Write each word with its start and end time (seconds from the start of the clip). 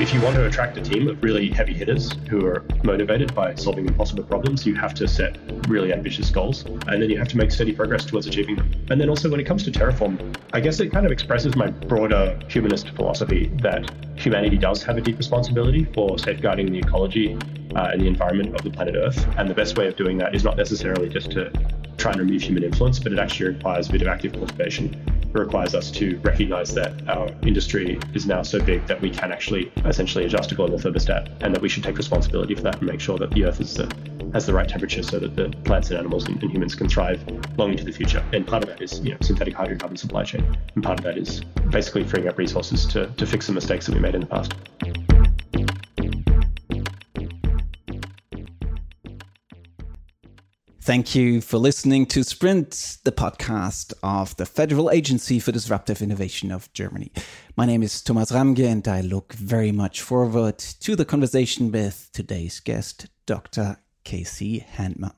If 0.00 0.14
you 0.14 0.20
want 0.22 0.36
to 0.36 0.46
attract 0.46 0.76
a 0.76 0.80
team 0.80 1.08
of 1.08 1.20
really 1.24 1.50
heavy 1.50 1.74
hitters 1.74 2.12
who 2.30 2.46
are 2.46 2.64
motivated 2.84 3.34
by 3.34 3.56
solving 3.56 3.88
impossible 3.88 4.22
problems, 4.22 4.64
you 4.64 4.76
have 4.76 4.94
to 4.94 5.08
set 5.08 5.36
really 5.66 5.92
ambitious 5.92 6.30
goals 6.30 6.64
and 6.86 7.02
then 7.02 7.10
you 7.10 7.18
have 7.18 7.26
to 7.28 7.36
make 7.36 7.50
steady 7.50 7.72
progress 7.72 8.04
towards 8.04 8.28
achieving 8.28 8.54
them. 8.54 8.70
And 8.90 9.00
then 9.00 9.08
also 9.08 9.28
when 9.28 9.40
it 9.40 9.44
comes 9.44 9.64
to 9.64 9.72
Terraform, 9.72 10.36
I 10.52 10.60
guess 10.60 10.78
it 10.78 10.92
kind 10.92 11.04
of 11.04 11.10
expresses 11.10 11.56
my 11.56 11.66
broader 11.66 12.38
humanist 12.48 12.90
philosophy 12.90 13.50
that 13.60 13.90
humanity 14.14 14.56
does 14.56 14.84
have 14.84 14.98
a 14.98 15.00
deep 15.00 15.18
responsibility 15.18 15.84
for 15.86 16.16
safeguarding 16.16 16.70
the 16.70 16.78
ecology 16.78 17.36
uh, 17.74 17.88
and 17.92 18.00
the 18.00 18.06
environment 18.06 18.54
of 18.54 18.62
the 18.62 18.70
planet 18.70 18.94
Earth. 18.94 19.26
And 19.36 19.50
the 19.50 19.54
best 19.54 19.76
way 19.76 19.88
of 19.88 19.96
doing 19.96 20.16
that 20.18 20.32
is 20.32 20.44
not 20.44 20.56
necessarily 20.56 21.08
just 21.08 21.32
to 21.32 21.50
try 21.96 22.12
and 22.12 22.20
remove 22.20 22.40
human 22.40 22.62
influence, 22.62 23.00
but 23.00 23.10
it 23.10 23.18
actually 23.18 23.48
requires 23.48 23.88
a 23.88 23.92
bit 23.92 24.02
of 24.02 24.06
active 24.06 24.32
cultivation 24.32 25.17
requires 25.32 25.74
us 25.74 25.90
to 25.92 26.18
recognize 26.18 26.74
that 26.74 27.08
our 27.08 27.28
industry 27.42 27.98
is 28.14 28.26
now 28.26 28.42
so 28.42 28.60
big 28.60 28.86
that 28.86 29.00
we 29.00 29.10
can 29.10 29.32
actually 29.32 29.70
essentially 29.84 30.24
adjust 30.24 30.52
a 30.52 30.54
global 30.54 30.78
thermostat 30.78 31.30
and 31.42 31.54
that 31.54 31.60
we 31.60 31.68
should 31.68 31.84
take 31.84 31.96
responsibility 31.96 32.54
for 32.54 32.62
that 32.62 32.78
and 32.78 32.86
make 32.86 33.00
sure 33.00 33.18
that 33.18 33.30
the 33.30 33.44
earth 33.44 33.60
is 33.60 33.74
the, 33.74 33.92
has 34.32 34.46
the 34.46 34.52
right 34.52 34.68
temperature 34.68 35.02
so 35.02 35.18
that 35.18 35.36
the 35.36 35.50
plants 35.64 35.90
and 35.90 35.98
animals 35.98 36.26
and, 36.26 36.42
and 36.42 36.50
humans 36.50 36.74
can 36.74 36.88
thrive 36.88 37.22
long 37.56 37.70
into 37.70 37.84
the 37.84 37.92
future. 37.92 38.24
And 38.32 38.46
part 38.46 38.62
of 38.62 38.70
that 38.70 38.82
is 38.82 39.00
you 39.00 39.12
know, 39.12 39.18
synthetic 39.20 39.54
hydrocarbon 39.54 39.98
supply 39.98 40.24
chain. 40.24 40.56
And 40.74 40.84
part 40.84 40.98
of 40.98 41.04
that 41.04 41.18
is 41.18 41.40
basically 41.70 42.04
freeing 42.04 42.28
up 42.28 42.38
resources 42.38 42.86
to, 42.86 43.06
to 43.06 43.26
fix 43.26 43.46
the 43.46 43.52
mistakes 43.52 43.86
that 43.86 43.94
we 43.94 44.00
made 44.00 44.14
in 44.14 44.22
the 44.22 44.26
past. 44.26 44.54
Thank 50.88 51.14
you 51.14 51.42
for 51.42 51.58
listening 51.58 52.06
to 52.06 52.24
Sprint, 52.24 52.96
the 53.04 53.12
podcast 53.12 53.92
of 54.02 54.34
the 54.38 54.46
Federal 54.46 54.90
Agency 54.90 55.38
for 55.38 55.52
Disruptive 55.52 56.00
Innovation 56.00 56.50
of 56.50 56.72
Germany. 56.72 57.12
My 57.58 57.66
name 57.66 57.82
is 57.82 58.00
Thomas 58.00 58.32
Ramge, 58.32 58.60
and 58.60 58.88
I 58.88 59.02
look 59.02 59.34
very 59.34 59.70
much 59.70 60.00
forward 60.00 60.56
to 60.56 60.96
the 60.96 61.04
conversation 61.04 61.70
with 61.70 62.08
today's 62.14 62.58
guest, 62.60 63.08
Dr. 63.26 63.76
Casey 64.04 64.60
Handmer. 64.60 65.12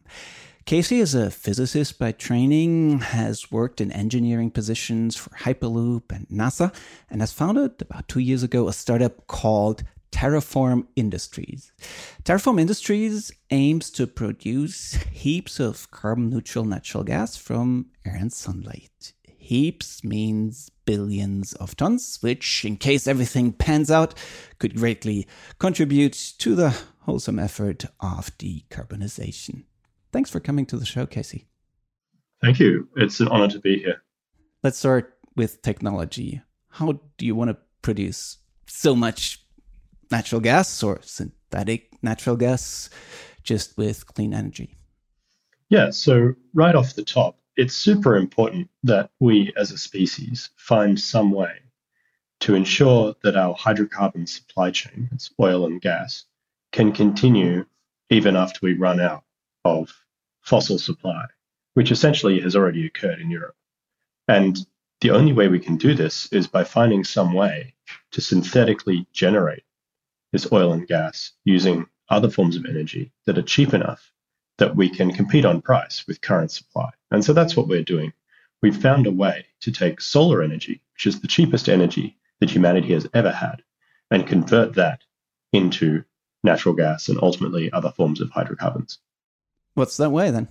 Casey 0.65 0.99
is 0.99 1.15
a 1.15 1.31
physicist 1.31 2.01
by 2.01 2.11
training, 2.11 2.99
has 2.99 3.53
worked 3.53 3.81
in 3.81 3.93
engineering 3.93 4.51
positions 4.51 5.15
for 5.15 5.31
Hyperloop 5.31 6.11
and 6.11 6.27
NASA, 6.31 6.75
and 7.09 7.21
has 7.21 7.33
founded 7.33 7.81
about 7.81 8.09
two 8.09 8.19
years 8.19 8.43
ago 8.43 8.67
a 8.67 8.73
startup 8.73 9.25
called 9.29 9.85
Terraform 10.13 10.87
Industries. 10.97 11.73
Terraform 12.25 12.61
Industries 12.61 13.33
aims 13.51 13.91
to 13.91 14.07
produce 14.07 14.95
heaps 15.11 15.61
of 15.61 15.91
carbon 15.91 16.31
neutral 16.31 16.65
natural 16.65 17.05
gas 17.05 17.37
from 17.37 17.87
air 18.05 18.17
and 18.17 18.33
sunlight. 18.33 19.13
Heaps 19.25 20.05
means 20.05 20.71
billions 20.85 21.55
of 21.55 21.77
tons, 21.77 22.19
which, 22.21 22.65
in 22.65 22.77
case 22.77 23.07
everything 23.07 23.53
pans 23.53 23.91
out, 23.91 24.15
could 24.59 24.77
greatly 24.77 25.27
contribute 25.59 26.13
to 26.39 26.55
the 26.55 26.77
wholesome 27.01 27.39
effort 27.39 27.85
of 28.01 28.37
decarbonization. 28.39 29.65
Thanks 30.13 30.31
for 30.31 30.41
coming 30.41 30.67
to 30.67 30.77
the 30.77 30.87
show, 30.87 31.07
Casey. 31.07 31.47
Thank 32.43 32.59
you. 32.59 32.89
It's 32.97 33.21
an 33.21 33.29
honor 33.29 33.49
to 33.49 33.59
be 33.59 33.79
here. 33.79 34.03
Let's 34.63 34.79
start 34.79 35.15
with 35.37 35.63
technology. 35.63 36.43
How 36.69 37.01
do 37.19 37.27
you 37.27 37.35
want 37.35 37.51
to 37.51 37.57
produce 37.83 38.39
so 38.67 38.95
much 38.95 39.45
natural 40.11 40.41
gas 40.41 40.83
or 40.83 41.01
synthetic 41.03 41.91
natural 42.03 42.37
gas 42.37 42.91
just 43.43 43.77
with 43.77 44.07
clean 44.07 44.35
energy? 44.35 44.77
Yeah, 45.69 45.91
so 45.91 46.35
right 46.53 46.75
off 46.75 46.95
the 46.95 47.05
top, 47.05 47.39
it's 47.57 47.75
super 47.75 48.17
important 48.17 48.69
that 48.83 49.11
we 49.21 49.53
as 49.57 49.71
a 49.71 49.79
species 49.79 50.51
find 50.57 50.99
some 50.99 51.31
way 51.31 51.61
to 52.41 52.55
ensure 52.55 53.15
that 53.23 53.37
our 53.37 53.55
hydrocarbon 53.55 54.29
supply 54.29 54.71
chain, 54.71 55.09
it's 55.13 55.31
oil 55.39 55.67
and 55.67 55.81
gas, 55.81 56.25
can 56.73 56.91
continue 56.93 57.67
even 58.09 58.35
after 58.35 58.59
we 58.63 58.75
run 58.75 58.99
out 58.99 59.25
of 59.65 59.93
fossil 60.41 60.79
supply, 60.79 61.25
which 61.75 61.93
essentially 61.93 62.41
has 62.41 62.57
already 62.57 62.87
occurred 62.87 63.21
in 63.21 63.31
Europe. 63.31 63.57
And 64.27 64.59
the 65.01 65.11
only 65.11 65.33
way 65.33 65.49
we 65.49 65.61
can 65.61 65.77
do 65.77 65.95
this 65.95 66.33
is 66.33 66.47
by 66.47 66.65
finding 66.65 67.05
some 67.05 67.33
way 67.33 67.75
to 68.13 68.21
synthetically 68.21 69.07
generate 69.13 69.65
is 70.33 70.51
oil 70.53 70.73
and 70.73 70.87
gas 70.87 71.33
using 71.45 71.87
other 72.09 72.31
forms 72.31 72.57
of 72.57 72.67
energy 72.67 73.13
that 73.27 73.39
are 73.39 73.43
cheap 73.43 73.73
enough 73.75 74.13
that 74.59 74.77
we 74.77 74.89
can 74.89 75.13
compete 75.13 75.45
on 75.45 75.63
price 75.63 76.05
with 76.07 76.21
current 76.21 76.51
supply. 76.51 76.91
And 77.11 77.25
so 77.25 77.33
that's 77.33 77.57
what 77.57 77.69
we're 77.69 77.83
doing. 77.83 78.13
We've 78.63 78.77
found 78.77 79.07
a 79.07 79.11
way 79.11 79.47
to 79.61 79.73
take 79.73 80.01
solar 80.01 80.43
energy, 80.43 80.83
which 80.95 81.07
is 81.07 81.21
the 81.21 81.29
cheapest 81.29 81.69
energy 81.69 82.17
that 82.41 82.51
humanity 82.51 82.93
has 82.93 83.07
ever 83.15 83.31
had, 83.31 83.63
and 84.11 84.27
convert 84.27 84.75
that 84.75 85.01
into 85.53 86.05
natural 86.43 86.75
gas 86.75 87.09
and 87.09 87.19
ultimately 87.23 87.73
other 87.73 87.91
forms 87.91 88.21
of 88.21 88.31
hydrocarbons. 88.31 88.99
What's 89.75 89.97
that 89.97 90.11
way 90.11 90.31
then? 90.31 90.49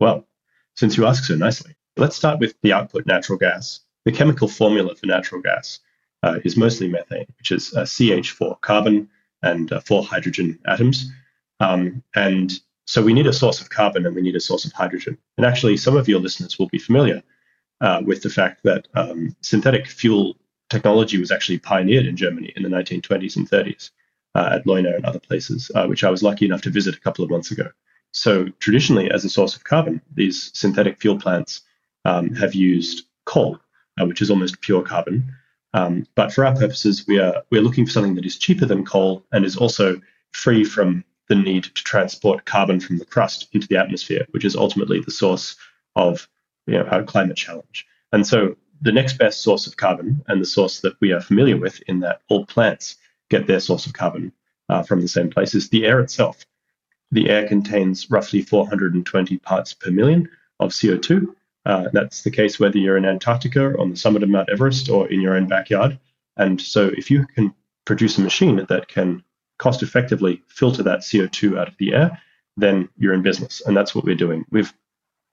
Well, 0.00 0.26
since 0.74 0.96
you 0.96 1.06
ask 1.06 1.24
so 1.24 1.34
nicely, 1.34 1.74
let's 1.96 2.16
start 2.16 2.38
with 2.38 2.54
the 2.62 2.72
output 2.72 3.04
natural 3.04 3.38
gas. 3.38 3.80
The 4.04 4.12
chemical 4.12 4.48
formula 4.48 4.94
for 4.94 5.06
natural 5.06 5.42
gas 5.42 5.80
uh, 6.22 6.38
is 6.44 6.56
mostly 6.56 6.88
methane, 6.88 7.26
which 7.38 7.52
is 7.52 7.74
uh, 7.74 7.82
CH4, 7.82 8.60
carbon 8.60 9.08
and 9.42 9.72
uh, 9.72 9.80
four 9.80 10.02
hydrogen 10.02 10.58
atoms. 10.66 11.10
Um, 11.60 12.02
and 12.14 12.52
so 12.86 13.02
we 13.02 13.12
need 13.12 13.26
a 13.26 13.32
source 13.32 13.60
of 13.60 13.70
carbon 13.70 14.06
and 14.06 14.14
we 14.14 14.22
need 14.22 14.36
a 14.36 14.40
source 14.40 14.64
of 14.64 14.72
hydrogen. 14.72 15.18
And 15.36 15.46
actually, 15.46 15.76
some 15.76 15.96
of 15.96 16.08
your 16.08 16.20
listeners 16.20 16.58
will 16.58 16.68
be 16.68 16.78
familiar 16.78 17.22
uh, 17.80 18.02
with 18.04 18.22
the 18.22 18.30
fact 18.30 18.62
that 18.64 18.88
um, 18.94 19.36
synthetic 19.42 19.86
fuel 19.86 20.36
technology 20.70 21.18
was 21.18 21.30
actually 21.30 21.58
pioneered 21.58 22.06
in 22.06 22.16
Germany 22.16 22.52
in 22.56 22.62
the 22.62 22.68
1920s 22.68 23.36
and 23.36 23.48
30s 23.48 23.90
uh, 24.34 24.50
at 24.52 24.66
Leuna 24.66 24.94
and 24.94 25.04
other 25.04 25.18
places, 25.18 25.70
which 25.86 26.04
I 26.04 26.10
was 26.10 26.22
lucky 26.22 26.44
enough 26.44 26.62
to 26.62 26.70
visit 26.70 26.94
a 26.94 27.00
couple 27.00 27.24
of 27.24 27.30
months 27.30 27.50
ago. 27.50 27.70
So 28.12 28.48
traditionally, 28.58 29.10
as 29.10 29.24
a 29.24 29.30
source 29.30 29.54
of 29.54 29.64
carbon, 29.64 30.00
these 30.14 30.50
synthetic 30.54 31.00
fuel 31.00 31.18
plants 31.18 31.62
um, 32.04 32.34
have 32.34 32.54
used 32.54 33.04
coal, 33.24 33.58
which 34.00 34.22
is 34.22 34.30
almost 34.30 34.60
pure 34.60 34.82
carbon. 34.82 35.34
Um, 35.74 36.06
but 36.14 36.32
for 36.32 36.44
our 36.46 36.54
purposes, 36.54 37.06
we 37.06 37.18
are 37.18 37.42
we're 37.50 37.62
looking 37.62 37.86
for 37.86 37.92
something 37.92 38.14
that 38.14 38.26
is 38.26 38.38
cheaper 38.38 38.66
than 38.66 38.84
coal 38.84 39.24
and 39.32 39.44
is 39.44 39.56
also 39.56 40.00
free 40.32 40.64
from 40.64 41.04
the 41.28 41.34
need 41.34 41.64
to 41.64 41.84
transport 41.84 42.44
carbon 42.46 42.80
from 42.80 42.98
the 42.98 43.04
crust 43.04 43.48
into 43.52 43.68
the 43.68 43.76
atmosphere, 43.76 44.26
which 44.30 44.44
is 44.44 44.56
ultimately 44.56 45.00
the 45.00 45.10
source 45.10 45.56
of 45.94 46.26
you 46.66 46.74
know, 46.74 46.84
our 46.84 47.02
climate 47.02 47.36
challenge. 47.36 47.86
And 48.12 48.26
so 48.26 48.56
the 48.80 48.92
next 48.92 49.18
best 49.18 49.42
source 49.42 49.66
of 49.66 49.76
carbon 49.76 50.24
and 50.28 50.40
the 50.40 50.46
source 50.46 50.80
that 50.80 50.96
we 51.00 51.12
are 51.12 51.20
familiar 51.20 51.56
with 51.56 51.82
in 51.86 52.00
that 52.00 52.22
all 52.28 52.46
plants 52.46 52.96
get 53.28 53.46
their 53.46 53.60
source 53.60 53.86
of 53.86 53.92
carbon 53.92 54.32
uh, 54.68 54.82
from 54.82 55.00
the 55.00 55.08
same 55.08 55.30
place 55.30 55.54
is 55.54 55.68
the 55.68 55.84
air 55.84 56.00
itself. 56.00 56.44
The 57.10 57.28
air 57.30 57.48
contains 57.48 58.10
roughly 58.10 58.42
420 58.42 59.38
parts 59.38 59.74
per 59.74 59.90
million 59.90 60.28
of 60.60 60.70
CO2, 60.70 61.26
uh, 61.66 61.88
that's 61.92 62.22
the 62.22 62.30
case 62.30 62.58
whether 62.58 62.78
you're 62.78 62.96
in 62.96 63.04
Antarctica, 63.04 63.78
on 63.78 63.90
the 63.90 63.96
summit 63.96 64.22
of 64.22 64.28
Mount 64.28 64.48
Everest, 64.50 64.88
or 64.88 65.08
in 65.08 65.20
your 65.20 65.34
own 65.36 65.48
backyard. 65.48 65.98
And 66.36 66.60
so, 66.60 66.88
if 66.96 67.10
you 67.10 67.26
can 67.34 67.54
produce 67.84 68.18
a 68.18 68.22
machine 68.22 68.64
that 68.68 68.88
can 68.88 69.22
cost 69.58 69.82
effectively 69.82 70.42
filter 70.46 70.82
that 70.84 71.00
CO2 71.00 71.58
out 71.58 71.68
of 71.68 71.76
the 71.78 71.94
air, 71.94 72.20
then 72.56 72.88
you're 72.96 73.14
in 73.14 73.22
business. 73.22 73.60
And 73.64 73.76
that's 73.76 73.94
what 73.94 74.04
we're 74.04 74.14
doing. 74.14 74.44
We've 74.50 74.72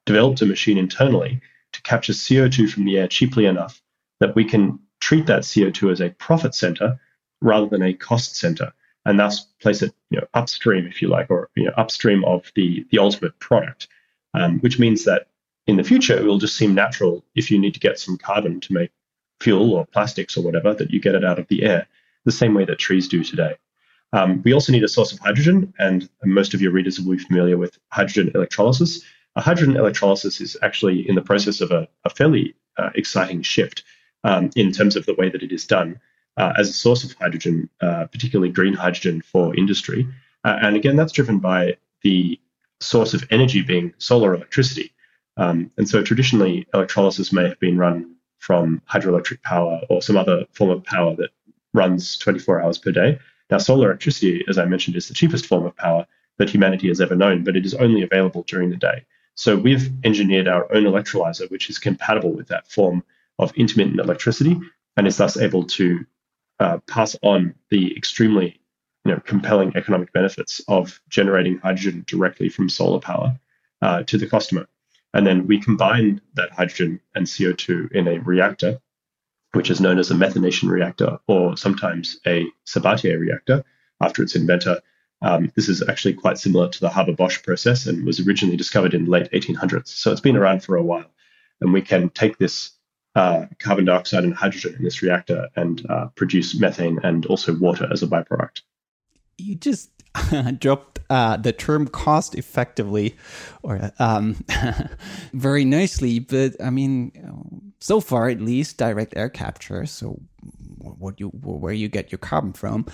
developed 0.06 0.42
a 0.42 0.46
machine 0.46 0.78
internally 0.78 1.42
to 1.74 1.82
capture 1.82 2.14
CO2 2.14 2.70
from 2.70 2.86
the 2.86 2.98
air 2.98 3.08
cheaply 3.08 3.46
enough 3.46 3.82
that 4.20 4.36
we 4.36 4.46
can 4.46 4.80
treat 5.00 5.28
that 5.28 5.44
CO2 5.44 5.92
as 5.92 6.02
a 6.02 6.10
profit 6.12 6.56
center 6.56 7.00
rather 7.42 7.68
than 7.68 7.84
a 7.84 7.94
cost 7.94 8.36
center, 8.38 8.74
and 9.06 9.20
thus 9.20 9.42
place 9.62 9.82
it 9.82 9.94
you 10.10 10.20
know, 10.20 10.28
upstream, 10.34 10.88
if 10.88 11.02
you 11.02 11.08
like, 11.08 11.30
or 11.30 11.50
you 11.56 11.66
know, 11.66 11.74
upstream 11.78 12.24
of 12.26 12.52
the, 12.56 12.86
the 12.92 13.00
ultimate 13.00 13.38
product, 13.40 13.88
um, 14.34 14.60
which 14.60 14.80
means 14.80 15.04
that 15.06 15.28
in 15.68 15.78
the 15.78 15.84
future, 15.84 16.18
it 16.18 16.26
will 16.26 16.38
just 16.38 16.58
seem 16.58 16.76
natural 16.76 17.24
if 17.36 17.50
you 17.50 17.60
need 17.60 17.74
to 17.74 17.80
get 17.80 18.00
some 18.00 18.18
carbon 18.18 18.60
to 18.62 18.74
make 18.74 18.92
fuel 19.40 19.74
or 19.74 19.86
plastics 19.86 20.38
or 20.38 20.44
whatever, 20.44 20.74
that 20.74 20.92
you 20.92 21.00
get 21.00 21.16
it 21.16 21.26
out 21.26 21.40
of 21.40 21.48
the 21.48 21.64
air, 21.64 21.88
the 22.24 22.32
same 22.32 22.54
way 22.54 22.66
that 22.66 22.80
trees 22.80 23.08
do 23.08 23.24
today. 23.24 23.56
Um, 24.14 24.42
we 24.44 24.54
also 24.54 24.72
need 24.72 24.84
a 24.84 24.88
source 24.88 25.12
of 25.12 25.20
hydrogen, 25.20 25.74
and 25.80 26.10
most 26.24 26.54
of 26.54 26.62
your 26.62 26.72
readers 26.72 27.02
will 27.02 27.16
be 27.16 27.24
familiar 27.24 27.58
with 27.58 27.78
hydrogen 27.92 28.32
electrolysis. 28.34 29.02
A 29.36 29.42
hydrogen 29.42 29.76
electrolysis 29.76 30.40
is 30.40 30.56
actually 30.62 31.08
in 31.08 31.16
the 31.16 31.22
process 31.22 31.60
of 31.60 31.72
a, 31.72 31.88
a 32.06 32.10
fairly 32.10 32.56
uh, 32.78 32.92
exciting 32.96 33.42
shift 33.42 33.84
um, 34.24 34.50
in 34.56 34.72
terms 34.72 34.96
of 34.96 35.06
the 35.06 35.16
way 35.16 35.30
that 35.30 35.44
it 35.44 35.52
is 35.52 35.66
done 35.66 36.00
uh, 36.38 36.54
as 36.58 36.70
a 36.70 36.74
source 36.74 37.04
of 37.04 37.14
hydrogen, 37.14 37.70
uh, 37.82 38.06
particularly 38.06 38.52
green 38.52 38.74
hydrogen 38.74 39.22
for 39.22 39.56
industry. 39.56 40.08
Uh, 40.44 40.60
and 40.62 40.76
again, 40.76 40.96
that's 40.96 41.12
driven 41.12 41.40
by 41.40 41.76
the 42.04 42.40
source 42.80 43.14
of 43.14 43.26
energy 43.32 43.62
being 43.62 43.94
solar 43.98 44.34
electricity. 44.34 44.94
Um, 45.38 45.72
and 45.78 45.88
so 45.88 46.02
traditionally, 46.02 46.68
electrolysis 46.74 47.34
may 47.34 47.48
have 47.48 47.60
been 47.60 47.78
run 47.78 48.16
from 48.40 48.82
hydroelectric 48.90 49.42
power 49.42 49.82
or 49.90 50.02
some 50.02 50.18
other 50.18 50.46
form 50.52 50.70
of 50.70 50.84
power 50.84 51.16
that 51.16 51.30
runs 51.74 52.18
24 52.18 52.62
hours 52.62 52.78
per 52.78 52.92
day. 52.92 53.20
Now, 53.50 53.58
solar 53.58 53.90
electricity, 53.90 54.44
as 54.48 54.58
I 54.58 54.66
mentioned, 54.66 54.96
is 54.96 55.08
the 55.08 55.14
cheapest 55.14 55.46
form 55.46 55.66
of 55.66 55.76
power 55.76 56.06
that 56.38 56.50
humanity 56.50 56.88
has 56.88 57.02
ever 57.02 57.16
known, 57.16 57.44
but 57.44 57.56
it 57.56 57.66
is 57.66 57.74
only 57.74 58.02
available 58.02 58.44
during 58.44 58.70
the 58.70 58.76
day. 58.76 59.06
So 59.36 59.58
we've 59.58 59.92
engineered 60.04 60.48
our 60.48 60.72
own 60.74 60.84
electrolyzer, 60.84 61.50
which 61.52 61.70
is 61.70 61.78
compatible 61.78 62.32
with 62.32 62.48
that 62.48 62.68
form 62.72 63.04
of 63.38 63.54
intermittent 63.56 64.00
electricity 64.00 64.58
and 64.96 65.08
is 65.08 65.18
thus 65.18 65.38
able 65.38 65.64
to 65.64 66.06
uh, 66.60 66.78
pass 66.88 67.18
on 67.22 67.54
the 67.70 67.96
extremely 67.98 68.60
you 69.04 69.12
know, 69.12 69.20
compelling 69.26 69.74
economic 69.76 70.12
benefits 70.14 70.62
of 70.68 71.00
generating 71.10 71.58
hydrogen 71.60 72.04
directly 72.08 72.50
from 72.50 72.70
solar 72.70 73.00
power 73.00 73.38
uh, 73.82 74.04
to 74.04 74.18
the 74.18 74.28
customer. 74.28 74.68
And 75.16 75.26
then 75.26 75.48
we 75.48 75.62
combine 75.62 76.20
that 76.34 76.52
hydrogen 76.52 77.00
and 77.16 77.26
CO2 77.26 77.94
in 77.94 78.08
a 78.10 78.20
reactor, 78.20 78.82
which 79.54 79.72
is 79.72 79.80
known 79.80 79.98
as 79.98 80.12
a 80.12 80.14
methanation 80.14 80.70
reactor 80.70 81.20
or 81.26 81.56
sometimes 81.56 82.20
a 82.28 82.46
Sabatier 82.68 83.18
reactor 83.18 83.64
after 84.02 84.22
its 84.22 84.36
inventor. 84.36 84.82
Um, 85.22 85.54
this 85.56 85.70
is 85.70 85.82
actually 85.88 86.16
quite 86.16 86.38
similar 86.38 86.68
to 86.68 86.80
the 86.82 86.90
Haber 86.90 87.14
Bosch 87.14 87.42
process 87.42 87.86
and 87.86 88.06
was 88.06 88.28
originally 88.28 88.58
discovered 88.58 88.94
in 88.94 89.06
the 89.06 89.12
late 89.12 89.32
1800s. 89.32 89.88
So 89.88 90.12
it's 90.12 90.20
been 90.20 90.36
around 90.36 90.66
for 90.66 90.76
a 90.76 90.84
while. 90.84 91.10
And 91.62 91.72
we 91.72 91.82
can 91.82 92.10
take 92.10 92.38
this 92.38 92.72
uh, 93.16 93.46
carbon 93.58 93.86
dioxide 93.86 94.26
and 94.26 94.36
hydrogen 94.36 94.76
in 94.76 94.84
this 94.84 95.02
reactor 95.02 95.48
and 95.56 95.82
uh, 95.90 96.08
produce 96.16 96.60
methane 96.60 97.00
and 97.04 97.26
also 97.28 97.56
water 97.58 97.88
as 97.90 98.04
a 98.04 98.08
byproduct. 98.08 98.64
You 99.38 99.56
just 99.56 99.92
dropped 100.60 101.00
uh, 101.10 101.38
the 101.38 101.52
term 101.52 101.88
cost 101.88 102.36
effectively 102.36 103.16
or 103.64 103.92
um, 104.00 104.44
very 105.34 105.66
nicely, 105.66 106.20
but 106.20 106.56
I 106.64 106.70
mean, 106.70 107.74
so 107.80 108.00
far 108.00 108.30
at 108.30 108.42
least, 108.42 108.78
direct 108.78 109.16
air 109.16 109.30
capture, 109.30 109.86
so 109.86 110.20
what 110.80 111.20
you 111.20 111.28
where 111.30 111.74
you 111.74 111.88
get 111.88 112.12
your 112.12 112.20
carbon 112.20 112.54
from, 112.54 112.86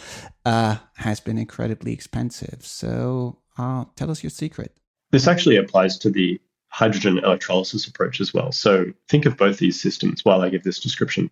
uh, 0.46 0.78
has 0.96 1.20
been 1.20 1.38
incredibly 1.38 1.94
expensive. 1.94 2.66
So 2.66 3.40
uh, 3.58 3.86
tell 3.96 4.10
us 4.12 4.24
your 4.24 4.30
secret. 4.30 4.76
This 5.12 5.28
actually 5.28 5.58
applies 5.58 5.98
to 6.00 6.10
the 6.10 6.40
hydrogen 6.70 7.20
electrolysis 7.20 7.86
approach 7.86 8.22
as 8.22 8.34
well. 8.34 8.52
So 8.52 8.86
think 9.10 9.26
of 9.26 9.36
both 9.38 9.58
these 9.58 9.82
systems 9.82 10.24
while 10.24 10.42
I 10.42 10.50
give 10.50 10.64
this 10.64 10.80
description. 10.80 11.30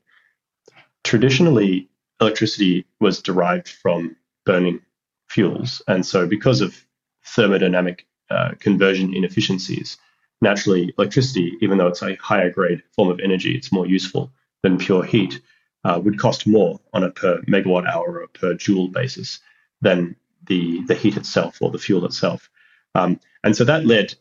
Traditionally, 1.03 1.89
electricity 2.19 2.85
was 2.99 3.21
derived 3.21 3.69
from 3.69 4.15
burning 4.45 4.81
fuels. 5.29 5.81
And 5.87 6.05
so, 6.05 6.27
because 6.27 6.61
of 6.61 6.85
thermodynamic 7.25 8.01
uh, 8.29 8.51
conversion 8.59 9.13
inefficiencies, 9.13 9.97
naturally, 10.41 10.93
electricity, 10.97 11.53
even 11.61 11.77
though 11.77 11.87
it's 11.87 12.01
a 12.01 12.15
higher 12.15 12.49
grade 12.49 12.83
form 12.95 13.09
of 13.09 13.19
energy, 13.19 13.55
it's 13.55 13.71
more 13.71 13.87
useful 13.87 14.31
than 14.63 14.77
pure 14.77 15.03
heat, 15.03 15.41
uh, 15.83 15.99
would 16.03 16.19
cost 16.19 16.47
more 16.47 16.79
on 16.93 17.03
a 17.03 17.11
per 17.11 17.41
megawatt 17.43 17.87
hour 17.87 18.21
or 18.21 18.27
per 18.27 18.53
joule 18.53 18.89
basis 18.89 19.39
than 19.81 20.15
the, 20.47 20.81
the 20.87 20.95
heat 20.95 21.17
itself 21.17 21.57
or 21.61 21.71
the 21.71 21.79
fuel 21.79 22.05
itself. 22.05 22.49
Um, 22.95 23.19
and 23.43 23.55
so 23.55 23.63
that 23.63 23.85
led 23.85 24.15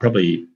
probably 0.00 0.46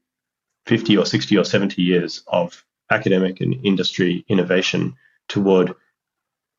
50 0.67 0.97
or 0.97 1.05
60 1.05 1.37
or 1.37 1.45
70 1.45 1.83
years 1.83 2.23
of 2.27 2.65
academic 2.91 3.41
and 3.41 3.55
industry 3.65 4.25
innovation 4.29 4.95
toward 5.29 5.75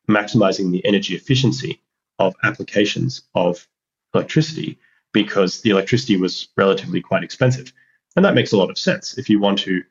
maximizing 0.08 0.70
the 0.70 0.84
energy 0.86 1.14
efficiency 1.14 1.82
of 2.18 2.34
applications 2.42 3.22
of 3.34 3.66
electricity 4.14 4.78
because 5.12 5.62
the 5.62 5.70
electricity 5.70 6.16
was 6.16 6.48
relatively 6.56 7.00
quite 7.00 7.24
expensive. 7.24 7.72
And 8.16 8.24
that 8.24 8.34
makes 8.34 8.52
a 8.52 8.56
lot 8.56 8.70
of 8.70 8.78
sense 8.78 9.18
if 9.18 9.30
you 9.30 9.38
want 9.38 9.58
to 9.60 9.82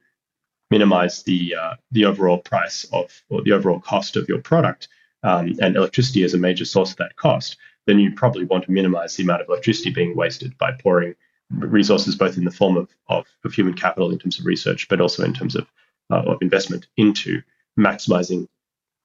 minimize 0.69 1.23
the 1.23 1.55
uh, 1.55 1.75
the 1.91 2.05
overall 2.05 2.39
price 2.39 2.85
of 2.91 3.23
or 3.29 3.41
the 3.41 3.53
overall 3.53 3.79
cost 3.79 4.17
of 4.17 4.27
your 4.27 4.39
product, 4.39 4.89
um, 5.23 5.55
and 5.61 5.75
electricity 5.75 6.23
is 6.23 6.33
a 6.33 6.37
major 6.37 6.65
source 6.65 6.91
of 6.91 6.97
that 6.97 7.15
cost. 7.15 7.57
Then 7.85 7.99
you 7.99 8.11
probably 8.13 8.43
want 8.43 8.65
to 8.65 8.71
minimize 8.71 9.15
the 9.15 9.23
amount 9.23 9.41
of 9.41 9.49
electricity 9.49 9.91
being 9.91 10.15
wasted 10.15 10.57
by 10.57 10.73
pouring 10.73 11.15
resources 11.49 12.15
both 12.15 12.37
in 12.37 12.43
the 12.43 12.51
form 12.51 12.75
of, 12.75 12.89
of, 13.07 13.25
of 13.45 13.53
human 13.53 13.73
capital 13.73 14.11
in 14.11 14.19
terms 14.19 14.39
of 14.39 14.45
research, 14.45 14.89
but 14.89 14.99
also 14.99 15.23
in 15.23 15.33
terms 15.33 15.55
of, 15.55 15.71
uh, 16.11 16.23
of 16.23 16.41
investment 16.41 16.87
into 16.97 17.41
maximizing 17.79 18.47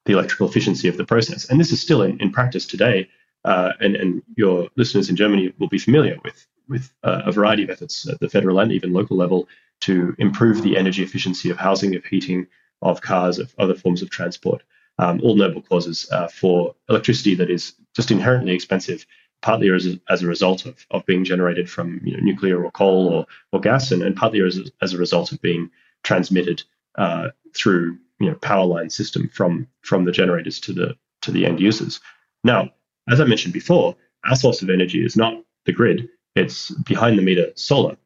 the 0.05 0.13
electrical 0.13 0.47
efficiency 0.47 0.87
of 0.87 0.97
the 0.97 1.05
process. 1.05 1.49
And 1.49 1.59
this 1.59 1.71
is 1.71 1.81
still 1.81 2.01
in, 2.01 2.19
in 2.19 2.31
practice 2.31 2.65
today. 2.65 3.09
Uh, 3.45 3.71
and, 3.81 3.95
and 3.95 4.21
your 4.37 4.69
listeners 4.77 5.09
in 5.09 5.15
Germany 5.15 5.53
will 5.59 5.67
be 5.67 5.77
familiar 5.77 6.17
with, 6.23 6.47
with 6.69 6.93
uh, 7.03 7.23
a 7.25 7.31
variety 7.31 7.63
of 7.63 7.69
efforts 7.69 8.07
at 8.07 8.19
the 8.19 8.29
federal 8.29 8.59
and 8.59 8.71
even 8.71 8.93
local 8.93 9.17
level 9.17 9.47
to 9.81 10.15
improve 10.17 10.61
the 10.61 10.77
energy 10.77 11.03
efficiency 11.03 11.49
of 11.49 11.57
housing, 11.57 11.95
of 11.95 12.05
heating, 12.05 12.47
of 12.81 13.01
cars, 13.01 13.39
of 13.39 13.53
other 13.57 13.75
forms 13.75 14.01
of 14.01 14.09
transport. 14.09 14.63
Um, 14.99 15.19
all 15.23 15.35
noble 15.35 15.61
causes 15.61 16.07
uh, 16.11 16.27
for 16.27 16.75
electricity 16.87 17.35
that 17.35 17.49
is 17.49 17.73
just 17.95 18.11
inherently 18.11 18.53
expensive, 18.53 19.05
partly 19.41 19.69
as 19.71 19.87
a, 19.87 19.99
as 20.09 20.23
a 20.23 20.27
result 20.27 20.65
of, 20.65 20.85
of 20.91 21.05
being 21.05 21.25
generated 21.25 21.69
from 21.69 21.99
you 22.03 22.15
know, 22.15 22.23
nuclear 22.23 22.63
or 22.63 22.71
coal 22.71 23.07
or, 23.09 23.25
or 23.51 23.59
gas, 23.59 23.91
and, 23.91 24.03
and 24.03 24.15
partly 24.15 24.41
as 24.41 24.57
a, 24.57 24.63
as 24.81 24.93
a 24.93 24.97
result 24.97 25.31
of 25.31 25.41
being 25.41 25.69
transmitted 26.03 26.63
uh, 26.95 27.29
through 27.53 27.97
you 28.23 28.29
know 28.29 28.35
power 28.35 28.65
line 28.65 28.89
system 28.89 29.29
from 29.29 29.67
from 29.81 30.05
the 30.05 30.11
generators 30.11 30.59
to 30.61 30.73
the 30.73 30.95
to 31.21 31.31
the 31.31 31.45
end 31.45 31.59
users. 31.59 31.99
Now, 32.43 32.69
as 33.09 33.19
I 33.19 33.25
mentioned 33.25 33.53
before, 33.53 33.95
our 34.25 34.35
source 34.35 34.61
of 34.61 34.69
energy 34.69 35.03
is 35.03 35.17
not 35.17 35.43
the 35.65 35.73
grid; 35.73 36.07
it's 36.35 36.71
behind 36.71 37.17
the 37.17 37.21
meter 37.21 37.51
solar. 37.55 37.97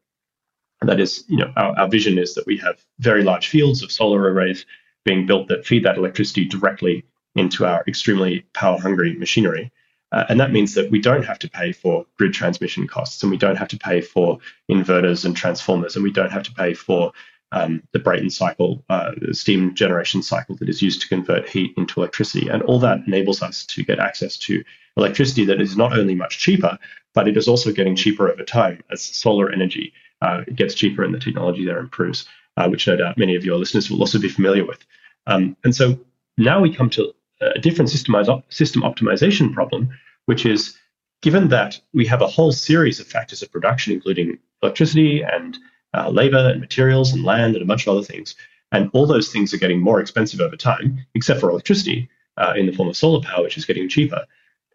And 0.81 0.89
that 0.89 0.99
is, 0.99 1.23
you 1.27 1.37
know, 1.37 1.51
our, 1.55 1.77
our 1.79 1.87
vision 1.87 2.17
is 2.17 2.35
that 2.35 2.45
we 2.45 2.57
have 2.57 2.83
very 2.99 3.23
large 3.23 3.47
fields 3.47 3.81
of 3.81 3.91
solar 3.91 4.21
arrays 4.31 4.65
being 5.05 5.25
built 5.25 5.47
that 5.47 5.65
feed 5.65 5.83
that 5.85 5.97
electricity 5.97 6.45
directly 6.45 7.03
into 7.35 7.65
our 7.65 7.83
extremely 7.87 8.45
power 8.53 8.79
hungry 8.79 9.15
machinery. 9.15 9.71
Uh, 10.11 10.23
and 10.29 10.39
that 10.39 10.51
means 10.51 10.73
that 10.75 10.89
we 10.91 11.01
don't 11.01 11.25
have 11.25 11.39
to 11.39 11.49
pay 11.49 11.71
for 11.71 12.05
grid 12.17 12.33
transmission 12.33 12.87
costs, 12.87 13.21
and 13.21 13.31
we 13.31 13.37
don't 13.37 13.57
have 13.57 13.67
to 13.67 13.77
pay 13.77 14.01
for 14.01 14.39
inverters 14.71 15.25
and 15.25 15.35
transformers, 15.35 15.95
and 15.95 16.03
we 16.03 16.11
don't 16.11 16.31
have 16.31 16.43
to 16.43 16.53
pay 16.53 16.73
for 16.73 17.11
um, 17.51 17.81
the 17.93 17.99
Brayton 17.99 18.29
cycle, 18.29 18.83
uh, 18.89 19.11
the 19.21 19.33
steam 19.33 19.73
generation 19.73 20.21
cycle 20.21 20.55
that 20.57 20.69
is 20.69 20.81
used 20.81 21.01
to 21.01 21.07
convert 21.07 21.47
heat 21.47 21.73
into 21.77 21.99
electricity. 21.99 22.49
And 22.49 22.61
all 22.63 22.79
that 22.79 22.99
enables 23.07 23.41
us 23.41 23.65
to 23.67 23.83
get 23.83 23.99
access 23.99 24.37
to 24.39 24.63
electricity 24.97 25.45
that 25.45 25.61
is 25.61 25.77
not 25.77 25.97
only 25.97 26.15
much 26.15 26.39
cheaper, 26.39 26.77
but 27.13 27.27
it 27.27 27.37
is 27.37 27.47
also 27.47 27.71
getting 27.71 27.95
cheaper 27.95 28.29
over 28.29 28.43
time 28.43 28.83
as 28.91 29.01
solar 29.01 29.51
energy 29.51 29.93
uh, 30.21 30.41
gets 30.55 30.73
cheaper 30.73 31.03
and 31.03 31.13
the 31.13 31.19
technology 31.19 31.65
there 31.65 31.79
improves, 31.79 32.27
uh, 32.57 32.67
which 32.67 32.87
no 32.87 32.95
doubt 32.95 33.17
many 33.17 33.35
of 33.35 33.45
your 33.45 33.57
listeners 33.57 33.89
will 33.89 33.99
also 33.99 34.19
be 34.19 34.29
familiar 34.29 34.65
with. 34.65 34.83
Um, 35.27 35.55
and 35.63 35.75
so 35.75 35.99
now 36.37 36.59
we 36.59 36.73
come 36.73 36.89
to 36.91 37.13
a 37.41 37.59
different 37.59 37.89
system 37.89 38.13
optimization 38.15 39.53
problem, 39.53 39.89
which 40.25 40.45
is 40.45 40.75
given 41.21 41.49
that 41.49 41.79
we 41.93 42.05
have 42.05 42.21
a 42.21 42.27
whole 42.27 42.51
series 42.51 42.99
of 42.99 43.07
factors 43.07 43.41
of 43.41 43.51
production, 43.51 43.93
including 43.93 44.39
electricity 44.61 45.21
and 45.21 45.57
uh, 45.93 46.09
labor 46.09 46.49
and 46.49 46.59
materials 46.59 47.13
and 47.13 47.23
land 47.23 47.55
and 47.55 47.63
a 47.63 47.67
bunch 47.67 47.87
of 47.87 47.95
other 47.95 48.05
things. 48.05 48.35
And 48.71 48.89
all 48.93 49.05
those 49.05 49.31
things 49.31 49.53
are 49.53 49.57
getting 49.57 49.81
more 49.81 49.99
expensive 50.01 50.41
over 50.41 50.55
time, 50.55 51.05
except 51.15 51.39
for 51.39 51.49
electricity 51.49 52.09
uh, 52.37 52.53
in 52.55 52.65
the 52.65 52.73
form 52.73 52.89
of 52.89 52.97
solar 52.97 53.21
power, 53.21 53.43
which 53.43 53.57
is 53.57 53.65
getting 53.65 53.89
cheaper. 53.89 54.25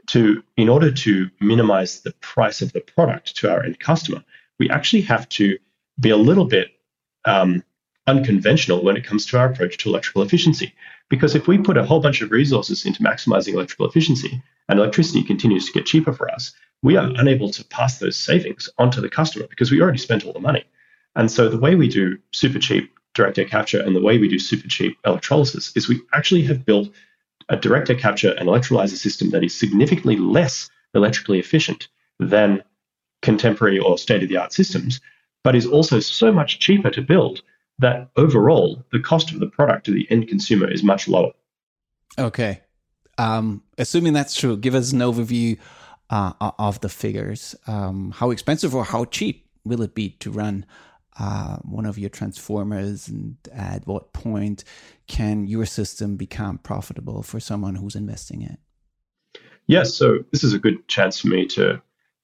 To 0.09 0.43
in 0.57 0.69
order 0.69 0.91
to 0.91 1.31
minimize 1.41 2.01
the 2.01 2.13
price 2.15 2.61
of 2.61 2.73
the 2.73 2.81
product 2.81 3.37
to 3.37 3.53
our 3.53 3.63
end 3.63 3.79
customer, 3.79 4.25
we 4.59 4.69
actually 4.69 5.03
have 5.03 5.29
to 5.31 5.59
be 6.01 6.11
a 6.11 6.17
little 6.17 6.45
bit 6.45 6.73
um, 7.25 7.63
unconventional 8.07 8.83
when 8.83 8.97
it 8.97 9.05
comes 9.05 9.27
to 9.27 9.39
our 9.39 9.47
approach 9.47 9.79
to 9.79 9.89
electrical 9.89 10.23
efficiency. 10.23 10.75
Because 11.09 11.35
if 11.35 11.47
we 11.47 11.59
put 11.59 11.77
a 11.77 11.85
whole 11.85 12.01
bunch 12.01 12.21
of 12.21 12.31
resources 12.31 12.85
into 12.85 13.03
maximizing 13.03 13.55
electrical 13.55 13.87
efficiency 13.87 14.43
and 14.69 14.79
electricity 14.79 15.23
continues 15.23 15.67
to 15.67 15.73
get 15.73 15.87
cheaper 15.87 16.13
for 16.13 16.31
us, 16.31 16.53
we 16.83 16.97
are 16.97 17.11
unable 17.17 17.51
to 17.51 17.65
pass 17.67 17.99
those 17.99 18.17
savings 18.17 18.69
onto 18.79 19.01
the 19.01 19.09
customer 19.09 19.47
because 19.49 19.71
we 19.71 19.81
already 19.81 19.99
spent 19.99 20.25
all 20.25 20.33
the 20.33 20.41
money. 20.41 20.65
And 21.15 21.31
so 21.31 21.49
the 21.49 21.59
way 21.59 21.75
we 21.75 21.89
do 21.89 22.19
super 22.33 22.59
cheap 22.59 22.93
direct 23.15 23.39
air 23.39 23.45
capture 23.45 23.81
and 23.81 23.95
the 23.95 24.01
way 24.01 24.19
we 24.19 24.29
do 24.29 24.39
super 24.39 24.69
cheap 24.69 24.97
electrolysis 25.05 25.73
is 25.77 25.89
we 25.89 26.01
actually 26.15 26.43
have 26.43 26.65
built 26.65 26.89
a 27.49 27.57
direct 27.57 27.91
air 27.91 27.97
capture 27.97 28.33
and 28.33 28.49
electrolyzer 28.49 28.97
system 28.97 29.31
that 29.31 29.45
is 29.45 29.55
significantly 29.55 30.17
less 30.17 30.71
electrically 30.95 31.39
efficient 31.39 31.89
than 32.19 32.63
contemporary 33.21 33.79
or 33.79 33.99
state 33.99 34.23
of 34.23 34.29
the 34.29 34.37
art 34.37 34.53
systems, 34.53 35.01
but 35.45 35.55
is 35.55 35.67
also 35.67 36.01
so 36.01 36.33
much 36.33 36.59
cheaper 36.59 36.91
to 36.91 37.03
build 37.03 37.43
that 37.79 38.09
overall 38.17 38.85
the 38.93 39.01
cost 39.01 39.33
of 39.33 39.41
the 39.41 39.47
product 39.47 39.87
to 39.87 39.93
the 39.93 40.07
end 40.11 40.29
consumer 40.29 40.71
is 40.71 40.83
much 40.83 41.09
lower. 41.09 41.33
Okay. 42.19 42.63
Um, 43.19 43.63
assuming 43.79 44.13
that's 44.13 44.35
true, 44.35 44.57
give 44.57 44.75
us 44.75 44.93
an 44.93 45.01
overview 45.01 45.59
uh, 46.11 46.33
of 46.59 46.81
the 46.81 46.89
figures. 46.89 47.55
Um, 47.67 48.13
how 48.13 48.31
expensive 48.31 48.75
or 48.75 48.85
how 48.85 49.05
cheap 49.07 49.49
will 49.65 49.83
it 49.83 49.95
be 49.95 50.11
to 50.21 50.31
run 50.31 50.67
uh, 51.19 51.57
one 51.59 51.87
of 51.87 51.99
your 51.99 52.11
Terraformers 52.11 53.09
and 53.09 53.37
at 53.53 53.87
what 53.87 54.13
point 54.13 54.65
can 55.07 55.47
your 55.47 55.67
system 55.67 56.17
become 56.17 56.59
profitable 56.59 57.23
for 57.23 57.41
someone 57.41 57.75
who's 57.75 57.95
investing 57.95 58.43
it? 58.43 58.59
Yes, 59.67 59.95
so 59.95 60.25
this 60.33 60.43
is 60.43 60.55
a 60.55 60.59
good 60.59 60.87
chance 60.89 61.21
for 61.21 61.29
me 61.29 61.47
to 61.49 61.81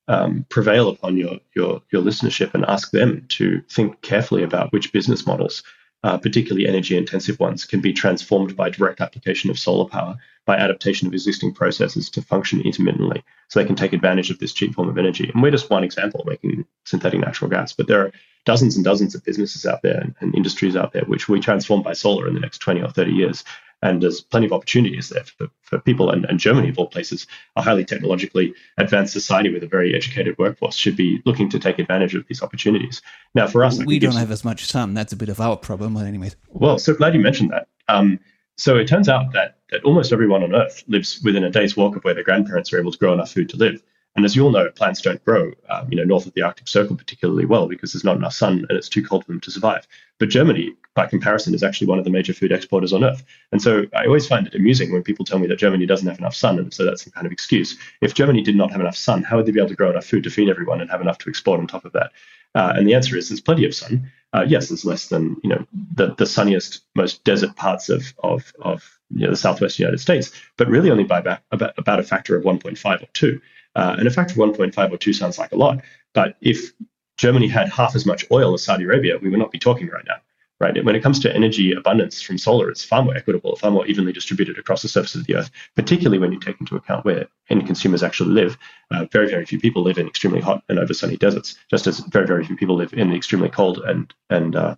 um, 0.08 0.46
prevail 0.48 0.88
upon 0.88 1.16
your, 1.16 1.38
your 1.54 1.82
your 1.92 2.02
listenership 2.02 2.54
and 2.54 2.64
ask 2.64 2.90
them 2.90 3.26
to 3.28 3.60
think 3.70 4.00
carefully 4.00 4.42
about 4.42 4.72
which 4.72 4.92
business 4.92 5.26
models, 5.26 5.62
uh, 6.02 6.16
particularly 6.16 6.66
energy 6.66 6.96
intensive 6.96 7.38
ones, 7.38 7.64
can 7.64 7.80
be 7.80 7.92
transformed 7.92 8.56
by 8.56 8.70
direct 8.70 9.00
application 9.00 9.50
of 9.50 9.58
solar 9.58 9.88
power 9.88 10.16
by 10.48 10.56
adaptation 10.56 11.06
of 11.06 11.12
existing 11.12 11.52
processes 11.52 12.08
to 12.08 12.22
function 12.22 12.62
intermittently, 12.62 13.22
so 13.48 13.60
they 13.60 13.66
can 13.66 13.76
take 13.76 13.92
advantage 13.92 14.30
of 14.30 14.38
this 14.38 14.54
cheap 14.54 14.74
form 14.74 14.88
of 14.88 14.96
energy. 14.96 15.30
And 15.32 15.42
we're 15.42 15.50
just 15.50 15.68
one 15.68 15.84
example, 15.84 16.24
making 16.26 16.64
synthetic 16.86 17.20
natural 17.20 17.50
gas, 17.50 17.74
but 17.74 17.86
there 17.86 18.00
are 18.00 18.12
dozens 18.46 18.74
and 18.74 18.82
dozens 18.82 19.14
of 19.14 19.22
businesses 19.22 19.66
out 19.66 19.82
there 19.82 20.00
and, 20.00 20.14
and 20.20 20.34
industries 20.34 20.74
out 20.74 20.94
there 20.94 21.02
which 21.02 21.28
we 21.28 21.38
transform 21.38 21.82
by 21.82 21.92
solar 21.92 22.26
in 22.26 22.32
the 22.32 22.40
next 22.40 22.58
20 22.60 22.80
or 22.80 22.88
30 22.88 23.12
years. 23.12 23.44
And 23.82 24.02
there's 24.02 24.22
plenty 24.22 24.46
of 24.46 24.52
opportunities 24.54 25.10
there 25.10 25.22
for, 25.24 25.48
for 25.60 25.78
people. 25.80 26.10
And, 26.10 26.24
and 26.24 26.40
Germany, 26.40 26.70
of 26.70 26.78
all 26.78 26.86
places, 26.86 27.26
a 27.54 27.60
highly 27.60 27.84
technologically 27.84 28.54
advanced 28.78 29.12
society 29.12 29.52
with 29.52 29.62
a 29.62 29.68
very 29.68 29.94
educated 29.94 30.38
workforce, 30.38 30.76
should 30.76 30.96
be 30.96 31.20
looking 31.26 31.50
to 31.50 31.58
take 31.58 31.78
advantage 31.78 32.14
of 32.14 32.26
these 32.26 32.42
opportunities. 32.42 33.02
Now, 33.34 33.48
for 33.48 33.64
us, 33.64 33.84
we 33.84 33.98
don't 33.98 34.16
have 34.16 34.30
as 34.30 34.46
much 34.46 34.64
sun. 34.64 34.94
That's 34.94 35.12
a 35.12 35.16
bit 35.16 35.28
of 35.28 35.42
our 35.42 35.58
problem. 35.58 35.92
But 35.92 36.06
anyways, 36.06 36.36
well, 36.48 36.78
so 36.78 36.94
glad 36.94 37.14
you 37.14 37.20
mentioned 37.20 37.50
that. 37.50 37.68
Um, 37.86 38.18
so 38.56 38.76
it 38.76 38.88
turns 38.88 39.08
out 39.08 39.32
that 39.34 39.57
that 39.70 39.84
almost 39.84 40.12
everyone 40.12 40.42
on 40.42 40.54
Earth 40.54 40.82
lives 40.88 41.20
within 41.22 41.44
a 41.44 41.50
day's 41.50 41.76
walk 41.76 41.96
of 41.96 42.04
where 42.04 42.14
their 42.14 42.24
grandparents 42.24 42.72
are 42.72 42.78
able 42.78 42.92
to 42.92 42.98
grow 42.98 43.12
enough 43.12 43.32
food 43.32 43.48
to 43.50 43.56
live. 43.56 43.82
And 44.16 44.24
as 44.24 44.34
you 44.34 44.44
all 44.44 44.50
know, 44.50 44.68
plants 44.70 45.00
don't 45.00 45.24
grow, 45.24 45.52
um, 45.68 45.86
you 45.90 45.96
know, 45.96 46.02
north 46.02 46.26
of 46.26 46.34
the 46.34 46.42
Arctic 46.42 46.66
Circle 46.66 46.96
particularly 46.96 47.44
well 47.44 47.68
because 47.68 47.92
there's 47.92 48.04
not 48.04 48.16
enough 48.16 48.32
sun 48.32 48.66
and 48.68 48.76
it's 48.76 48.88
too 48.88 49.04
cold 49.04 49.24
for 49.24 49.30
them 49.30 49.40
to 49.42 49.50
survive. 49.50 49.86
But 50.18 50.30
Germany, 50.30 50.74
by 50.94 51.06
comparison, 51.06 51.54
is 51.54 51.62
actually 51.62 51.86
one 51.86 51.98
of 51.98 52.04
the 52.04 52.10
major 52.10 52.32
food 52.32 52.50
exporters 52.50 52.92
on 52.92 53.04
Earth. 53.04 53.22
And 53.52 53.62
so 53.62 53.84
I 53.94 54.06
always 54.06 54.26
find 54.26 54.46
it 54.46 54.56
amusing 54.56 54.92
when 54.92 55.04
people 55.04 55.24
tell 55.24 55.38
me 55.38 55.46
that 55.46 55.58
Germany 55.58 55.86
doesn't 55.86 56.08
have 56.08 56.18
enough 56.18 56.34
sun, 56.34 56.58
and 56.58 56.74
so 56.74 56.84
that's 56.84 57.04
some 57.04 57.12
kind 57.12 57.26
of 57.26 57.32
excuse. 57.32 57.78
If 58.00 58.14
Germany 58.14 58.42
did 58.42 58.56
not 58.56 58.72
have 58.72 58.80
enough 58.80 58.96
sun, 58.96 59.22
how 59.22 59.36
would 59.36 59.46
they 59.46 59.52
be 59.52 59.60
able 59.60 59.68
to 59.68 59.76
grow 59.76 59.90
enough 59.90 60.06
food 60.06 60.24
to 60.24 60.30
feed 60.30 60.48
everyone 60.48 60.80
and 60.80 60.90
have 60.90 61.00
enough 61.00 61.18
to 61.18 61.30
export 61.30 61.60
on 61.60 61.68
top 61.68 61.84
of 61.84 61.92
that? 61.92 62.10
Uh, 62.56 62.72
and 62.74 62.88
the 62.88 62.94
answer 62.94 63.16
is 63.16 63.28
there's 63.28 63.40
plenty 63.40 63.64
of 63.64 63.74
sun. 63.74 64.10
Uh, 64.32 64.44
yes, 64.48 64.68
there's 64.68 64.84
less 64.84 65.08
than 65.08 65.36
you 65.44 65.50
know 65.50 65.64
the, 65.94 66.14
the 66.16 66.26
sunniest, 66.26 66.82
most 66.96 67.22
desert 67.22 67.54
parts 67.54 67.88
of 67.88 68.12
of, 68.24 68.52
of 68.60 68.97
you 69.10 69.24
know, 69.24 69.30
the 69.30 69.36
southwest 69.36 69.78
United 69.78 69.98
States, 69.98 70.32
but 70.56 70.68
really 70.68 70.90
only 70.90 71.04
by 71.04 71.18
about, 71.18 71.40
about, 71.50 71.74
about 71.78 72.00
a 72.00 72.02
factor 72.02 72.36
of 72.36 72.44
1.5 72.44 73.02
or 73.02 73.06
2. 73.12 73.40
Uh, 73.74 73.96
and 73.98 74.08
a 74.08 74.10
factor 74.10 74.32
of 74.32 74.50
1.5 74.50 74.92
or 74.92 74.96
2 74.96 75.12
sounds 75.12 75.38
like 75.38 75.52
a 75.52 75.56
lot. 75.56 75.80
But 76.14 76.36
if 76.40 76.72
Germany 77.16 77.48
had 77.48 77.68
half 77.68 77.94
as 77.94 78.06
much 78.06 78.24
oil 78.30 78.54
as 78.54 78.64
Saudi 78.64 78.84
Arabia, 78.84 79.18
we 79.20 79.28
would 79.28 79.38
not 79.38 79.50
be 79.50 79.58
talking 79.58 79.88
right 79.88 80.04
now. 80.06 80.16
Right? 80.60 80.84
When 80.84 80.96
it 80.96 81.04
comes 81.04 81.20
to 81.20 81.32
energy 81.32 81.72
abundance 81.72 82.20
from 82.20 82.36
solar, 82.36 82.68
it's 82.68 82.82
far 82.82 83.04
more 83.04 83.16
equitable, 83.16 83.54
far 83.54 83.70
more 83.70 83.86
evenly 83.86 84.12
distributed 84.12 84.58
across 84.58 84.82
the 84.82 84.88
surface 84.88 85.14
of 85.14 85.24
the 85.24 85.36
earth, 85.36 85.52
particularly 85.76 86.18
when 86.18 86.32
you 86.32 86.40
take 86.40 86.58
into 86.58 86.74
account 86.74 87.04
where 87.04 87.28
end 87.48 87.64
consumers 87.64 88.02
actually 88.02 88.32
live. 88.32 88.58
Uh, 88.90 89.04
very, 89.12 89.28
very 89.28 89.46
few 89.46 89.60
people 89.60 89.84
live 89.84 89.98
in 89.98 90.08
extremely 90.08 90.40
hot 90.40 90.64
and 90.68 90.80
over 90.80 90.92
sunny 90.92 91.16
deserts, 91.16 91.56
just 91.70 91.86
as 91.86 92.00
very, 92.00 92.26
very 92.26 92.44
few 92.44 92.56
people 92.56 92.74
live 92.74 92.92
in 92.92 93.14
extremely 93.14 93.48
cold 93.48 93.78
and 93.86 94.12
and 94.30 94.56
uh, 94.56 94.74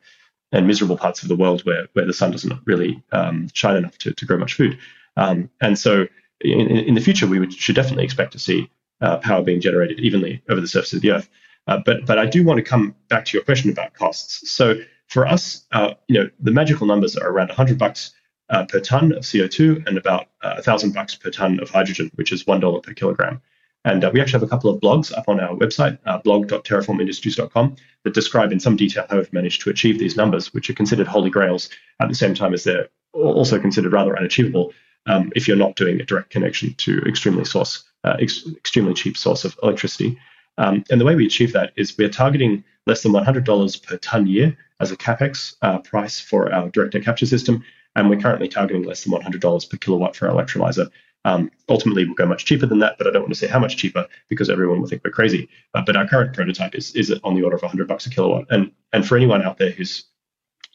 and 0.52 0.66
miserable 0.66 0.96
parts 0.96 1.22
of 1.22 1.28
the 1.28 1.36
world 1.36 1.62
where 1.62 1.86
where 1.92 2.06
the 2.06 2.12
sun 2.12 2.30
doesn't 2.30 2.60
really 2.64 3.02
um, 3.12 3.48
shine 3.52 3.76
enough 3.76 3.96
to, 3.98 4.12
to 4.12 4.26
grow 4.26 4.38
much 4.38 4.54
food. 4.54 4.78
Um, 5.16 5.50
and 5.60 5.78
so 5.78 6.06
in, 6.40 6.68
in 6.68 6.94
the 6.94 7.00
future, 7.00 7.26
we 7.26 7.38
would, 7.38 7.52
should 7.52 7.74
definitely 7.74 8.04
expect 8.04 8.32
to 8.32 8.38
see 8.38 8.70
uh, 9.00 9.18
power 9.18 9.42
being 9.42 9.60
generated 9.60 10.00
evenly 10.00 10.42
over 10.48 10.60
the 10.60 10.68
surface 10.68 10.92
of 10.92 11.02
the 11.02 11.12
Earth. 11.12 11.28
Uh, 11.66 11.78
but 11.84 12.06
but 12.06 12.18
I 12.18 12.26
do 12.26 12.44
want 12.44 12.58
to 12.58 12.62
come 12.62 12.94
back 13.08 13.24
to 13.26 13.36
your 13.36 13.44
question 13.44 13.70
about 13.70 13.94
costs. 13.94 14.50
So 14.50 14.76
for 15.06 15.26
us, 15.26 15.66
uh, 15.72 15.94
you 16.08 16.14
know, 16.14 16.30
the 16.40 16.52
magical 16.52 16.86
numbers 16.86 17.16
are 17.16 17.28
around 17.28 17.48
100 17.48 17.78
bucks 17.78 18.12
uh, 18.48 18.64
per 18.66 18.80
ton 18.80 19.12
of 19.12 19.22
CO2 19.22 19.86
and 19.86 19.98
about 19.98 20.26
uh, 20.42 20.54
1,000 20.54 20.92
bucks 20.92 21.14
per 21.14 21.30
ton 21.30 21.60
of 21.60 21.70
hydrogen, 21.70 22.10
which 22.14 22.32
is 22.32 22.46
one 22.46 22.60
dollar 22.60 22.80
per 22.80 22.92
kilogram. 22.92 23.40
And 23.84 24.04
uh, 24.04 24.10
we 24.12 24.20
actually 24.20 24.40
have 24.40 24.42
a 24.42 24.48
couple 24.48 24.70
of 24.70 24.80
blogs 24.80 25.16
up 25.16 25.24
on 25.28 25.40
our 25.40 25.54
website, 25.56 25.98
uh, 26.04 26.18
blog.terraformindustries.com, 26.18 27.76
that 28.04 28.14
describe 28.14 28.52
in 28.52 28.60
some 28.60 28.76
detail 28.76 29.06
how 29.08 29.16
we've 29.16 29.32
managed 29.32 29.62
to 29.62 29.70
achieve 29.70 29.98
these 29.98 30.16
numbers, 30.16 30.52
which 30.52 30.68
are 30.68 30.74
considered 30.74 31.06
holy 31.06 31.30
grails 31.30 31.70
at 32.00 32.08
the 32.08 32.14
same 32.14 32.34
time 32.34 32.52
as 32.52 32.64
they're 32.64 32.88
also 33.12 33.58
considered 33.58 33.92
rather 33.92 34.16
unachievable 34.16 34.72
um, 35.06 35.32
if 35.34 35.48
you're 35.48 35.56
not 35.56 35.76
doing 35.76 36.00
a 36.00 36.04
direct 36.04 36.30
connection 36.30 36.74
to 36.74 37.00
extremely 37.06 37.44
source, 37.44 37.84
uh, 38.04 38.16
ex- 38.20 38.46
extremely 38.56 38.94
cheap 38.94 39.16
source 39.16 39.44
of 39.44 39.58
electricity. 39.62 40.18
Um, 40.58 40.84
and 40.90 41.00
the 41.00 41.04
way 41.04 41.14
we 41.14 41.26
achieve 41.26 41.52
that 41.54 41.72
is 41.76 41.96
we're 41.96 42.10
targeting 42.10 42.64
less 42.86 43.02
than 43.02 43.12
$100 43.12 43.82
per 43.82 43.96
ton 43.98 44.26
year 44.26 44.56
as 44.80 44.90
a 44.90 44.96
capex 44.96 45.54
uh, 45.62 45.78
price 45.78 46.20
for 46.20 46.52
our 46.52 46.68
direct 46.68 46.94
air 46.94 47.02
capture 47.02 47.26
system, 47.26 47.64
and 47.96 48.10
we're 48.10 48.20
currently 48.20 48.48
targeting 48.48 48.82
less 48.82 49.04
than 49.04 49.12
$100 49.12 49.70
per 49.70 49.76
kilowatt 49.78 50.16
for 50.16 50.28
our 50.28 50.34
electrolyzer. 50.34 50.90
Um, 51.24 51.50
ultimately, 51.68 52.04
we'll 52.04 52.14
go 52.14 52.26
much 52.26 52.44
cheaper 52.44 52.66
than 52.66 52.78
that, 52.78 52.96
but 52.96 53.06
I 53.06 53.10
don't 53.10 53.22
want 53.22 53.34
to 53.34 53.38
say 53.38 53.46
how 53.46 53.58
much 53.58 53.76
cheaper 53.76 54.06
because 54.28 54.48
everyone 54.48 54.80
will 54.80 54.88
think 54.88 55.02
we're 55.04 55.10
crazy. 55.10 55.48
Uh, 55.74 55.82
but 55.84 55.96
our 55.96 56.06
current 56.08 56.34
prototype 56.34 56.74
is 56.74 56.94
is 56.94 57.12
on 57.24 57.34
the 57.34 57.42
order 57.42 57.56
of 57.56 57.62
100 57.62 57.86
bucks 57.86 58.06
a 58.06 58.10
kilowatt. 58.10 58.46
And 58.50 58.72
and 58.92 59.06
for 59.06 59.16
anyone 59.16 59.42
out 59.42 59.58
there 59.58 59.70
who's 59.70 60.04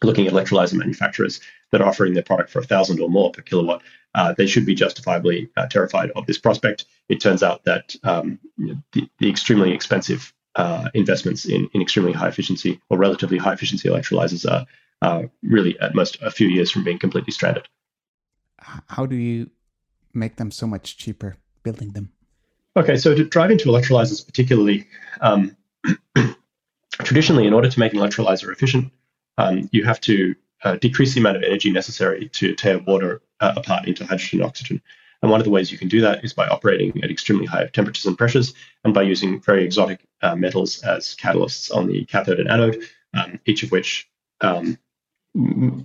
looking 0.03 0.27
at 0.27 0.33
electrolyzer 0.33 0.73
manufacturers 0.73 1.41
that 1.71 1.81
are 1.81 1.87
offering 1.87 2.13
their 2.13 2.23
product 2.23 2.49
for 2.49 2.59
a 2.59 2.63
thousand 2.63 2.99
or 2.99 3.09
more 3.09 3.31
per 3.31 3.41
kilowatt, 3.41 3.81
uh, 4.13 4.33
they 4.37 4.45
should 4.45 4.65
be 4.65 4.75
justifiably 4.75 5.49
uh, 5.57 5.65
terrified 5.67 6.11
of 6.11 6.25
this 6.25 6.37
prospect. 6.37 6.85
It 7.09 7.21
turns 7.21 7.41
out 7.41 7.63
that 7.63 7.95
um, 8.03 8.39
the, 8.57 9.09
the, 9.19 9.29
extremely 9.29 9.73
expensive 9.73 10.33
uh, 10.55 10.89
investments 10.93 11.45
in, 11.45 11.69
in 11.73 11.81
extremely 11.81 12.13
high 12.13 12.27
efficiency 12.27 12.79
or 12.89 12.97
relatively 12.97 13.37
high 13.37 13.53
efficiency 13.53 13.89
electrolyzers 13.89 14.45
are 15.01 15.29
really 15.43 15.79
at 15.79 15.95
most 15.95 16.17
a 16.21 16.31
few 16.31 16.47
years 16.47 16.71
from 16.71 16.83
being 16.83 16.99
completely 16.99 17.31
stranded. 17.31 17.67
How 18.87 19.05
do 19.05 19.15
you 19.15 19.49
make 20.15 20.37
them 20.37 20.51
so 20.51 20.67
much 20.67 20.97
cheaper 20.97 21.37
building 21.63 21.91
them? 21.91 22.11
Okay, 22.77 22.97
so 22.97 23.15
to 23.15 23.23
drive 23.23 23.51
into 23.51 23.69
electrolyzers, 23.69 24.25
particularly, 24.25 24.87
um, 25.21 25.55
traditionally, 27.03 27.47
in 27.47 27.53
order 27.53 27.69
to 27.69 27.79
make 27.79 27.93
an 27.93 27.99
electrolyzer 27.99 28.51
efficient, 28.51 28.91
um, 29.37 29.69
you 29.71 29.83
have 29.85 30.01
to 30.01 30.35
uh, 30.63 30.75
decrease 30.75 31.13
the 31.13 31.19
amount 31.19 31.37
of 31.37 31.43
energy 31.43 31.71
necessary 31.71 32.29
to 32.29 32.53
tear 32.55 32.79
water 32.79 33.21
uh, 33.39 33.53
apart 33.55 33.87
into 33.87 34.05
hydrogen 34.05 34.39
and 34.39 34.47
oxygen. 34.47 34.81
And 35.21 35.31
one 35.31 35.39
of 35.39 35.45
the 35.45 35.51
ways 35.51 35.71
you 35.71 35.77
can 35.77 35.87
do 35.87 36.01
that 36.01 36.23
is 36.23 36.33
by 36.33 36.47
operating 36.47 37.03
at 37.03 37.09
extremely 37.09 37.45
high 37.45 37.67
temperatures 37.67 38.05
and 38.05 38.17
pressures 38.17 38.53
and 38.83 38.93
by 38.93 39.03
using 39.03 39.41
very 39.41 39.63
exotic 39.63 40.05
uh, 40.21 40.35
metals 40.35 40.83
as 40.83 41.15
catalysts 41.15 41.73
on 41.73 41.87
the 41.87 42.05
cathode 42.05 42.39
and 42.39 42.49
anode, 42.49 42.83
um, 43.13 43.39
each 43.45 43.63
of 43.63 43.71
which, 43.71 44.09
um, 44.41 44.77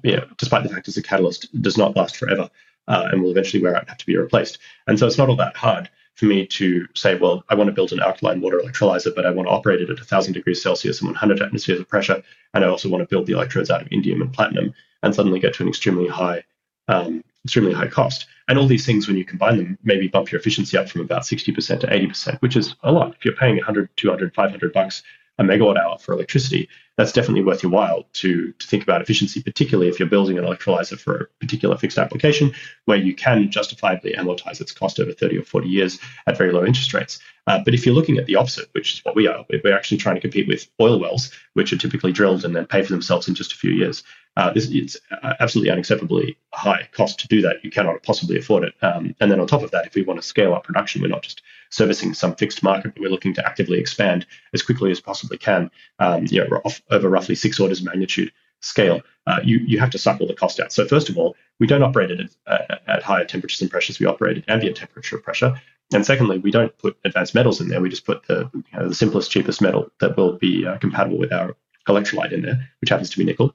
yeah, 0.02 0.24
despite 0.38 0.62
the 0.62 0.68
fact 0.68 0.88
it's 0.88 0.96
a 0.96 1.02
catalyst, 1.02 1.48
does 1.62 1.78
not 1.78 1.96
last 1.96 2.16
forever 2.16 2.50
uh, 2.90 3.08
and 3.10 3.22
will 3.22 3.30
eventually 3.30 3.62
wear 3.62 3.74
out 3.74 3.82
and 3.82 3.88
have 3.88 3.98
to 3.98 4.06
be 4.06 4.16
replaced. 4.16 4.58
And 4.86 4.98
so 4.98 5.06
it's 5.06 5.16
not 5.16 5.28
all 5.30 5.36
that 5.36 5.56
hard 5.56 5.88
for 6.16 6.26
me 6.26 6.44
to 6.44 6.86
say, 6.94 7.14
well, 7.14 7.44
I 7.48 7.54
want 7.54 7.68
to 7.68 7.72
build 7.72 7.92
an 7.92 8.00
alkaline 8.00 8.40
water 8.40 8.58
electrolyzer, 8.58 9.14
but 9.14 9.24
I 9.24 9.30
want 9.30 9.48
to 9.48 9.52
operate 9.52 9.80
it 9.80 9.88
at 9.88 9.98
1,000 9.98 10.34
degrees 10.34 10.62
Celsius 10.62 11.00
and 11.00 11.08
100 11.08 11.40
atmospheres 11.40 11.80
of 11.80 11.88
pressure. 11.88 12.22
And 12.52 12.64
I 12.64 12.68
also 12.68 12.90
want 12.90 13.00
to 13.02 13.08
build 13.08 13.26
the 13.26 13.32
electrodes 13.32 13.70
out 13.70 13.80
of 13.80 13.88
iridium 13.90 14.20
and 14.20 14.32
platinum 14.32 14.74
and 15.02 15.14
suddenly 15.14 15.38
get 15.38 15.54
to 15.54 15.62
an 15.62 15.68
extremely 15.68 16.08
high, 16.08 16.42
um, 16.88 17.24
extremely 17.44 17.72
high 17.72 17.86
cost. 17.86 18.26
And 18.48 18.58
all 18.58 18.66
these 18.66 18.84
things, 18.84 19.06
when 19.06 19.16
you 19.16 19.24
combine 19.24 19.56
them, 19.56 19.78
maybe 19.84 20.08
bump 20.08 20.32
your 20.32 20.40
efficiency 20.40 20.76
up 20.76 20.88
from 20.88 21.00
about 21.00 21.22
60% 21.22 21.80
to 21.80 21.86
80%, 21.86 22.42
which 22.42 22.56
is 22.56 22.74
a 22.82 22.90
lot. 22.90 23.14
If 23.14 23.24
you're 23.24 23.36
paying 23.36 23.56
100, 23.56 23.88
200, 23.96 24.34
500 24.34 24.72
bucks 24.72 25.04
a 25.38 25.44
megawatt 25.44 25.78
hour 25.78 25.96
for 25.96 26.12
electricity, 26.12 26.68
that's 27.00 27.12
definitely 27.12 27.42
worth 27.42 27.62
your 27.62 27.72
while 27.72 28.04
to, 28.12 28.52
to 28.52 28.66
think 28.66 28.82
about 28.82 29.00
efficiency, 29.00 29.42
particularly 29.42 29.88
if 29.88 29.98
you're 29.98 30.08
building 30.08 30.36
an 30.36 30.44
electrolyzer 30.44 31.00
for 31.00 31.14
a 31.16 31.26
particular 31.40 31.74
fixed 31.78 31.96
application 31.96 32.52
where 32.84 32.98
you 32.98 33.14
can 33.14 33.50
justifiably 33.50 34.12
amortize 34.12 34.60
its 34.60 34.70
cost 34.70 35.00
over 35.00 35.10
30 35.10 35.38
or 35.38 35.42
40 35.42 35.66
years 35.66 35.98
at 36.26 36.36
very 36.36 36.52
low 36.52 36.62
interest 36.62 36.92
rates. 36.92 37.18
Uh, 37.46 37.58
but 37.64 37.72
if 37.72 37.86
you're 37.86 37.94
looking 37.94 38.18
at 38.18 38.26
the 38.26 38.36
opposite, 38.36 38.68
which 38.72 38.92
is 38.92 39.04
what 39.04 39.16
we 39.16 39.26
are, 39.26 39.46
we're 39.64 39.74
actually 39.74 39.96
trying 39.96 40.14
to 40.14 40.20
compete 40.20 40.46
with 40.46 40.68
oil 40.78 41.00
wells, 41.00 41.32
which 41.54 41.72
are 41.72 41.78
typically 41.78 42.12
drilled 42.12 42.44
and 42.44 42.54
then 42.54 42.66
pay 42.66 42.82
for 42.82 42.92
themselves 42.92 43.28
in 43.28 43.34
just 43.34 43.54
a 43.54 43.56
few 43.56 43.70
years. 43.70 44.02
Uh, 44.36 44.52
this, 44.52 44.68
it's 44.70 44.96
absolutely 45.40 45.74
unacceptably 45.74 46.36
high 46.52 46.88
cost 46.92 47.18
to 47.18 47.28
do 47.28 47.42
that. 47.42 47.56
You 47.64 47.70
cannot 47.70 48.02
possibly 48.02 48.38
afford 48.38 48.64
it. 48.64 48.74
Um, 48.82 49.14
and 49.20 49.30
then 49.30 49.40
on 49.40 49.46
top 49.46 49.62
of 49.62 49.70
that, 49.72 49.86
if 49.86 49.94
we 49.94 50.02
want 50.02 50.20
to 50.20 50.26
scale 50.26 50.54
up 50.54 50.64
production, 50.64 51.02
we're 51.02 51.08
not 51.08 51.22
just 51.22 51.42
servicing 51.70 52.14
some 52.14 52.34
fixed 52.34 52.62
market, 52.62 52.94
but 52.94 53.00
we're 53.00 53.10
looking 53.10 53.34
to 53.34 53.46
actively 53.46 53.78
expand 53.78 54.26
as 54.54 54.62
quickly 54.62 54.90
as 54.90 55.00
possibly 55.00 55.38
can. 55.38 55.70
Um, 55.98 56.26
you 56.28 56.44
know, 56.44 56.60
off, 56.64 56.80
over 56.90 57.08
roughly 57.08 57.34
six 57.34 57.60
orders 57.60 57.80
of 57.80 57.86
magnitude 57.86 58.32
scale, 58.60 59.00
uh, 59.26 59.40
you 59.42 59.58
you 59.58 59.78
have 59.78 59.90
to 59.90 59.98
suck 59.98 60.20
all 60.20 60.26
the 60.26 60.34
cost 60.34 60.60
out. 60.60 60.72
So 60.72 60.86
first 60.86 61.08
of 61.08 61.16
all, 61.16 61.36
we 61.58 61.66
don't 61.66 61.82
operate 61.82 62.10
at, 62.10 62.20
at, 62.46 62.82
at 62.86 63.02
higher 63.02 63.24
temperatures 63.24 63.62
and 63.62 63.70
pressures. 63.70 63.98
We 64.00 64.06
operate 64.06 64.38
at 64.38 64.48
ambient 64.48 64.76
temperature 64.76 65.18
pressure. 65.18 65.60
And 65.92 66.06
secondly, 66.06 66.38
we 66.38 66.52
don't 66.52 66.76
put 66.78 66.96
advanced 67.04 67.34
metals 67.34 67.60
in 67.60 67.68
there. 67.68 67.80
We 67.80 67.88
just 67.88 68.06
put 68.06 68.26
the 68.28 68.48
you 68.54 68.64
know, 68.72 68.88
the 68.88 68.94
simplest, 68.94 69.30
cheapest 69.30 69.60
metal 69.60 69.90
that 70.00 70.16
will 70.16 70.38
be 70.38 70.64
uh, 70.64 70.78
compatible 70.78 71.18
with 71.18 71.32
our 71.32 71.56
electrolyte 71.88 72.32
in 72.32 72.42
there, 72.42 72.68
which 72.80 72.90
happens 72.90 73.10
to 73.10 73.18
be 73.18 73.24
nickel. 73.24 73.54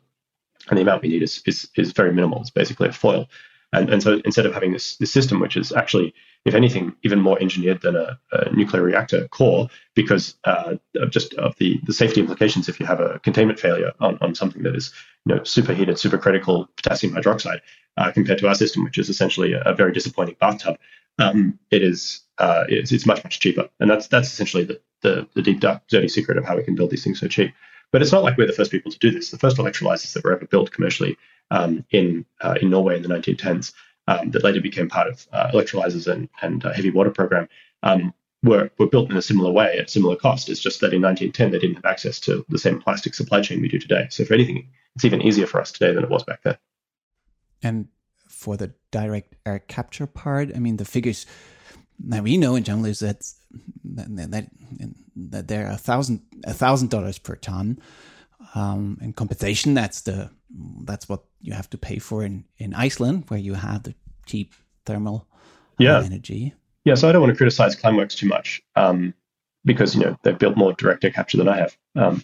And 0.67 0.77
the 0.77 0.81
amount 0.81 1.03
we 1.03 1.09
need 1.09 1.23
is 1.23 1.41
is, 1.45 1.69
is 1.77 1.93
very 1.93 2.11
minimal. 2.11 2.41
It's 2.41 2.49
basically 2.49 2.89
a 2.89 2.91
foil. 2.91 3.27
And, 3.71 3.89
and 3.89 4.03
so 4.03 4.21
instead 4.25 4.45
of 4.45 4.53
having 4.53 4.73
this, 4.73 4.97
this 4.97 5.11
system, 5.11 5.39
which 5.39 5.57
is 5.57 5.71
actually, 5.71 6.13
if 6.45 6.53
anything, 6.53 6.95
even 7.03 7.19
more 7.19 7.41
engineered 7.41 7.81
than 7.81 7.95
a, 7.95 8.19
a 8.31 8.51
nuclear 8.53 8.83
reactor 8.83 9.27
core, 9.29 9.67
because 9.95 10.35
uh, 10.43 10.75
of 10.95 11.09
just 11.09 11.33
of 11.35 11.55
the, 11.57 11.79
the 11.83 11.93
safety 11.93 12.21
implications 12.21 12.69
if 12.69 12.79
you 12.79 12.85
have 12.85 12.99
a 12.99 13.19
containment 13.19 13.59
failure 13.59 13.91
on, 13.99 14.17
on 14.21 14.35
something 14.35 14.61
that 14.63 14.75
is 14.75 14.93
you 15.25 15.33
know 15.35 15.43
superheated, 15.43 15.95
supercritical 15.95 16.67
potassium 16.77 17.13
hydroxide, 17.13 17.61
uh, 17.97 18.11
compared 18.11 18.39
to 18.39 18.47
our 18.47 18.55
system, 18.55 18.83
which 18.83 18.97
is 18.97 19.09
essentially 19.09 19.53
a, 19.53 19.61
a 19.61 19.73
very 19.73 19.91
disappointing 19.91 20.35
bathtub, 20.39 20.77
um, 21.19 21.57
it 21.71 21.81
is 21.81 22.21
uh, 22.37 22.65
it's, 22.69 22.91
it's 22.91 23.05
much 23.05 23.23
much 23.23 23.39
cheaper, 23.39 23.67
and 23.79 23.89
that's 23.89 24.07
that's 24.07 24.31
essentially 24.31 24.65
the, 24.65 24.79
the 25.01 25.27
the 25.33 25.41
deep 25.41 25.59
dark 25.59 25.81
dirty 25.87 26.07
secret 26.07 26.37
of 26.37 26.45
how 26.45 26.55
we 26.55 26.63
can 26.63 26.75
build 26.75 26.91
these 26.91 27.03
things 27.03 27.19
so 27.19 27.27
cheap. 27.27 27.53
But 27.91 28.01
it's 28.01 28.11
not 28.11 28.23
like 28.23 28.37
we're 28.37 28.47
the 28.47 28.53
first 28.53 28.71
people 28.71 28.91
to 28.91 28.99
do 28.99 29.11
this. 29.11 29.31
The 29.31 29.37
first 29.37 29.57
electrolyzers 29.57 30.13
that 30.13 30.23
were 30.23 30.33
ever 30.33 30.45
built 30.45 30.71
commercially 30.71 31.17
um, 31.51 31.85
in 31.91 32.25
uh, 32.41 32.55
in 32.61 32.69
Norway 32.69 32.97
in 32.97 33.03
the 33.03 33.09
1910s, 33.09 33.73
um, 34.07 34.31
that 34.31 34.43
later 34.43 34.62
became 34.62 34.89
part 34.89 35.07
of 35.07 35.27
uh, 35.31 35.51
electrolyzers 35.51 36.12
and 36.12 36.29
and 36.41 36.65
uh, 36.65 36.74
heavy 36.74 36.91
water 36.91 37.12
program, 37.12 37.47
um, 37.83 38.13
were 38.43 38.69
were 38.77 38.88
built 38.88 39.09
in 39.09 39.17
a 39.17 39.21
similar 39.21 39.51
way 39.51 39.77
at 39.77 39.89
similar 39.89 40.15
cost. 40.15 40.50
It's 40.50 40.59
just 40.59 40.81
that 40.81 40.93
in 40.93 41.01
1910 41.01 41.51
they 41.51 41.59
didn't 41.59 41.75
have 41.75 41.85
access 41.85 42.19
to 42.21 42.45
the 42.50 42.59
same 42.59 42.81
plastic 42.81 43.13
supply 43.13 43.41
chain 43.41 43.62
we 43.62 43.67
do 43.67 43.79
today. 43.79 44.07
So 44.09 44.25
for 44.25 44.33
anything, 44.33 44.69
it's 44.95 45.05
even 45.05 45.21
easier 45.21 45.47
for 45.47 45.59
us 45.59 45.71
today 45.71 45.93
than 45.93 46.03
it 46.03 46.09
was 46.09 46.24
back 46.24 46.43
then. 46.43 46.57
And 47.63 47.88
for 48.27 48.57
the 48.57 48.74
direct 48.91 49.35
air 49.45 49.59
capture 49.59 50.05
part? 50.05 50.55
I 50.55 50.59
mean, 50.59 50.77
the 50.77 50.85
figures 50.85 51.25
that 52.00 52.24
we 52.24 52.38
know 52.38 52.55
in 52.55 52.63
general 52.63 52.85
is 52.85 53.00
that 53.00 53.24
that, 53.83 54.31
that, 54.31 54.47
that 55.15 55.47
there 55.47 55.67
are 55.67 55.71
a 55.71 55.77
thousand 55.77 56.21
a 56.43 56.53
thousand 56.53 56.89
dollars 56.89 57.17
per 57.17 57.35
ton 57.35 57.79
um, 58.53 58.97
in 59.01 59.13
compensation. 59.13 59.73
That's 59.73 60.01
the 60.01 60.29
that's 60.83 61.09
what 61.09 61.23
you 61.41 61.53
have 61.53 61.69
to 61.71 61.77
pay 61.77 61.99
for 61.99 62.23
in 62.23 62.45
in 62.57 62.73
Iceland, 62.73 63.25
where 63.27 63.39
you 63.39 63.53
have 63.53 63.83
the 63.83 63.95
cheap 64.25 64.53
thermal 64.85 65.27
yeah. 65.77 66.01
energy. 66.03 66.53
Yeah, 66.83 66.95
so 66.95 67.09
I 67.09 67.11
don't 67.11 67.21
want 67.21 67.33
to 67.33 67.37
criticize 67.37 67.75
Climeworks 67.75 68.15
too 68.15 68.27
much 68.27 68.61
um, 68.75 69.13
because 69.63 69.95
you 69.95 70.01
know 70.01 70.17
they've 70.23 70.37
built 70.37 70.57
more 70.57 70.73
direct 70.73 71.03
air 71.03 71.11
capture 71.11 71.37
than 71.37 71.47
I 71.47 71.57
have. 71.57 71.77
Um, 71.95 72.23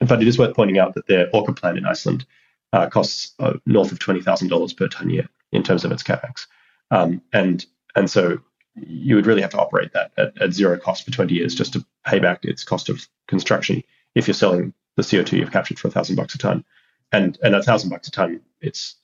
but 0.00 0.22
it 0.22 0.28
is 0.28 0.38
worth 0.38 0.54
pointing 0.54 0.78
out 0.78 0.94
that 0.94 1.06
their 1.06 1.28
Orca 1.32 1.52
plant 1.52 1.78
in 1.78 1.86
Iceland 1.86 2.26
uh, 2.72 2.88
costs 2.88 3.34
uh, 3.38 3.54
north 3.66 3.92
of 3.92 3.98
twenty 3.98 4.20
thousand 4.20 4.48
dollars 4.48 4.72
per 4.72 4.88
ton 4.88 5.10
year 5.10 5.28
in 5.52 5.62
terms 5.62 5.84
of 5.84 5.92
its 5.92 6.02
capex, 6.02 6.46
um, 6.90 7.22
and 7.32 7.64
and 7.96 8.10
so 8.10 8.38
you 8.86 9.16
would 9.16 9.26
really 9.26 9.42
have 9.42 9.50
to 9.50 9.58
operate 9.58 9.92
that 9.92 10.12
at, 10.16 10.40
at, 10.40 10.52
zero 10.52 10.78
cost 10.78 11.04
for 11.04 11.10
20 11.10 11.34
years 11.34 11.54
just 11.54 11.72
to 11.72 11.84
pay 12.06 12.20
back 12.20 12.44
its 12.44 12.62
cost 12.62 12.88
of 12.88 13.08
construction 13.26 13.82
if 14.14 14.28
you're 14.28 14.34
selling 14.34 14.72
the 14.98 15.04
CO2 15.04 15.38
you've 15.38 15.52
captured 15.52 15.78
for 15.78 15.88
a 15.88 15.90
thousand 15.90 16.16
bucks 16.16 16.34
a 16.34 16.38
ton. 16.38 16.64
And 17.12 17.38
and 17.42 17.54
a 17.54 17.62
thousand 17.62 17.88
bucks 17.88 18.08
a 18.08 18.10
ton, 18.10 18.40
it's 18.60 18.96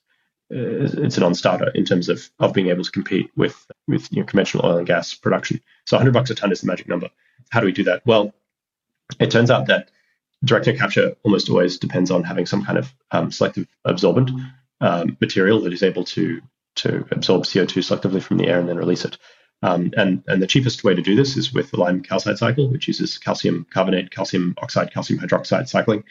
uh, 0.53 1.01
it's 1.05 1.17
a 1.17 1.21
non-starter 1.21 1.71
in 1.73 1.85
terms 1.85 2.09
of 2.09 2.29
of 2.37 2.53
being 2.53 2.67
able 2.67 2.83
to 2.83 2.91
compete 2.91 3.31
with 3.35 3.65
with 3.87 4.11
you 4.11 4.19
know, 4.19 4.25
conventional 4.25 4.65
oil 4.65 4.77
and 4.77 4.85
gas 4.85 5.15
production. 5.15 5.61
So 5.85 5.97
100 5.97 6.11
bucks 6.13 6.29
a 6.29 6.35
ton 6.35 6.51
is 6.51 6.61
the 6.61 6.67
magic 6.67 6.87
number. 6.87 7.09
How 7.49 7.61
do 7.61 7.65
we 7.65 7.71
do 7.71 7.85
that? 7.85 8.05
Well, 8.05 8.33
it 9.19 9.31
turns 9.31 9.49
out 9.49 9.67
that 9.67 9.89
direct 10.43 10.67
air 10.67 10.75
capture 10.75 11.15
almost 11.23 11.49
always 11.49 11.79
depends 11.79 12.11
on 12.11 12.23
having 12.23 12.45
some 12.45 12.63
kind 12.63 12.77
of 12.77 12.93
um, 13.11 13.31
selective 13.31 13.67
absorbent 13.85 14.29
um, 14.81 15.17
material 15.21 15.61
that 15.61 15.73
is 15.73 15.81
able 15.81 16.03
to 16.03 16.41
to 16.75 17.07
absorb 17.09 17.43
CO2 17.43 17.79
selectively 17.79 18.21
from 18.21 18.37
the 18.37 18.47
air 18.47 18.59
and 18.59 18.67
then 18.67 18.77
release 18.77 19.05
it. 19.05 19.17
Um, 19.65 19.91
and, 19.97 20.23
and 20.27 20.43
the 20.43 20.47
cheapest 20.47 20.83
way 20.83 20.93
to 20.93 21.01
do 21.01 21.15
this 21.15 21.35
is 21.35 21.51
with 21.51 21.71
the 21.71 21.79
lime 21.79 22.03
calcite 22.03 22.37
cycle, 22.37 22.69
which 22.69 22.87
uses 22.87 23.17
calcium 23.17 23.65
carbonate, 23.71 24.11
calcium 24.11 24.53
oxide, 24.59 24.93
calcium 24.93 25.19
hydroxide 25.19 25.67
cycling 25.67 26.03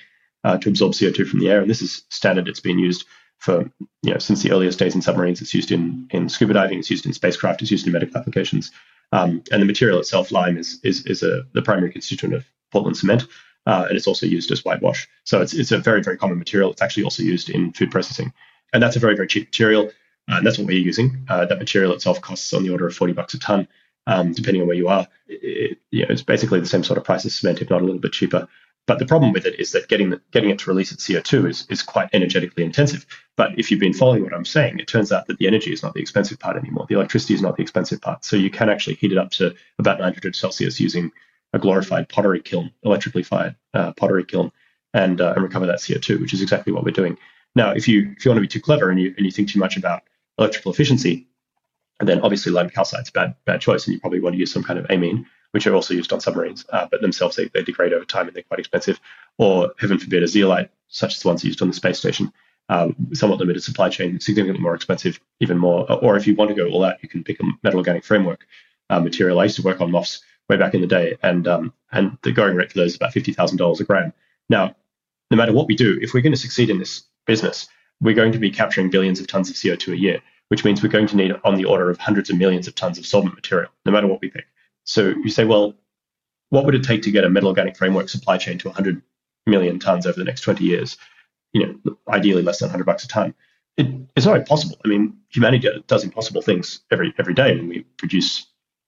uh, 0.43 0.59
to 0.59 0.69
absorb 0.69 0.93
CO2 0.93 1.29
from 1.29 1.39
the 1.39 1.49
air. 1.49 1.61
And 1.61 1.71
this 1.71 1.81
is 1.81 2.03
standard. 2.09 2.49
It's 2.49 2.59
been 2.59 2.81
used 2.81 3.05
for, 3.39 3.71
you 4.03 4.13
know, 4.13 4.19
since 4.19 4.43
the 4.43 4.51
earliest 4.51 4.81
days 4.81 4.97
in 4.97 5.03
submarines. 5.03 5.41
It's 5.41 5.55
used 5.55 5.71
in, 5.71 6.09
in 6.11 6.29
scuba 6.29 6.55
diving, 6.55 6.81
it's 6.81 6.91
used 6.91 7.07
in 7.07 7.13
spacecraft, 7.13 7.63
it's 7.63 7.71
used 7.71 7.87
in 7.87 7.93
medical 7.93 8.19
applications. 8.19 8.73
Um, 9.13 9.45
and 9.53 9.63
the 9.63 9.67
material 9.67 10.01
itself, 10.01 10.33
lime, 10.33 10.59
is, 10.59 10.81
is, 10.83 11.07
is 11.07 11.23
a, 11.23 11.45
the 11.53 11.63
primary 11.63 11.93
constituent 11.93 12.35
of 12.35 12.45
Portland 12.73 12.97
cement. 12.97 13.29
Uh, 13.67 13.87
and 13.89 13.97
it's 13.97 14.09
also 14.09 14.27
used 14.27 14.51
as 14.51 14.65
whitewash. 14.65 15.07
So 15.23 15.41
it's, 15.41 15.55
it's 15.55 15.71
a 15.71 15.79
very, 15.79 16.03
very 16.03 16.17
common 16.17 16.39
material. 16.39 16.73
It's 16.73 16.83
actually 16.83 17.05
also 17.05 17.23
used 17.23 17.51
in 17.51 17.73
food 17.73 17.93
processing. 17.93 18.33
And 18.73 18.83
that's 18.83 18.97
a 18.97 18.99
very, 18.99 19.15
very 19.15 19.29
cheap 19.29 19.47
material. 19.47 19.93
Uh, 20.31 20.37
and 20.37 20.47
that's 20.47 20.59
what 20.59 20.67
we're 20.67 20.79
using. 20.79 21.27
Uh, 21.29 21.45
that 21.47 21.59
material 21.59 21.93
itself 21.93 22.21
costs 22.21 22.53
on 22.53 22.63
the 22.63 22.71
order 22.71 22.87
of 22.87 22.95
40 22.95 23.13
bucks 23.13 23.35
a 23.35 23.39
ton, 23.39 23.69
um, 24.07 24.33
depending 24.33 24.63
on 24.63 24.69
where 24.69 24.77
you 24.77 24.89
are. 24.89 25.07
It, 25.29 25.79
you 25.91 26.03
know, 26.03 26.09
it's 26.11 26.23
basically 26.23 26.61
the 26.61 26.67
same 26.67 26.85
sort 26.85 26.99
of 26.99 27.05
price 27.05 27.25
as 27.25 27.35
cement, 27.37 27.61
if 27.61 27.71
not 27.71 27.83
a 27.83 27.85
little 27.85 28.01
bit 28.01 28.13
cheaper. 28.13 28.49
But 28.87 28.99
the 28.99 29.07
problem 29.07 29.33
with 29.33 29.47
it 29.47 29.59
is 29.59 29.73
that 29.73 29.89
getting 29.89 30.11
the, 30.11 30.21
getting 30.31 30.51
it 30.51 30.59
to 30.61 30.71
release 30.71 30.93
its 30.93 31.09
CO2 31.09 31.49
is, 31.49 31.67
is 31.71 31.83
quite 31.83 32.11
energetically 32.13 32.65
intensive. 32.65 33.07
But 33.35 33.59
if 33.59 33.71
you've 33.71 33.81
been 33.81 33.95
following 33.95 34.23
what 34.23 34.35
I'm 34.35 34.45
saying, 34.45 34.79
it 34.79 34.89
turns 34.89 35.11
out 35.11 35.27
that 35.27 35.39
the 35.39 35.47
energy 35.47 35.73
is 35.73 35.83
not 35.83 35.95
the 35.95 36.01
expensive 36.01 36.39
part 36.39 36.59
anymore. 36.59 36.85
The 36.87 36.97
electricity 36.97 37.33
is 37.33 37.41
not 37.41 37.57
the 37.57 37.63
expensive 37.63 38.03
part. 38.03 38.27
So 38.27 38.37
you 38.37 38.51
can 38.51 38.69
actually 38.69 38.97
heat 38.97 39.13
it 39.13 39.19
up 39.19 39.31
to 39.33 39.55
about 39.79 40.01
900 40.01 40.37
Celsius 40.37 40.81
using 40.81 41.13
a 41.55 41.59
glorified 41.59 42.11
pottery 42.11 42.41
kiln, 42.41 42.73
electrically 42.83 43.23
fired 43.23 43.57
uh, 43.73 43.93
pottery 43.93 44.25
kiln, 44.25 44.53
and, 44.93 45.21
uh, 45.21 45.33
and 45.35 45.43
recover 45.43 45.67
that 45.67 45.79
CO2, 45.79 46.21
which 46.21 46.35
is 46.35 46.43
exactly 46.43 46.73
what 46.73 46.85
we're 46.85 46.91
doing. 46.91 47.17
Now, 47.55 47.71
if 47.71 47.87
you 47.89 48.15
if 48.17 48.25
you 48.25 48.31
want 48.31 48.39
to 48.39 48.43
be 48.43 48.49
too 48.49 48.61
clever 48.61 48.91
and 48.91 49.01
you 49.01 49.15
and 49.17 49.25
you 49.25 49.31
think 49.31 49.49
too 49.49 49.59
much 49.59 49.77
about 49.77 50.03
electrical 50.39 50.73
efficiency, 50.73 51.27
and 52.01 52.09
then 52.09 52.21
obviously 52.21 52.53
lime 52.53 52.71
calcite's 52.71 53.11
bad 53.11 53.35
bad 53.45 53.61
choice, 53.61 53.87
and 53.87 53.95
you 53.95 54.01
probably 54.01 54.21
want 54.21 54.35
to 54.35 54.41
use 54.41 54.53
some 54.53 54.65
kind 54.65 54.79
of 54.79 54.87
amine, 54.91 55.27
which 55.53 55.67
are 55.67 55.75
also 55.75 55.95
used 55.95 56.13
on 56.13 56.21
submarines, 56.21 56.65
uh, 56.71 56.87
but 56.91 57.01
themselves 57.01 57.37
they, 57.37 57.49
they 57.55 57.63
degrade 57.63 57.93
over 57.93 58.05
time 58.05 58.27
and 58.27 58.35
they're 58.35 58.43
quite 58.43 58.61
expensive. 58.61 59.01
Or 59.39 59.73
heaven 59.79 59.99
forbid 59.99 60.23
a 60.23 60.29
zeolite, 60.29 60.71
such 60.89 61.15
as 61.15 61.23
the 61.23 61.29
ones 61.29 61.45
used 61.45 61.63
on 61.63 61.69
the 61.69 61.75
space 61.75 61.99
station, 61.99 62.33
um, 62.69 62.97
somewhat 63.13 63.39
limited 63.39 63.63
supply 63.63 63.89
chain, 63.89 64.19
significantly 64.21 64.63
more 64.63 64.75
expensive, 64.75 65.21
even 65.41 65.59
more. 65.59 65.91
Or 65.91 66.17
if 66.17 66.27
you 66.27 66.35
want 66.35 66.49
to 66.51 66.55
go 66.55 66.69
all 66.69 66.85
out, 66.85 67.03
you 67.03 67.09
can 67.09 67.25
pick 67.25 67.41
a 67.41 67.45
metal 67.63 67.79
organic 67.79 68.05
framework 68.05 68.47
uh, 68.91 69.01
material. 69.01 69.41
I 69.41 69.45
used 69.45 69.57
to 69.57 69.63
work 69.63 69.81
on 69.81 69.91
MOFs 69.91 70.21
way 70.49 70.57
back 70.57 70.75
in 70.75 70.81
the 70.81 70.87
day, 70.87 71.17
and 71.23 71.47
um, 71.49 71.73
and 71.93 72.19
the 72.23 72.33
going 72.33 72.57
rate 72.57 72.73
for 72.73 72.79
those 72.79 72.93
is 72.93 72.97
about 72.97 73.13
fifty 73.13 73.33
thousand 73.33 73.59
dollars 73.59 73.81
a 73.81 73.85
gram. 73.85 74.13
Now, 74.49 74.75
no 75.31 75.37
matter 75.37 75.53
what 75.53 75.67
we 75.67 75.77
do, 75.77 75.99
if 76.03 76.15
we're 76.15 76.21
going 76.21 76.35
to 76.35 76.39
succeed 76.39 76.71
in 76.71 76.79
this 76.79 77.05
business, 77.27 77.69
we're 78.01 78.15
going 78.15 78.33
to 78.33 78.39
be 78.39 78.51
capturing 78.51 78.91
billions 78.91 79.21
of 79.21 79.27
tons 79.27 79.51
of 79.51 79.57
CO2 79.57 79.93
a 79.93 79.99
year, 79.99 80.21
which 80.49 80.65
means 80.65 80.83
we're 80.83 80.89
going 80.89 81.07
to 81.07 81.17
need 81.17 81.33
on 81.45 81.55
the 81.57 81.65
order 81.65 81.91
of 81.91 81.99
hundreds 81.99 82.31
of 82.31 82.39
millions 82.39 82.67
of 82.67 82.75
tons 82.75 82.99
of 82.99 83.07
solvent 83.07 83.35
material, 83.35 83.71
no 83.85 83.93
matter 83.93 84.07
what 84.07 84.21
we 84.21 84.31
pick. 84.31 84.47
So 84.85 85.09
you 85.09 85.31
say, 85.31 85.45
well, 85.45 85.75
what 86.51 86.65
would 86.65 86.75
it 86.75 86.85
take 86.85 87.03
to 87.03 87.11
get 87.11 87.25
a 87.25 87.31
metal 87.31 87.49
organic 87.49 87.77
framework 87.77 88.09
supply 88.09 88.37
chain 88.37 88.59
to 88.59 88.69
100 88.69 89.03
million 89.47 89.79
tons 89.79 90.07
over 90.07 90.19
the 90.19 90.25
next 90.25 90.43
20 90.43 90.65
years? 90.65 90.97
You 91.53 91.67
know, 91.85 91.99
ideally 92.09 92.43
less 92.43 92.59
than 92.59 92.69
100 92.69 92.85
bucks 92.85 93.05
a 93.05 93.09
ton. 93.09 93.35
It, 93.77 93.89
it's 94.15 94.27
not 94.27 94.37
impossible. 94.37 94.77
I 94.85 94.89
mean, 94.89 95.17
humanity 95.31 95.69
does 95.87 96.05
impossible 96.05 96.43
things 96.43 96.81
every 96.91 97.13
every 97.19 97.35
day 97.35 97.57
when 97.57 97.69
we 97.69 97.81
produce, 97.97 98.47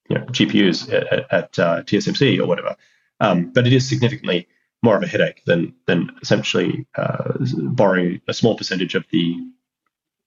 you 0.08 0.16
know, 0.16 0.24
GPUs 0.26 0.92
at, 0.92 1.32
at 1.32 1.58
uh, 1.58 1.82
TSMC 1.82 2.38
or 2.38 2.46
whatever. 2.46 2.76
Um, 3.18 3.50
but 3.52 3.66
it 3.66 3.72
is 3.72 3.88
significantly 3.88 4.46
more 4.82 4.96
of 4.96 5.02
a 5.02 5.06
headache 5.06 5.42
than 5.46 5.74
than 5.86 6.10
essentially 6.22 6.86
uh, 6.96 7.34
borrowing 7.38 8.20
a 8.28 8.34
small 8.34 8.56
percentage 8.56 8.94
of 8.94 9.04
the 9.10 9.36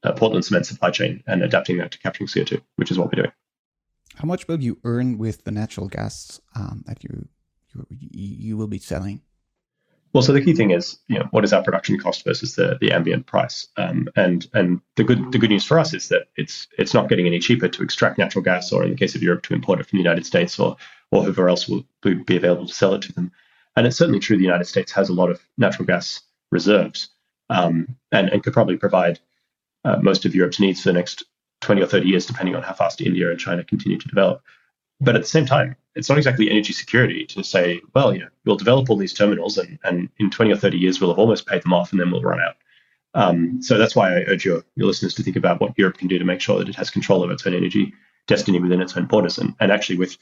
uh, 0.03 0.13
Portland 0.13 0.45
cement 0.45 0.65
supply 0.65 0.91
chain 0.91 1.23
and 1.27 1.43
adapting 1.43 1.77
that 1.77 1.91
to 1.91 1.99
capturing 1.99 2.27
CO2, 2.27 2.61
which 2.75 2.91
is 2.91 2.97
what 2.97 3.07
we're 3.07 3.21
doing. 3.23 3.31
How 4.15 4.25
much 4.25 4.47
will 4.47 4.61
you 4.61 4.79
earn 4.83 5.17
with 5.17 5.43
the 5.43 5.51
natural 5.51 5.87
gas 5.87 6.41
um, 6.55 6.83
that 6.87 7.03
you, 7.03 7.27
you 7.89 8.09
you 8.47 8.57
will 8.57 8.67
be 8.67 8.79
selling? 8.79 9.21
Well, 10.11 10.23
so 10.23 10.33
the 10.33 10.41
key 10.41 10.55
thing 10.55 10.71
is, 10.71 10.97
you 11.07 11.19
know, 11.19 11.27
what 11.29 11.43
is 11.43 11.53
our 11.53 11.61
production 11.61 11.99
cost 11.99 12.25
versus 12.25 12.55
the 12.55 12.77
the 12.81 12.91
ambient 12.91 13.27
price? 13.27 13.67
Um, 13.77 14.09
and 14.15 14.47
and 14.53 14.81
the 14.95 15.03
good 15.03 15.31
the 15.31 15.37
good 15.37 15.51
news 15.51 15.65
for 15.65 15.77
us 15.77 15.93
is 15.93 16.09
that 16.09 16.27
it's 16.35 16.67
it's 16.77 16.93
not 16.93 17.09
getting 17.09 17.27
any 17.27 17.39
cheaper 17.39 17.67
to 17.67 17.83
extract 17.83 18.17
natural 18.17 18.43
gas, 18.43 18.71
or 18.71 18.83
in 18.83 18.89
the 18.89 18.97
case 18.97 19.15
of 19.15 19.21
Europe, 19.21 19.43
to 19.43 19.53
import 19.53 19.79
it 19.79 19.85
from 19.85 19.97
the 19.97 20.03
United 20.03 20.25
States, 20.25 20.59
or 20.59 20.77
or 21.11 21.23
whoever 21.23 21.47
else 21.47 21.69
will 21.69 21.85
be 22.01 22.35
available 22.35 22.65
to 22.65 22.73
sell 22.73 22.95
it 22.95 23.03
to 23.03 23.13
them. 23.13 23.31
And 23.79 23.87
it's 23.87 23.95
certainly 23.95 24.19
true 24.19 24.35
the 24.35 24.43
United 24.43 24.65
States 24.65 24.91
has 24.91 25.07
a 25.07 25.13
lot 25.13 25.29
of 25.29 25.41
natural 25.57 25.85
gas 25.85 26.19
reserves 26.51 27.11
um, 27.49 27.95
and, 28.11 28.27
and 28.27 28.43
could 28.43 28.51
probably 28.51 28.75
provide 28.75 29.21
uh, 29.85 29.95
most 30.01 30.25
of 30.25 30.35
Europe's 30.35 30.59
needs 30.59 30.81
for 30.81 30.89
the 30.89 30.93
next 30.99 31.23
20 31.61 31.81
or 31.81 31.85
30 31.85 32.09
years, 32.09 32.25
depending 32.25 32.57
on 32.57 32.61
how 32.61 32.73
fast 32.73 32.99
India 32.99 33.31
and 33.31 33.39
China 33.39 33.63
continue 33.63 33.97
to 33.97 34.07
develop. 34.09 34.43
But 34.99 35.15
at 35.15 35.21
the 35.21 35.29
same 35.29 35.45
time, 35.45 35.77
it's 35.95 36.09
not 36.09 36.17
exactly 36.17 36.51
energy 36.51 36.73
security 36.73 37.25
to 37.27 37.41
say, 37.41 37.79
well, 37.95 38.13
you 38.13 38.19
know, 38.19 38.27
we'll 38.43 38.57
develop 38.57 38.89
all 38.89 38.97
these 38.97 39.13
terminals 39.13 39.57
and, 39.57 39.79
and 39.85 40.09
in 40.19 40.29
20 40.29 40.51
or 40.51 40.57
30 40.57 40.77
years, 40.77 40.99
we'll 40.99 41.11
have 41.11 41.19
almost 41.19 41.47
paid 41.47 41.63
them 41.63 41.71
off 41.71 41.93
and 41.93 42.01
then 42.01 42.11
we'll 42.11 42.21
run 42.21 42.41
out. 42.41 42.57
Um, 43.13 43.61
so 43.61 43.77
that's 43.77 43.95
why 43.95 44.09
I 44.09 44.25
urge 44.27 44.43
your, 44.43 44.61
your 44.75 44.87
listeners 44.87 45.13
to 45.13 45.23
think 45.23 45.37
about 45.37 45.61
what 45.61 45.79
Europe 45.79 45.97
can 45.97 46.09
do 46.09 46.19
to 46.19 46.25
make 46.25 46.41
sure 46.41 46.59
that 46.59 46.67
it 46.67 46.75
has 46.75 46.89
control 46.89 47.23
of 47.23 47.31
its 47.31 47.47
own 47.47 47.53
energy 47.53 47.93
destiny 48.27 48.59
within 48.59 48.81
its 48.81 48.97
own 48.97 49.05
borders. 49.05 49.37
And, 49.37 49.55
and 49.61 49.71
actually, 49.71 49.99
with 49.99 50.17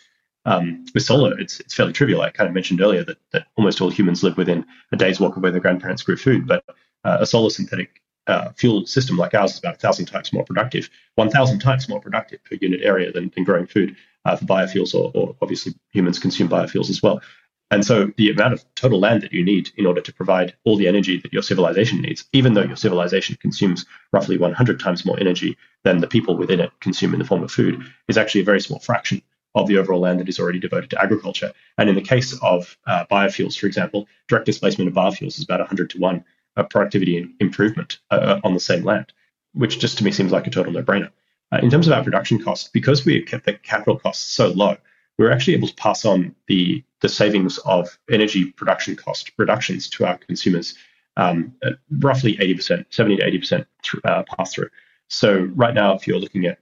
um, 0.48 0.86
with 0.94 1.04
solar, 1.04 1.38
it's 1.38 1.60
it's 1.60 1.74
fairly 1.74 1.92
trivial. 1.92 2.22
I 2.22 2.30
kind 2.30 2.48
of 2.48 2.54
mentioned 2.54 2.82
earlier 2.82 3.04
that, 3.04 3.18
that 3.34 3.48
almost 3.58 3.82
all 3.82 3.90
humans 3.90 4.24
live 4.24 4.38
within 4.38 4.66
a 4.94 4.96
day's 4.96 5.20
walk 5.20 5.36
of 5.36 5.44
where 5.44 5.52
their 5.52 5.62
grandparents 5.62 6.04
grew 6.04 6.16
food, 6.16 6.48
but 6.48 6.64
uh, 7.04 7.18
a 7.20 7.26
solar 7.26 7.50
synthetic 7.50 8.02
uh, 8.28 8.52
fuel 8.54 8.86
system 8.86 9.18
like 9.18 9.34
ours 9.34 9.54
is 9.54 9.60
about 9.60 9.76
a 9.76 9.80
thousand 9.80 10.06
times 10.06 10.32
more 10.32 10.46
productive, 10.46 10.90
one 11.16 11.30
thousand 11.30 11.60
times 11.60 11.90
more 11.90 12.00
productive 12.00 12.42
per 12.46 12.56
unit 12.62 12.80
area 12.82 13.12
than, 13.12 13.30
than 13.36 13.44
growing 13.44 13.68
food 13.68 13.98
uh, 14.24 14.38
for 14.38 14.46
biofuels, 14.46 14.96
or, 14.96 15.12
or, 15.16 15.36
obviously 15.42 15.74
humans 15.92 16.18
consume 16.18 16.48
biofuels 16.48 16.90
as 16.90 17.04
well. 17.04 17.22
And 17.70 17.86
so 17.86 18.14
the 18.16 18.32
amount 18.32 18.54
of 18.54 18.64
total 18.76 19.02
land 19.02 19.24
that 19.24 19.34
you 19.34 19.44
need 19.44 19.72
in 19.76 19.86
order 19.86 20.00
to 20.00 20.14
provide 20.14 20.56
all 20.64 20.78
the 20.78 20.88
energy 20.88 21.20
that 21.20 21.34
your 21.34 21.42
civilization 21.42 22.02
needs, 22.02 22.24
even 22.32 22.54
though 22.54 22.64
your 22.64 22.78
civilization 22.78 23.38
consumes 23.42 23.86
roughly 24.14 24.38
100 24.38 24.80
times 24.80 25.06
more 25.06 25.20
energy 25.20 25.58
than 25.84 26.00
the 26.00 26.08
people 26.08 26.38
within 26.38 26.62
it 26.62 26.72
consume 26.80 27.12
in 27.12 27.20
the 27.20 27.26
form 27.26 27.44
of 27.44 27.52
food, 27.52 27.84
is 28.08 28.18
actually 28.18 28.40
a 28.40 28.46
very 28.46 28.62
small 28.62 28.80
fraction 28.80 29.22
of 29.58 29.67
the 29.67 29.78
overall 29.78 30.00
land 30.00 30.20
that 30.20 30.30
is 30.30 30.39
already 30.39 30.60
devoted 30.60 30.89
to 30.91 31.02
agriculture. 31.02 31.52
And 31.78 31.89
in 31.89 31.96
the 31.96 32.02
case 32.02 32.38
of 32.41 32.78
uh, 32.86 33.06
biofuels, 33.10 33.58
for 33.58 33.65
example, 33.65 34.08
direct 34.28 34.46
displacement 34.46 34.88
of 34.88 34.93
biofuels 34.93 35.38
is 35.38 35.43
about 35.43 35.60
100 35.60 35.89
to 35.91 36.00
1 36.00 36.24
uh, 36.56 36.63
productivity 36.63 37.28
improvement 37.39 38.00
uh, 38.12 38.39
on 38.43 38.54
the 38.54 38.60
same 38.60 38.84
land, 38.84 39.13
which 39.54 39.80
just 39.80 39.98
to 39.98 40.04
me 40.04 40.12
seems 40.12 40.32
like 40.32 40.48
a 40.48 40.52
total 40.52 40.74
no 40.74 40.84
brainer. 40.84 41.10
Uh, 41.52 41.60
in 41.63 41.70
terms 41.70 41.88
of 41.88 41.93
our 41.93 42.04
production 42.04 42.43
costs, 42.43 42.70
because 42.70 43.06
we 43.06 43.22
kept 43.22 43.46
the 43.46 43.54
capital 43.54 43.98
costs 43.98 44.32
so 44.32 44.50
low, 44.50 44.76
we 45.17 45.26
were 45.26 45.32
actually 45.32 45.56
able 45.56 45.67
to 45.67 45.76
pass 45.76 46.06
on 46.06 46.36
the, 46.48 46.84
the 47.02 47.10
savings 47.10 47.58
of 47.60 47.98
energy 48.12 48.52
production 48.52 48.96
cost 48.96 49.32
reductions 49.38 49.89
to 49.89 50.06
our 50.06 50.17
consumers 50.17 50.78
um, 51.17 51.54
roughly 52.00 52.38
80%, 52.38 52.86
70 52.89 53.17
to 53.17 53.24
80% 53.24 53.50
th- 53.50 53.65
uh, 54.06 54.24
pass 54.24 54.54
through. 54.54 54.70
So 55.08 55.50
right 55.56 55.74
now, 55.74 55.96
if 55.96 56.08
you're 56.08 56.20
looking 56.20 56.46
at, 56.46 56.60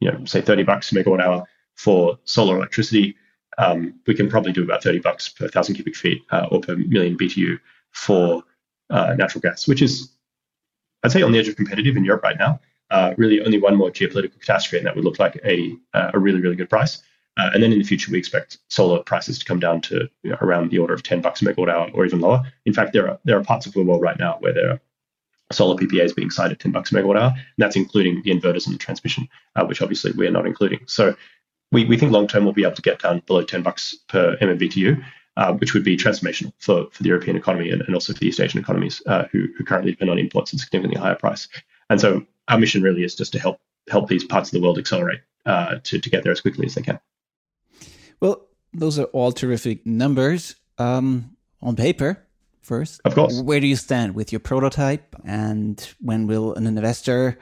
you 0.00 0.10
know, 0.10 0.24
say 0.24 0.40
30 0.40 0.62
bucks 0.62 0.90
a 0.92 0.94
megawatt 0.94 1.20
hour 1.20 1.44
for 1.78 2.18
solar 2.24 2.56
electricity, 2.56 3.16
um, 3.58 3.94
we 4.06 4.14
can 4.14 4.28
probably 4.28 4.52
do 4.52 4.62
about 4.62 4.82
30 4.82 4.98
bucks 5.00 5.28
per 5.28 5.48
thousand 5.48 5.74
cubic 5.76 5.96
feet 5.96 6.22
uh, 6.30 6.46
or 6.50 6.60
per 6.60 6.76
million 6.76 7.16
BTU 7.16 7.58
for 7.92 8.42
uh, 8.90 9.14
natural 9.16 9.40
gas, 9.40 9.66
which 9.66 9.82
is, 9.82 10.12
I'd 11.02 11.12
say, 11.12 11.22
on 11.22 11.32
the 11.32 11.38
edge 11.38 11.48
of 11.48 11.56
competitive 11.56 11.96
in 11.96 12.04
Europe 12.04 12.22
right 12.22 12.38
now. 12.38 12.60
uh, 12.90 13.14
really 13.16 13.40
only 13.44 13.58
one 13.58 13.76
more 13.76 13.90
geopolitical 13.90 14.40
catastrophe, 14.40 14.78
and 14.78 14.86
that 14.86 14.96
would 14.96 15.04
look 15.04 15.18
like 15.18 15.38
a 15.44 15.76
uh, 15.94 16.10
a 16.14 16.18
really 16.18 16.40
really 16.40 16.56
good 16.56 16.70
price. 16.70 17.02
Uh, 17.36 17.50
and 17.54 17.62
then 17.62 17.72
in 17.72 17.78
the 17.78 17.84
future, 17.84 18.10
we 18.10 18.18
expect 18.18 18.58
solar 18.68 19.00
prices 19.04 19.38
to 19.38 19.44
come 19.44 19.60
down 19.60 19.80
to 19.80 20.08
you 20.24 20.30
know, 20.30 20.38
around 20.40 20.70
the 20.70 20.78
order 20.78 20.92
of 20.92 21.04
10 21.04 21.20
bucks 21.20 21.40
a 21.40 21.44
megawatt 21.44 21.68
hour 21.68 21.88
or 21.94 22.04
even 22.04 22.18
lower. 22.18 22.42
In 22.66 22.72
fact, 22.72 22.92
there 22.92 23.08
are 23.08 23.18
there 23.24 23.38
are 23.38 23.44
parts 23.44 23.66
of 23.66 23.72
the 23.72 23.82
world 23.82 24.02
right 24.02 24.18
now 24.18 24.36
where 24.40 24.52
there 24.52 24.70
are 24.70 24.80
solar 25.52 25.76
PPAs 25.76 26.14
being 26.14 26.30
signed 26.30 26.52
at 26.52 26.60
10 26.60 26.72
bucks 26.72 26.90
a 26.92 26.94
megawatt 26.94 27.20
hour, 27.20 27.32
and 27.34 27.58
that's 27.58 27.76
including 27.76 28.22
the 28.22 28.30
inverters 28.30 28.66
and 28.66 28.74
the 28.74 28.78
transmission, 28.78 29.28
uh, 29.56 29.64
which 29.64 29.82
obviously 29.82 30.12
we 30.12 30.26
are 30.26 30.32
not 30.32 30.46
including. 30.46 30.80
So 30.86 31.14
we, 31.72 31.84
we 31.84 31.96
think 31.96 32.12
long 32.12 32.26
term 32.26 32.44
we'll 32.44 32.52
be 32.52 32.64
able 32.64 32.76
to 32.76 32.82
get 32.82 33.00
down 33.00 33.22
below 33.26 33.42
10 33.42 33.62
bucks 33.62 33.94
per 34.08 34.36
MMBTU, 34.36 35.02
uh, 35.36 35.52
which 35.54 35.74
would 35.74 35.84
be 35.84 35.96
transformational 35.96 36.52
for, 36.58 36.86
for 36.90 37.02
the 37.02 37.08
European 37.08 37.36
economy 37.36 37.70
and, 37.70 37.82
and 37.82 37.94
also 37.94 38.12
for 38.12 38.18
the 38.18 38.26
East 38.26 38.40
Asian 38.40 38.60
economies 38.60 39.02
uh, 39.06 39.24
who, 39.30 39.46
who 39.56 39.64
currently 39.64 39.92
depend 39.92 40.10
on 40.10 40.18
imports 40.18 40.52
at 40.52 40.60
significantly 40.60 41.00
higher 41.00 41.14
price. 41.14 41.48
And 41.90 42.00
so 42.00 42.24
our 42.48 42.58
mission 42.58 42.82
really 42.82 43.04
is 43.04 43.14
just 43.14 43.32
to 43.32 43.38
help 43.38 43.60
help 43.88 44.08
these 44.08 44.24
parts 44.24 44.50
of 44.50 44.52
the 44.52 44.60
world 44.60 44.78
accelerate 44.78 45.20
uh, 45.46 45.76
to, 45.82 45.98
to 45.98 46.10
get 46.10 46.22
there 46.22 46.32
as 46.32 46.40
quickly 46.40 46.66
as 46.66 46.74
they 46.74 46.82
can. 46.82 47.00
Well, 48.20 48.46
those 48.72 48.98
are 48.98 49.04
all 49.04 49.32
terrific 49.32 49.86
numbers. 49.86 50.56
Um, 50.76 51.36
on 51.60 51.74
paper, 51.74 52.24
first, 52.60 53.00
of 53.04 53.14
course. 53.14 53.40
Where 53.40 53.60
do 53.60 53.66
you 53.66 53.76
stand 53.76 54.14
with 54.14 54.30
your 54.32 54.40
prototype, 54.40 55.16
and 55.24 55.80
when 56.00 56.26
will 56.26 56.54
an 56.54 56.66
investor 56.66 57.38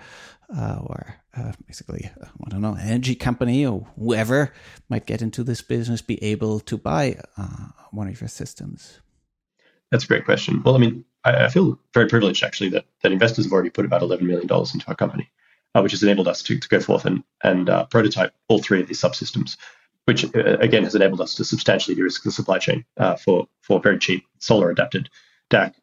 uh, 0.55 0.79
or 0.81 1.17
uh, 1.37 1.53
basically, 1.67 2.11
uh, 2.21 2.27
I 2.45 2.49
don't 2.51 2.61
know, 2.61 2.77
energy 2.81 3.15
company 3.15 3.67
or 3.67 3.87
whoever 3.99 4.53
might 4.89 5.07
get 5.07 5.23
into 5.23 5.43
this 5.43 5.63
business 5.63 6.03
be 6.03 6.23
able 6.23 6.61
to 6.61 6.77
buy 6.77 7.19
uh, 7.37 7.69
one 7.91 8.09
of 8.09 8.21
your 8.21 8.29
systems? 8.29 9.01
That's 9.91 10.05
a 10.05 10.09
great 10.09 10.25
question. 10.25 10.63
Well, 10.63 10.75
I 10.75 10.79
mean, 10.79 11.05
I, 11.25 11.47
I, 11.47 11.49
feel 11.49 11.79
very 11.95 12.09
privileged 12.09 12.43
actually 12.43 12.71
that, 12.71 12.87
that 13.03 13.13
investors 13.13 13.45
have 13.45 13.53
already 13.53 13.71
put 13.71 13.85
about 13.85 14.03
$11 14.03 14.23
million 14.23 14.43
into 14.43 14.85
our 14.89 14.95
company, 14.95 15.31
uh, 15.75 15.81
which 15.81 15.93
has 15.93 16.03
enabled 16.03 16.29
us 16.29 16.43
to, 16.45 16.59
to 16.59 16.69
go 16.69 16.81
forth 16.81 17.05
and, 17.05 17.23
and 17.43 17.69
uh, 17.69 17.85
prototype 17.87 18.33
all 18.49 18.61
three 18.61 18.81
of 18.81 18.89
these 18.89 19.01
subsystems 19.01 19.57
which 20.05 20.25
again 20.33 20.85
has 20.85 20.95
enabled 20.95 21.21
us 21.21 21.35
to 21.35 21.45
substantially 21.45 21.97
de-risk 21.97 22.23
the 22.23 22.31
supply 22.31 22.59
chain 22.59 22.85
for 23.19 23.49
for 23.61 23.81
very 23.81 23.99
cheap 23.99 24.25
solar 24.39 24.71
adapted 24.71 25.11
DAC 25.51 25.75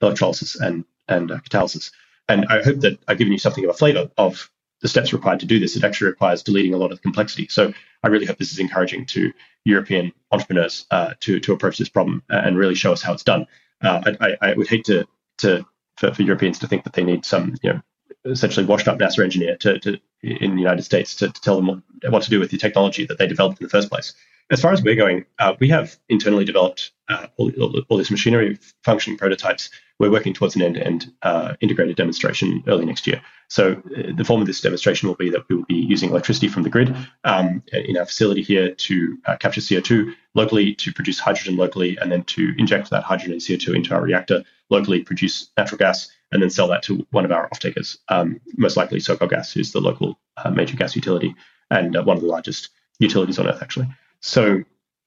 electrolysis 0.00 0.58
and 0.58 0.86
and 1.08 1.28
catalysis. 1.28 1.90
And 2.30 2.46
I 2.48 2.62
hope 2.62 2.80
that 2.80 2.98
I've 3.08 3.18
given 3.18 3.32
you 3.32 3.38
something 3.38 3.64
of 3.64 3.70
a 3.70 3.74
flavor 3.74 4.08
of 4.16 4.50
the 4.82 4.88
steps 4.88 5.12
required 5.12 5.40
to 5.40 5.46
do 5.46 5.58
this. 5.58 5.76
It 5.76 5.84
actually 5.84 6.08
requires 6.08 6.42
deleting 6.42 6.74
a 6.74 6.76
lot 6.76 6.92
of 6.92 7.02
complexity. 7.02 7.48
So 7.48 7.72
I 8.02 8.08
really 8.08 8.24
hope 8.24 8.38
this 8.38 8.52
is 8.52 8.60
encouraging 8.60 9.06
to 9.06 9.32
European 9.64 10.12
entrepreneurs 10.30 10.86
uh, 10.90 11.14
to 11.20 11.40
to 11.40 11.52
approach 11.52 11.76
this 11.76 11.88
problem 11.88 12.22
and 12.28 12.56
really 12.56 12.76
show 12.76 12.92
us 12.92 13.02
how 13.02 13.12
it's 13.12 13.24
done. 13.24 13.46
Uh, 13.82 14.12
I, 14.20 14.36
I, 14.40 14.52
would 14.54 14.68
hate 14.68 14.84
to 14.84 15.06
to 15.38 15.66
for, 15.96 16.14
for 16.14 16.22
Europeans 16.22 16.60
to 16.60 16.68
think 16.68 16.84
that 16.84 16.92
they 16.92 17.04
need 17.04 17.24
some 17.24 17.56
you 17.62 17.72
know 17.72 17.80
essentially 18.24 18.66
washed 18.66 18.88
up 18.88 18.98
NASA 18.98 19.24
engineer 19.24 19.56
to, 19.56 19.78
to 19.80 19.98
in 20.22 20.54
the 20.54 20.62
United 20.62 20.82
States 20.82 21.16
to, 21.16 21.30
to 21.30 21.40
tell 21.40 21.56
them 21.56 21.66
what, 21.66 22.12
what, 22.12 22.22
to 22.22 22.30
do 22.30 22.38
with 22.38 22.50
the 22.50 22.58
technology 22.58 23.06
that 23.06 23.18
they 23.18 23.26
developed 23.26 23.60
in 23.60 23.64
the 23.64 23.70
first 23.70 23.88
place. 23.88 24.14
As 24.50 24.60
far 24.60 24.72
as 24.72 24.82
we're 24.82 24.96
going, 24.96 25.26
uh, 25.38 25.54
we 25.60 25.68
have 25.68 25.96
internally 26.08 26.44
developed 26.44 26.90
uh, 27.08 27.28
all, 27.36 27.52
all, 27.60 27.82
all, 27.88 27.96
this 27.96 28.10
machinery 28.10 28.58
functioning 28.82 29.16
prototypes. 29.16 29.70
We're 30.00 30.10
working 30.10 30.34
towards 30.34 30.56
an 30.56 30.62
end-to-end 30.62 31.12
uh, 31.22 31.54
integrated 31.60 31.96
demonstration 31.96 32.64
early 32.66 32.84
next 32.84 33.06
year. 33.06 33.22
So 33.46 33.80
uh, 33.96 34.12
the 34.16 34.24
form 34.24 34.40
of 34.40 34.48
this 34.48 34.60
demonstration 34.60 35.08
will 35.08 35.14
be 35.14 35.30
that 35.30 35.48
we 35.48 35.54
will 35.54 35.66
be 35.66 35.76
using 35.76 36.10
electricity 36.10 36.48
from 36.48 36.64
the 36.64 36.68
grid 36.68 36.96
um, 37.22 37.62
in 37.72 37.96
our 37.96 38.06
facility 38.06 38.42
here 38.42 38.74
to 38.74 39.18
uh, 39.26 39.36
capture 39.36 39.60
CO2 39.60 40.14
locally, 40.34 40.74
to 40.74 40.92
produce 40.92 41.20
hydrogen 41.20 41.56
locally, 41.56 41.96
and 41.98 42.10
then 42.10 42.24
to 42.24 42.52
inject 42.58 42.90
that 42.90 43.04
hydrogen 43.04 43.32
and 43.32 43.40
CO2 43.40 43.76
into 43.76 43.94
our 43.94 44.02
reactor 44.02 44.42
locally, 44.68 45.02
produce 45.04 45.50
natural 45.56 45.78
gas, 45.78 46.10
and 46.32 46.42
then 46.42 46.50
sell 46.50 46.66
that 46.66 46.82
to 46.84 47.06
one 47.12 47.24
of 47.24 47.30
our 47.30 47.46
off-takers, 47.46 47.98
um, 48.08 48.40
most 48.56 48.76
likely 48.76 48.98
SoCalGas, 48.98 49.52
who's 49.52 49.70
the 49.70 49.80
local 49.80 50.18
major 50.52 50.76
gas 50.76 50.96
utility 50.96 51.34
and 51.70 51.94
one 52.04 52.16
of 52.16 52.22
the 52.22 52.28
largest 52.28 52.70
utilities 52.98 53.38
on 53.38 53.48
Earth, 53.48 53.62
actually. 53.62 53.88
So, 54.20 54.62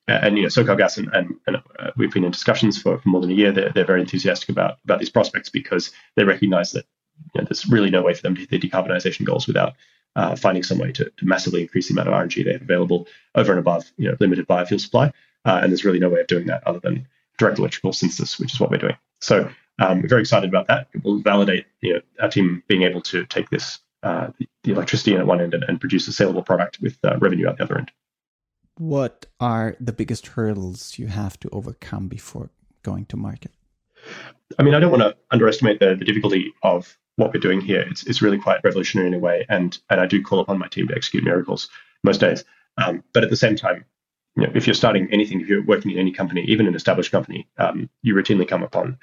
and 0.08 0.38
you 0.38 0.43
know, 0.43 0.49
SoCalGas 0.49 0.97
and, 0.97 1.10
and, 1.13 1.36
and 1.47 1.58
uh, 1.80 1.91
we've 1.95 2.12
been 2.12 2.23
in 2.23 2.32
discussions 2.32 2.82
for, 2.82 2.97
for 2.97 3.10
more 3.10 3.21
than 3.21 3.32
a 3.32 3.36
year. 3.36 3.52
They're, 3.52 3.71
they're 3.71 3.86
very 3.86 4.02
enthusiastic 4.02 4.49
about 4.49 4.80
about 4.84 4.99
these 4.99 5.10
prospects 5.10 5.49
because 5.49 5.91
they 6.15 6.23
recognise 6.23 6.71
that 6.73 6.86
you 7.34 7.41
know, 7.41 7.47
there's 7.49 7.67
really 7.67 7.89
no 7.89 8.02
way 8.02 8.13
for 8.13 8.21
them 8.21 8.36
to 8.36 8.41
hit 8.41 8.49
their 8.49 8.60
decarbonisation 8.60 9.26
goals 9.26 9.47
without 9.47 9.73
uh, 10.15 10.36
finding 10.36 10.63
some 10.63 10.78
way 10.78 10.91
to, 10.91 11.06
to, 11.17 11.26
massively 11.26 11.62
increase 11.62 11.88
the 11.88 11.93
amount 11.93 12.08
of 12.08 12.13
RNG 12.13 12.45
they 12.45 12.54
have 12.54 12.62
available 12.62 13.08
over 13.36 13.52
and 13.52 13.60
above 13.60 13.91
you 13.97 14.10
know 14.10 14.17
limited 14.19 14.47
biofuel 14.47 14.80
supply. 14.80 15.12
Uh, 15.45 15.60
and 15.62 15.71
there's 15.71 15.86
really 15.86 15.99
no 15.99 16.10
way 16.10 16.21
of 16.21 16.28
doing 16.28 16.47
that 16.47 16.65
other 16.67 16.80
than 16.80 17.08
direct 17.38 17.60
electrical 17.60 17.91
synthesis, 17.91 18.39
which 18.39 18.54
is 18.54 18.60
what 18.60 18.71
we're 18.71 18.78
doing. 18.78 18.97
So 19.19 19.49
um, 19.80 20.02
we're 20.02 20.08
very 20.08 20.21
excited 20.21 20.49
about 20.49 20.67
that. 20.67 20.88
It 20.93 21.04
will 21.04 21.19
validate 21.19 21.65
you 21.82 21.93
know, 21.93 22.02
our 22.21 22.30
team 22.30 22.63
being 22.67 22.84
able 22.84 23.02
to 23.02 23.26
take 23.26 23.49
this 23.49 23.80
uh, 24.04 24.32
the, 24.38 24.47
the, 24.63 24.71
electricity 24.71 25.13
in 25.13 25.21
at 25.21 25.28
one 25.28 25.39
end 25.39 25.54
and, 25.54 25.63
and, 25.63 25.80
produce 25.80 26.10
a 26.10 26.12
saleable 26.12 26.43
product 26.43 26.78
with 26.82 26.97
uh, 27.06 27.17
revenue 27.19 27.47
at 27.47 27.58
the 27.58 27.63
other 27.63 27.78
end. 27.78 27.89
What 28.78 29.28
are 29.40 29.76
the 29.80 29.94
biggest 29.94 30.28
hurdles 30.28 30.98
you 30.98 31.08
have 31.08 31.40
to 31.42 31.50
overcome 31.52 32.08
before 32.08 32.50
going 32.82 33.06
to 33.06 33.18
market? 33.18 33.52
I 34.58 34.64
mean, 34.64 34.74
I 34.74 34.80
don't 34.80 34.92
want 34.92 35.04
to 35.04 35.16
underestimate 35.32 35.80
the, 35.80 35.96
the 35.96 36.06
difficulty 36.06 36.54
of 36.64 36.98
what 37.16 37.34
we're 37.34 37.40
doing 37.40 37.62
here. 37.62 37.82
It's, 37.82 38.04
it's 38.06 38.22
really 38.22 38.40
quite 38.40 38.64
revolutionary 38.64 39.08
in 39.08 39.14
a 39.14 39.20
way, 39.20 39.46
and 39.48 39.78
and 39.90 40.02
I 40.02 40.08
do 40.08 40.22
call 40.22 40.40
upon 40.40 40.58
my 40.58 40.68
team 40.68 40.88
to 40.88 40.96
execute 40.96 41.24
miracles 41.24 41.70
most 42.04 42.20
days. 42.20 42.44
Um, 42.78 43.04
but 43.14 43.24
at 43.24 43.30
the 43.30 43.36
same 43.36 43.56
time, 43.56 43.86
you 44.36 44.44
know, 44.44 44.52
if 44.56 44.66
you're 44.66 44.74
starting 44.74 45.08
anything, 45.12 45.42
if 45.42 45.48
you're 45.48 45.64
working 45.64 45.92
in 45.92 46.00
any 46.00 46.12
company, 46.12 46.44
even 46.46 46.68
an 46.68 46.76
established 46.76 47.12
company, 47.12 47.48
um, 47.60 47.90
you 48.02 48.16
routinely 48.16 48.48
come 48.48 48.64
upon 48.64 48.98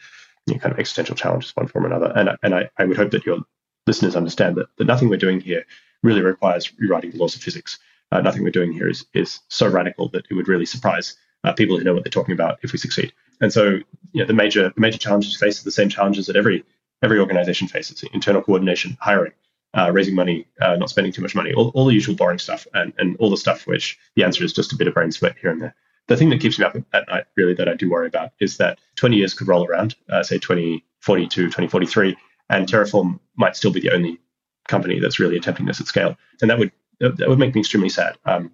you 0.46 0.54
know, 0.54 0.60
kind 0.60 0.72
of 0.72 0.80
existential 0.80 1.14
challenges, 1.14 1.54
one 1.54 1.68
form 1.68 1.84
or 1.84 1.88
another. 1.88 2.12
And 2.14 2.30
and 2.42 2.54
I, 2.54 2.70
I 2.76 2.84
would 2.84 2.96
hope 2.96 3.12
that 3.12 3.24
your 3.24 3.38
listeners 3.86 4.16
understand 4.16 4.56
that, 4.56 4.66
that 4.76 4.86
nothing 4.86 5.08
we're 5.08 5.16
doing 5.16 5.40
here 5.40 5.64
really 6.02 6.22
requires 6.22 6.72
rewriting 6.78 7.12
the 7.12 7.18
laws 7.18 7.36
of 7.36 7.42
physics. 7.42 7.78
Uh, 8.12 8.20
nothing 8.20 8.42
we're 8.42 8.50
doing 8.50 8.72
here 8.72 8.88
is 8.88 9.06
is 9.14 9.40
so 9.48 9.68
radical 9.68 10.08
that 10.10 10.26
it 10.30 10.34
would 10.34 10.48
really 10.48 10.66
surprise 10.66 11.16
uh, 11.44 11.52
people 11.52 11.78
who 11.78 11.84
know 11.84 11.94
what 11.94 12.04
they're 12.04 12.10
talking 12.10 12.34
about 12.34 12.58
if 12.62 12.72
we 12.72 12.78
succeed. 12.78 13.12
And 13.40 13.52
so, 13.52 13.78
you 14.12 14.20
know, 14.20 14.26
the 14.26 14.34
major 14.34 14.70
the 14.74 14.80
major 14.80 14.98
challenges 14.98 15.36
face 15.36 15.60
are 15.60 15.64
the 15.64 15.70
same 15.70 15.88
challenges 15.88 16.26
that 16.26 16.36
every 16.36 16.64
every 17.02 17.18
organization 17.18 17.68
faces: 17.68 18.04
internal 18.12 18.42
coordination, 18.42 18.96
hiring, 19.00 19.32
uh, 19.76 19.90
raising 19.92 20.14
money, 20.14 20.46
uh, 20.60 20.76
not 20.76 20.90
spending 20.90 21.12
too 21.12 21.22
much 21.22 21.34
money, 21.34 21.52
all, 21.52 21.68
all 21.74 21.86
the 21.86 21.94
usual 21.94 22.14
boring 22.14 22.38
stuff, 22.38 22.66
and 22.74 22.92
and 22.98 23.16
all 23.18 23.30
the 23.30 23.36
stuff 23.36 23.66
which 23.66 23.98
the 24.16 24.24
answer 24.24 24.44
is 24.44 24.52
just 24.52 24.72
a 24.72 24.76
bit 24.76 24.88
of 24.88 24.94
brain 24.94 25.12
sweat 25.12 25.36
here 25.40 25.50
and 25.50 25.62
there 25.62 25.74
the 26.10 26.16
thing 26.16 26.30
that 26.30 26.40
keeps 26.40 26.58
me 26.58 26.64
up 26.64 26.76
at 26.92 27.08
night, 27.08 27.24
really, 27.36 27.54
that 27.54 27.68
I 27.68 27.74
do 27.74 27.88
worry 27.88 28.08
about 28.08 28.32
is 28.40 28.56
that 28.56 28.80
20 28.96 29.16
years 29.16 29.32
could 29.32 29.46
roll 29.46 29.64
around, 29.64 29.94
uh, 30.08 30.24
say 30.24 30.38
2042, 30.38 31.46
2043, 31.46 32.16
and 32.50 32.66
Terraform 32.66 33.20
might 33.36 33.54
still 33.54 33.70
be 33.70 33.78
the 33.78 33.92
only 33.92 34.18
company 34.66 34.98
that's 34.98 35.20
really 35.20 35.36
attempting 35.36 35.66
this 35.66 35.80
at 35.80 35.86
scale, 35.86 36.16
and 36.42 36.50
that 36.50 36.58
would 36.58 36.72
that 37.00 37.28
would 37.28 37.38
make 37.38 37.54
me 37.54 37.60
extremely 37.60 37.88
sad. 37.88 38.16
Um, 38.24 38.52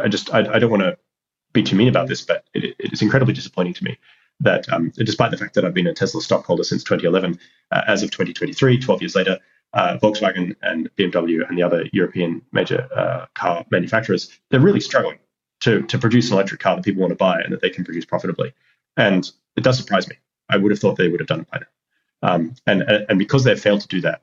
I 0.00 0.08
just 0.08 0.32
I, 0.34 0.40
I 0.54 0.58
don't 0.58 0.70
want 0.70 0.82
to 0.82 0.98
be 1.52 1.62
too 1.62 1.76
mean 1.76 1.88
about 1.88 2.08
this, 2.08 2.22
but 2.22 2.44
it, 2.52 2.74
it 2.78 2.92
is 2.92 3.02
incredibly 3.02 3.32
disappointing 3.32 3.74
to 3.74 3.84
me 3.84 3.98
that 4.40 4.70
um, 4.72 4.92
despite 4.96 5.30
the 5.30 5.36
fact 5.36 5.54
that 5.54 5.64
I've 5.64 5.74
been 5.74 5.86
a 5.86 5.94
Tesla 5.94 6.20
stockholder 6.20 6.64
since 6.64 6.82
2011, 6.82 7.38
uh, 7.70 7.82
as 7.86 8.02
of 8.02 8.10
2023, 8.10 8.78
12 8.78 9.02
years 9.02 9.14
later, 9.14 9.38
uh, 9.72 9.96
Volkswagen 9.98 10.54
and 10.62 10.90
BMW 10.96 11.48
and 11.48 11.56
the 11.56 11.62
other 11.62 11.86
European 11.92 12.42
major 12.52 12.88
uh, 12.94 13.26
car 13.34 13.64
manufacturers, 13.70 14.30
they're 14.50 14.60
really 14.60 14.80
struggling 14.80 15.18
to, 15.60 15.82
to 15.82 15.98
produce 15.98 16.28
an 16.28 16.34
electric 16.34 16.60
car 16.60 16.76
that 16.76 16.84
people 16.84 17.00
want 17.00 17.10
to 17.10 17.16
buy 17.16 17.40
and 17.40 17.52
that 17.52 17.60
they 17.60 17.70
can 17.70 17.84
produce 17.84 18.04
profitably. 18.04 18.52
And 18.96 19.30
it 19.56 19.64
does 19.64 19.78
surprise 19.78 20.08
me. 20.08 20.16
I 20.48 20.56
would 20.56 20.70
have 20.70 20.78
thought 20.78 20.96
they 20.96 21.08
would 21.08 21.20
have 21.20 21.28
done 21.28 21.40
it 21.40 21.50
by 21.50 21.58
now. 21.58 22.28
Um, 22.28 22.54
and, 22.66 22.82
and 22.82 23.18
because 23.18 23.44
they've 23.44 23.60
failed 23.60 23.80
to 23.82 23.88
do 23.88 24.00
that, 24.02 24.22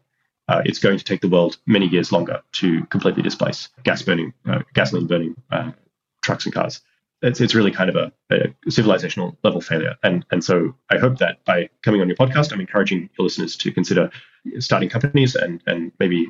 uh, 0.51 0.61
it's 0.65 0.79
going 0.79 0.97
to 0.97 1.03
take 1.03 1.21
the 1.21 1.29
world 1.29 1.57
many 1.65 1.87
years 1.87 2.11
longer 2.11 2.41
to 2.51 2.85
completely 2.87 3.23
displace 3.23 3.69
gas 3.83 4.01
burning, 4.01 4.33
uh, 4.49 4.59
gasoline 4.73 5.07
burning 5.07 5.33
uh, 5.49 5.71
trucks 6.21 6.45
and 6.45 6.53
cars. 6.53 6.81
It's, 7.21 7.39
it's 7.39 7.55
really 7.55 7.71
kind 7.71 7.89
of 7.89 7.95
a, 7.95 8.11
a, 8.31 8.49
civilizational 8.67 9.37
level 9.43 9.61
failure. 9.61 9.95
And, 10.03 10.25
and 10.29 10.43
so 10.43 10.75
I 10.89 10.97
hope 10.97 11.19
that 11.19 11.45
by 11.45 11.69
coming 11.83 12.01
on 12.01 12.09
your 12.09 12.17
podcast, 12.17 12.51
I'm 12.51 12.59
encouraging 12.59 13.09
your 13.17 13.23
listeners 13.23 13.55
to 13.57 13.71
consider 13.71 14.11
starting 14.59 14.89
companies 14.89 15.35
and, 15.35 15.61
and 15.67 15.93
maybe 15.99 16.27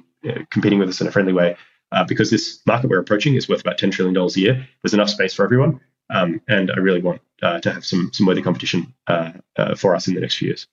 competing 0.51 0.77
with 0.77 0.89
us 0.89 1.01
in 1.01 1.07
a 1.07 1.11
friendly 1.11 1.33
way 1.33 1.57
uh, 1.91 2.03
because 2.03 2.29
this 2.29 2.59
market 2.67 2.91
we're 2.91 2.99
approaching 2.99 3.33
is 3.33 3.49
worth 3.49 3.61
about 3.61 3.79
$10 3.79 3.91
trillion 3.91 4.15
a 4.15 4.27
year. 4.39 4.67
There's 4.83 4.93
enough 4.93 5.09
space 5.09 5.33
for 5.33 5.45
everyone. 5.45 5.79
Um, 6.11 6.41
and 6.47 6.69
I 6.69 6.77
really 6.77 7.01
want 7.01 7.21
uh, 7.41 7.59
to 7.61 7.71
have 7.71 7.85
some, 7.85 8.11
some 8.13 8.27
worthy 8.27 8.43
competition 8.43 8.93
uh, 9.07 9.31
uh 9.57 9.75
for 9.75 9.95
us 9.95 10.07
in 10.07 10.13
the 10.13 10.21
next 10.21 10.37
few 10.37 10.49
years. 10.49 10.67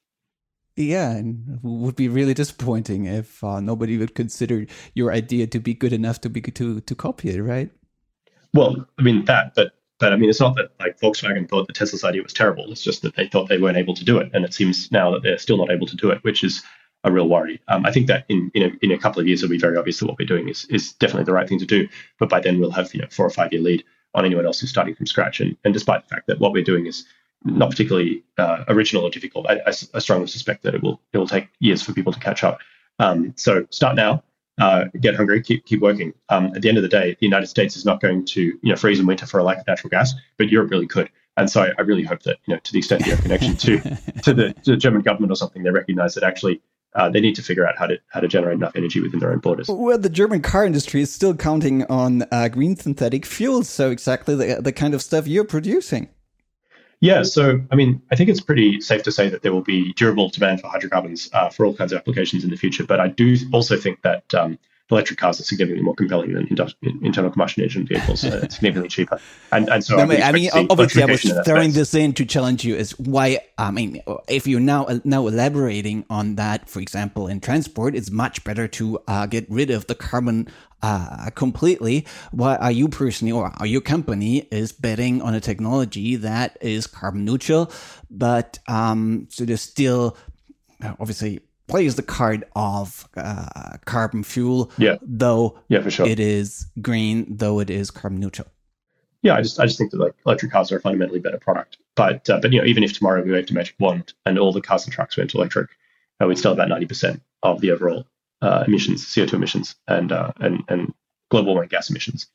Yeah, 0.79 1.11
and 1.11 1.59
would 1.65 1.97
be 1.97 2.07
really 2.07 2.35
disappointing 2.35 3.07
if 3.07 3.43
uh, 3.43 3.59
nobody 3.59 3.99
would 3.99 4.15
consider 4.15 4.65
your 4.95 5.13
idea 5.13 5.49
to 5.49 5.59
be 5.59 5.75
good 5.75 5.93
enough 5.93 6.21
to 6.21 6.31
be 6.31 6.41
to 6.41 6.81
to 6.81 6.95
copy 6.95 7.31
it, 7.31 7.43
right? 7.43 7.69
Well, 8.55 8.87
I 8.97 9.03
mean 9.03 9.25
that, 9.25 9.57
but 9.57 9.73
but 9.99 10.13
I 10.13 10.17
mean 10.17 10.31
it's 10.31 10.39
not 10.39 10.55
that 10.55 10.71
like 10.79 11.01
Volkswagen 11.01 11.49
thought 11.49 11.67
the 11.67 11.73
Tesla's 11.73 12.05
idea 12.05 12.23
was 12.23 12.33
terrible. 12.33 12.71
It's 12.71 12.85
just 12.85 13.03
that 13.03 13.17
they 13.17 13.27
thought 13.27 13.49
they 13.49 13.59
weren't 13.59 13.77
able 13.77 13.95
to 13.95 14.05
do 14.05 14.19
it, 14.19 14.31
and 14.33 14.45
it 14.45 14.55
seems 14.55 14.93
now 14.93 15.11
that 15.11 15.25
they're 15.25 15.39
still 15.39 15.57
not 15.57 15.73
able 15.73 15.89
to 15.89 15.97
do 15.97 16.11
it, 16.11 16.23
which 16.23 16.45
is 16.45 16.63
a 17.03 17.11
real 17.11 17.29
worry. 17.29 17.61
Um, 17.67 17.85
I 17.85 17.91
think 17.91 18.07
that 18.07 18.25
in 18.29 18.53
in 18.55 18.63
a, 18.63 18.71
in 18.81 18.93
a 18.93 18.99
couple 18.99 19.21
of 19.21 19.27
years 19.27 19.43
it'll 19.43 19.51
be 19.51 19.59
very 19.59 19.77
obvious 19.77 19.99
that 19.99 20.07
what 20.07 20.17
we're 20.17 20.29
doing 20.29 20.49
is 20.49 20.65
is 20.67 20.93
definitely 20.93 21.25
the 21.25 21.33
right 21.33 21.49
thing 21.49 21.59
to 21.59 21.67
do. 21.67 21.89
But 22.21 22.29
by 22.29 22.39
then 22.39 22.61
we'll 22.61 22.71
have 22.71 22.95
you 22.95 23.01
know 23.01 23.09
four 23.11 23.27
or 23.27 23.31
five 23.31 23.53
year 23.53 23.63
lead 23.63 23.83
on 24.15 24.25
anyone 24.25 24.47
else 24.47 24.61
who's 24.61 24.71
starting 24.71 24.95
from 24.95 25.07
scratch. 25.07 25.41
And 25.41 25.57
and 25.65 25.75
despite 25.75 26.05
the 26.05 26.15
fact 26.15 26.29
that 26.29 26.39
what 26.39 26.53
we're 26.53 26.63
doing 26.63 26.87
is 26.87 27.05
not 27.45 27.71
particularly 27.71 28.25
uh, 28.37 28.65
original 28.69 29.05
or 29.05 29.11
difficult, 29.11 29.47
I, 29.49 29.61
I, 29.67 29.73
I, 29.95 29.99
strongly 30.01 30.27
suspect 30.27 30.63
that 30.65 30.75
it 30.75 30.83
will 30.83 31.01
it 31.13 31.19
will 31.19 31.29
take 31.29 31.49
years 31.61 31.83
for 31.83 31.93
people 31.93 32.13
to 32.13 32.19
catch 32.19 32.43
up. 32.45 32.59
Um, 32.99 33.33
so 33.37 33.67
start 33.71 33.97
now. 33.97 34.23
uh, 34.61 34.87
get 35.01 35.15
hungry, 35.15 35.41
keep 35.43 35.65
keep 35.65 35.81
working. 35.81 36.13
Um, 36.29 36.47
at 36.55 36.63
the 36.63 36.69
end 36.69 36.79
of 36.79 36.83
the 36.83 36.89
day, 36.89 37.17
the 37.21 37.27
United 37.27 37.47
States 37.47 37.77
is 37.77 37.85
not 37.85 38.01
going 38.01 38.25
to 38.27 38.43
you 38.43 38.59
know 38.63 38.77
freeze 38.77 38.99
in 38.99 39.07
winter 39.07 39.27
for 39.27 39.39
a 39.39 39.45
lack 39.45 39.59
of 39.59 39.67
natural 39.67 39.91
gas, 39.91 40.15
but 40.37 40.49
Europe 40.49 40.71
really 40.71 40.87
could. 40.87 41.11
And 41.37 41.49
so 41.49 41.63
I, 41.63 41.71
I 41.79 41.83
really 41.83 42.03
hope 42.03 42.23
that 42.25 42.39
you 42.47 42.55
know 42.55 42.61
to 42.61 42.73
the 42.73 42.79
extent 42.79 43.07
you 43.07 43.13
have 43.13 43.23
connection 43.23 43.57
to 43.57 43.79
to 44.23 44.35
the, 44.35 44.55
to 44.65 44.73
the 44.73 44.77
German 44.77 45.03
government 45.03 45.33
or 45.33 45.37
something, 45.37 45.63
they 45.63 45.71
recognise 45.71 46.15
that 46.15 46.25
actually 46.25 46.61
uh, 46.95 47.09
they 47.09 47.21
need 47.21 47.37
to 47.37 47.43
figure 47.43 47.67
out 47.67 47.79
how 47.79 47.87
to 47.87 47.99
how 48.09 48.19
to 48.21 48.27
generate 48.27 48.55
enough 48.55 48.73
energy 48.75 49.01
within 49.01 49.21
their 49.21 49.31
own 49.31 49.39
borders. 49.39 49.69
Well, 49.69 49.99
the 49.99 50.09
German 50.09 50.43
car 50.43 50.65
industry 50.65 51.03
is 51.03 51.15
still 51.15 51.37
counting 51.37 51.85
on 51.85 52.25
uh, 52.33 52.49
green 52.49 52.75
synthetic 52.75 53.25
fuels, 53.25 53.69
so 53.69 53.91
exactly 53.91 54.35
the 54.35 54.61
the 54.61 54.73
kind 54.73 54.95
of 54.95 55.03
stuff 55.03 55.29
you're 55.29 55.45
producing. 55.45 56.09
Yeah, 57.01 57.23
so 57.23 57.61
I 57.71 57.77
mean, 57.77 58.03
I 58.11 58.17
think 58.17 58.29
it's 58.29 58.41
pretty 58.41 58.81
safe 58.81 59.05
to 59.05 59.13
say 59.13 59.29
that 59.29 59.43
there 59.43 59.53
will 59.53 59.63
be 59.63 59.93
durable 59.93 60.31
demand 60.31 60.61
for 60.61 60.69
hydrocarbons 60.69 61.31
uh, 61.33 61.49
for 61.49 61.65
all 61.65 61.75
kinds 61.75 61.93
of 61.93 61.99
applications 61.99 62.43
in 62.43 62.51
the 62.51 62.57
future. 62.57 62.85
But 62.85 62.99
I 62.99 63.09
do 63.09 63.37
also 63.53 63.77
think 63.77 64.03
that 64.03 64.35
um, 64.35 64.59
electric 64.91 65.19
cars 65.19 65.41
are 65.41 65.45
significantly 65.45 65.85
more 65.85 65.95
compelling 65.95 66.33
than 66.33 66.49
internal 67.03 67.31
combustion 67.31 67.63
engine 67.63 67.87
vehicles. 67.87 68.25
Uh, 68.25 68.49
significantly 68.49 68.89
cheaper, 68.89 69.21
and 69.53 69.69
and 69.69 69.85
so 69.85 69.97
no, 69.97 70.11
I, 70.11 70.29
I 70.29 70.33
mean, 70.33 70.51
obviously, 70.53 71.03
I 71.03 71.07
was 71.07 71.23
throwing 71.45 71.73
this 71.73 71.95
in 71.95 72.13
to 72.15 72.25
challenge 72.25 72.65
you 72.65 72.75
is 72.77 72.99
why. 72.99 73.41
I 73.59 73.71
mean, 73.71 74.03
if 74.29 74.47
you're 74.47 74.61
now 74.61 74.87
now 75.05 75.27
elaborating 75.27 76.05
on 76.09 76.37
that, 76.37 76.69
for 76.69 76.81
example, 76.81 77.27
in 77.27 77.41
transport, 77.41 77.95
it's 77.95 78.11
much 78.11 78.45
better 78.45 78.69
to 78.69 78.99
uh, 79.07 79.27
get 79.27 79.51
rid 79.51 79.71
of 79.71 79.87
the 79.87 79.95
carbon 79.95 80.49
uh, 80.83 81.31
completely. 81.35 82.07
Why 82.31 82.57
are 82.57 82.73
you 82.73 82.89
personally 82.89 83.33
or 83.33 83.53
are 83.59 83.67
your 83.67 83.81
company 83.81 84.49
is 84.51 84.73
betting 84.73 85.21
on 85.23 85.35
a 85.35 85.41
technology 85.41 86.17
that 86.17 86.57
is 86.61 86.87
carbon 86.87 87.25
neutral, 87.25 87.71
but 88.11 88.59
um, 88.69 89.27
so 89.31 89.45
there's 89.45 89.61
still 89.61 90.17
obviously 91.01 91.41
plays 91.69 91.95
the 91.95 92.03
card 92.03 92.45
of 92.57 93.09
uh, 93.17 93.77
carbon 93.85 94.25
fuel. 94.25 94.73
Yeah. 94.79 94.97
Though 95.03 95.59
yeah, 95.69 95.83
for 95.83 95.91
sure. 95.91 96.07
it 96.07 96.19
is 96.19 96.67
green, 96.83 97.27
though 97.29 97.61
it 97.61 97.71
is 97.71 97.91
carbon 97.91 98.19
neutral. 98.19 98.49
Yeah, 99.23 99.35
I 99.35 99.43
just 99.43 99.59
I 99.61 99.67
just 99.67 99.79
think 99.79 99.91
that 99.91 100.01
like 100.01 100.15
electric 100.27 100.53
cars 100.53 100.73
are 100.73 100.77
a 100.77 100.81
fundamentally 100.81 101.21
better 101.21 101.39
product. 101.39 101.79
But 101.95 102.29
uh, 102.31 102.41
but 102.41 102.53
you 102.53 102.61
know 102.61 102.67
even 102.67 102.83
if 102.85 102.93
tomorrow 102.93 103.23
we 103.23 103.33
went 103.33 103.49
to 103.49 103.55
Magic 103.55 103.75
Wand 103.79 104.13
and 104.25 104.39
all 104.39 104.53
the 104.53 104.61
cars 104.61 104.85
and 104.85 104.93
trucks 104.93 105.17
went 105.17 105.35
electric, 105.35 105.71
uh, 106.21 106.27
we'd 106.27 106.39
still 106.39 106.53
have 106.53 106.59
about 106.59 106.69
ninety 106.69 106.87
percent 106.87 107.23
of 107.43 107.61
the 107.61 107.71
overall 107.73 108.07
uh, 108.43 108.65
emissions, 108.67 109.13
CO 109.13 109.27
two 109.27 109.37
emissions, 109.37 109.75
and 109.89 110.13
uh, 110.13 110.33
and 110.39 110.63
and 110.69 110.95
global 111.31 111.53
warming 111.53 111.69
gas 111.69 111.91
emissions 111.91 112.29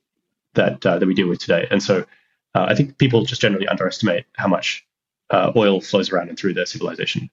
that 0.56 0.86
uh, 0.86 1.00
that 1.00 1.06
we 1.06 1.14
deal 1.14 1.30
with 1.30 1.40
today. 1.40 1.68
And 1.72 1.82
so 1.82 2.06
uh, 2.54 2.66
I 2.68 2.76
think 2.76 2.98
people 2.98 3.24
just 3.24 3.42
generally 3.42 3.68
underestimate 3.68 4.26
how 4.36 4.48
much 4.48 4.86
oil 5.56 5.82
flows 5.82 6.12
around 6.12 6.30
and 6.30 6.38
through 6.38 6.54
their 6.54 6.68
civilization 6.68 7.28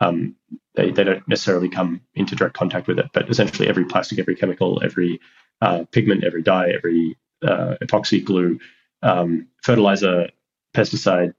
um, 0.00 0.36
they, 0.74 0.90
they 0.90 1.04
don't 1.04 1.26
necessarily 1.28 1.68
come 1.68 2.00
into 2.14 2.36
direct 2.36 2.56
contact 2.56 2.86
with 2.86 2.98
it, 2.98 3.06
but 3.12 3.28
essentially 3.30 3.68
every 3.68 3.84
plastic, 3.84 4.18
every 4.18 4.36
chemical, 4.36 4.82
every 4.84 5.20
uh, 5.62 5.84
pigment, 5.90 6.24
every 6.24 6.42
dye, 6.42 6.70
every 6.70 7.16
uh, 7.42 7.74
epoxy 7.82 8.22
glue, 8.22 8.58
um, 9.02 9.48
fertilizer, 9.62 10.28
pesticide, 10.74 11.34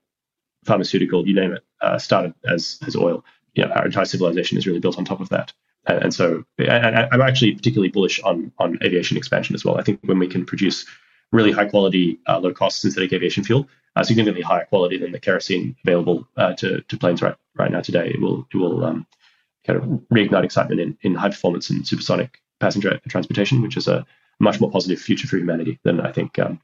pharmaceutical, 0.65 1.27
you 1.27 1.35
name 1.35 1.53
it, 1.53 1.63
uh, 1.81 1.97
started 1.97 2.33
as 2.49 2.79
as 2.87 2.95
oil. 2.95 3.23
You 3.53 3.65
know, 3.65 3.71
our 3.71 3.85
entire 3.85 4.05
civilization 4.05 4.57
is 4.57 4.67
really 4.67 4.79
built 4.79 4.97
on 4.97 5.05
top 5.05 5.21
of 5.21 5.29
that. 5.29 5.53
And, 5.87 6.03
and 6.03 6.13
so, 6.13 6.43
and 6.57 7.07
I'm 7.11 7.21
actually 7.21 7.53
particularly 7.53 7.89
bullish 7.89 8.19
on 8.21 8.51
on 8.57 8.77
aviation 8.83 9.17
expansion 9.17 9.55
as 9.55 9.63
well. 9.63 9.77
I 9.77 9.83
think 9.83 9.99
when 10.03 10.19
we 10.19 10.27
can 10.27 10.45
produce 10.45 10.85
really 11.31 11.51
high 11.51 11.65
quality, 11.65 12.19
uh, 12.27 12.39
low 12.39 12.53
cost 12.53 12.81
synthetic 12.81 13.13
aviation 13.13 13.43
fuel, 13.43 13.67
uh, 13.95 14.03
significantly 14.03 14.41
higher 14.41 14.65
quality 14.65 14.97
than 14.97 15.11
the 15.11 15.19
kerosene 15.19 15.75
available 15.83 16.27
uh, 16.37 16.53
to, 16.53 16.81
to 16.81 16.97
planes 16.97 17.21
right 17.21 17.35
right 17.55 17.71
now 17.71 17.81
today. 17.81 18.09
It 18.09 18.21
will 18.21 18.47
it 18.53 18.57
will 18.57 18.85
um, 18.85 19.07
kind 19.65 19.77
of 19.77 19.85
reignite 20.13 20.43
excitement 20.43 20.79
in, 20.79 20.97
in 21.01 21.15
high 21.15 21.29
performance 21.29 21.69
and 21.69 21.87
supersonic 21.87 22.41
passenger 22.59 22.99
transportation, 23.09 23.61
which 23.61 23.77
is 23.77 23.87
a 23.87 24.05
much 24.39 24.61
more 24.61 24.71
positive 24.71 24.99
future 24.99 25.27
for 25.27 25.37
humanity 25.37 25.79
than 25.83 25.99
I 25.99 26.11
think 26.11 26.37
um, 26.39 26.61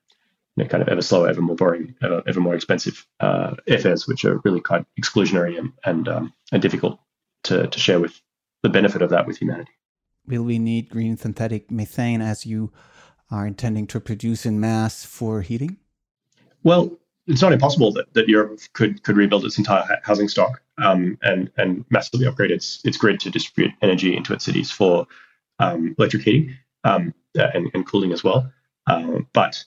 you 0.55 0.63
know, 0.63 0.69
kind 0.69 0.83
of 0.83 0.89
ever 0.89 1.01
slower, 1.01 1.27
ever 1.27 1.41
more 1.41 1.55
boring, 1.55 1.95
ever, 2.03 2.21
ever 2.27 2.39
more 2.39 2.55
expensive 2.55 3.05
uh, 3.19 3.55
airfares, 3.67 4.07
which 4.07 4.25
are 4.25 4.39
really 4.43 4.61
quite 4.61 4.85
exclusionary 4.99 5.57
and 5.57 5.73
and, 5.85 6.07
um, 6.07 6.33
and 6.51 6.61
difficult 6.61 6.99
to, 7.45 7.67
to 7.67 7.79
share 7.79 7.99
with 7.99 8.19
the 8.61 8.69
benefit 8.69 9.01
of 9.01 9.09
that 9.09 9.27
with 9.27 9.37
humanity. 9.37 9.71
Will 10.25 10.43
we 10.43 10.57
need 10.57 10.89
green 10.89 11.17
synthetic 11.17 11.69
methane 11.69 12.21
as 12.21 12.45
you 12.45 12.71
are 13.33 13.47
intending 13.47 13.87
to 13.87 13.99
produce 13.99 14.45
in 14.45 14.59
mass 14.59 15.03
for 15.03 15.41
heating? 15.41 15.77
Well, 16.63 16.97
it's 17.27 17.41
not 17.41 17.53
impossible 17.53 17.91
that, 17.93 18.13
that 18.13 18.27
Europe 18.27 18.59
could 18.73 19.03
could 19.03 19.17
rebuild 19.17 19.45
its 19.45 19.57
entire 19.57 19.99
housing 20.03 20.27
stock 20.27 20.61
um, 20.77 21.17
and 21.21 21.49
and 21.57 21.85
massively 21.89 22.27
upgrade 22.27 22.51
its 22.51 22.81
its 22.85 22.97
grid 22.97 23.19
to 23.21 23.29
distribute 23.29 23.71
energy 23.81 24.15
into 24.15 24.33
its 24.33 24.45
cities 24.45 24.69
for 24.71 25.07
um, 25.59 25.95
electric 25.97 26.23
heating 26.23 26.55
um, 26.83 27.13
and, 27.35 27.69
and, 27.73 27.85
cooling 27.85 28.11
as 28.11 28.23
well. 28.23 28.51
Uh, 28.87 29.19
but 29.33 29.63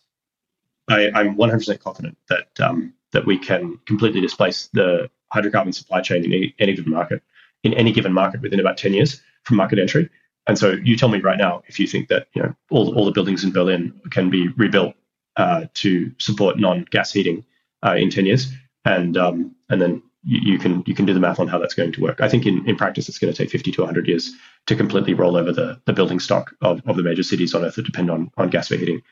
I, 0.88 1.06
am 1.14 1.36
100% 1.36 1.80
confident 1.80 2.18
that 2.28 2.48
um, 2.60 2.92
that 3.12 3.26
we 3.26 3.38
can 3.38 3.78
completely 3.86 4.20
displace 4.20 4.68
the 4.72 5.10
hydrocarbon 5.34 5.74
supply 5.74 6.00
chain 6.02 6.24
in 6.24 6.32
any, 6.32 6.54
any 6.58 6.74
given 6.74 6.92
market 6.92 7.22
in 7.64 7.74
any 7.74 7.92
given 7.92 8.12
market 8.12 8.42
within 8.42 8.60
about 8.60 8.76
10 8.76 8.92
years 8.94 9.20
from 9.44 9.56
market 9.56 9.78
entry. 9.78 10.08
And 10.46 10.58
so 10.58 10.72
you 10.82 10.96
tell 10.96 11.08
me 11.08 11.20
right 11.20 11.38
now 11.38 11.62
if 11.66 11.80
you 11.80 11.86
think 11.86 12.08
that 12.08 12.28
you 12.34 12.42
know 12.42 12.54
all, 12.70 12.94
all 12.96 13.04
the 13.04 13.10
buildings 13.10 13.44
in 13.44 13.52
Berlin 13.52 13.92
can 14.10 14.30
be 14.30 14.48
rebuilt 14.48 14.94
uh, 15.36 15.66
to 15.74 16.12
support 16.18 16.58
non-gas 16.58 17.12
heating 17.12 17.44
uh, 17.84 17.94
in 17.96 18.10
10 18.10 18.26
years, 18.26 18.52
and 18.84 19.16
um, 19.16 19.54
and 19.68 19.82
then 19.82 20.02
you, 20.22 20.52
you, 20.52 20.58
can 20.58 20.82
you 20.86 20.94
can 20.94 21.04
do 21.04 21.14
the 21.14 21.20
math 21.20 21.38
on 21.40 21.48
how 21.48 21.58
that's 21.58 21.74
going 21.74 21.92
to 21.92 22.00
work. 22.00 22.20
I 22.20 22.28
think 22.28 22.46
in, 22.46 22.68
in 22.68 22.76
practice 22.76 23.08
it's 23.08 23.18
going 23.18 23.32
to 23.32 23.36
take 23.36 23.50
50 23.50 23.72
to 23.72 23.82
100 23.82 24.08
years 24.08 24.32
to 24.66 24.76
completely 24.76 25.14
roll 25.14 25.36
over 25.36 25.52
the, 25.52 25.80
the 25.84 25.92
building 25.92 26.20
stock 26.20 26.54
of, 26.62 26.80
of 26.86 26.96
the 26.96 27.02
major 27.02 27.22
cities 27.22 27.54
on 27.54 27.64
Earth 27.64 27.76
that 27.76 27.86
depend 27.86 28.10
on 28.10 28.30
on 28.36 28.50
gas 28.50 28.68
for 28.68 28.76
heating. 28.76 29.02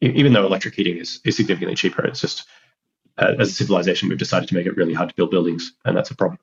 Even 0.00 0.32
though 0.32 0.44
electric 0.44 0.74
heating 0.74 0.96
is, 0.96 1.20
is 1.24 1.36
significantly 1.36 1.76
cheaper, 1.76 2.04
it's 2.04 2.20
just 2.20 2.44
uh, 3.18 3.34
as 3.38 3.50
a 3.50 3.54
civilization 3.54 4.08
we've 4.08 4.18
decided 4.18 4.48
to 4.48 4.54
make 4.54 4.66
it 4.66 4.76
really 4.76 4.94
hard 4.94 5.08
to 5.08 5.14
build 5.14 5.30
buildings, 5.30 5.72
and 5.84 5.96
that's 5.96 6.10
a 6.10 6.16
problem. 6.16 6.38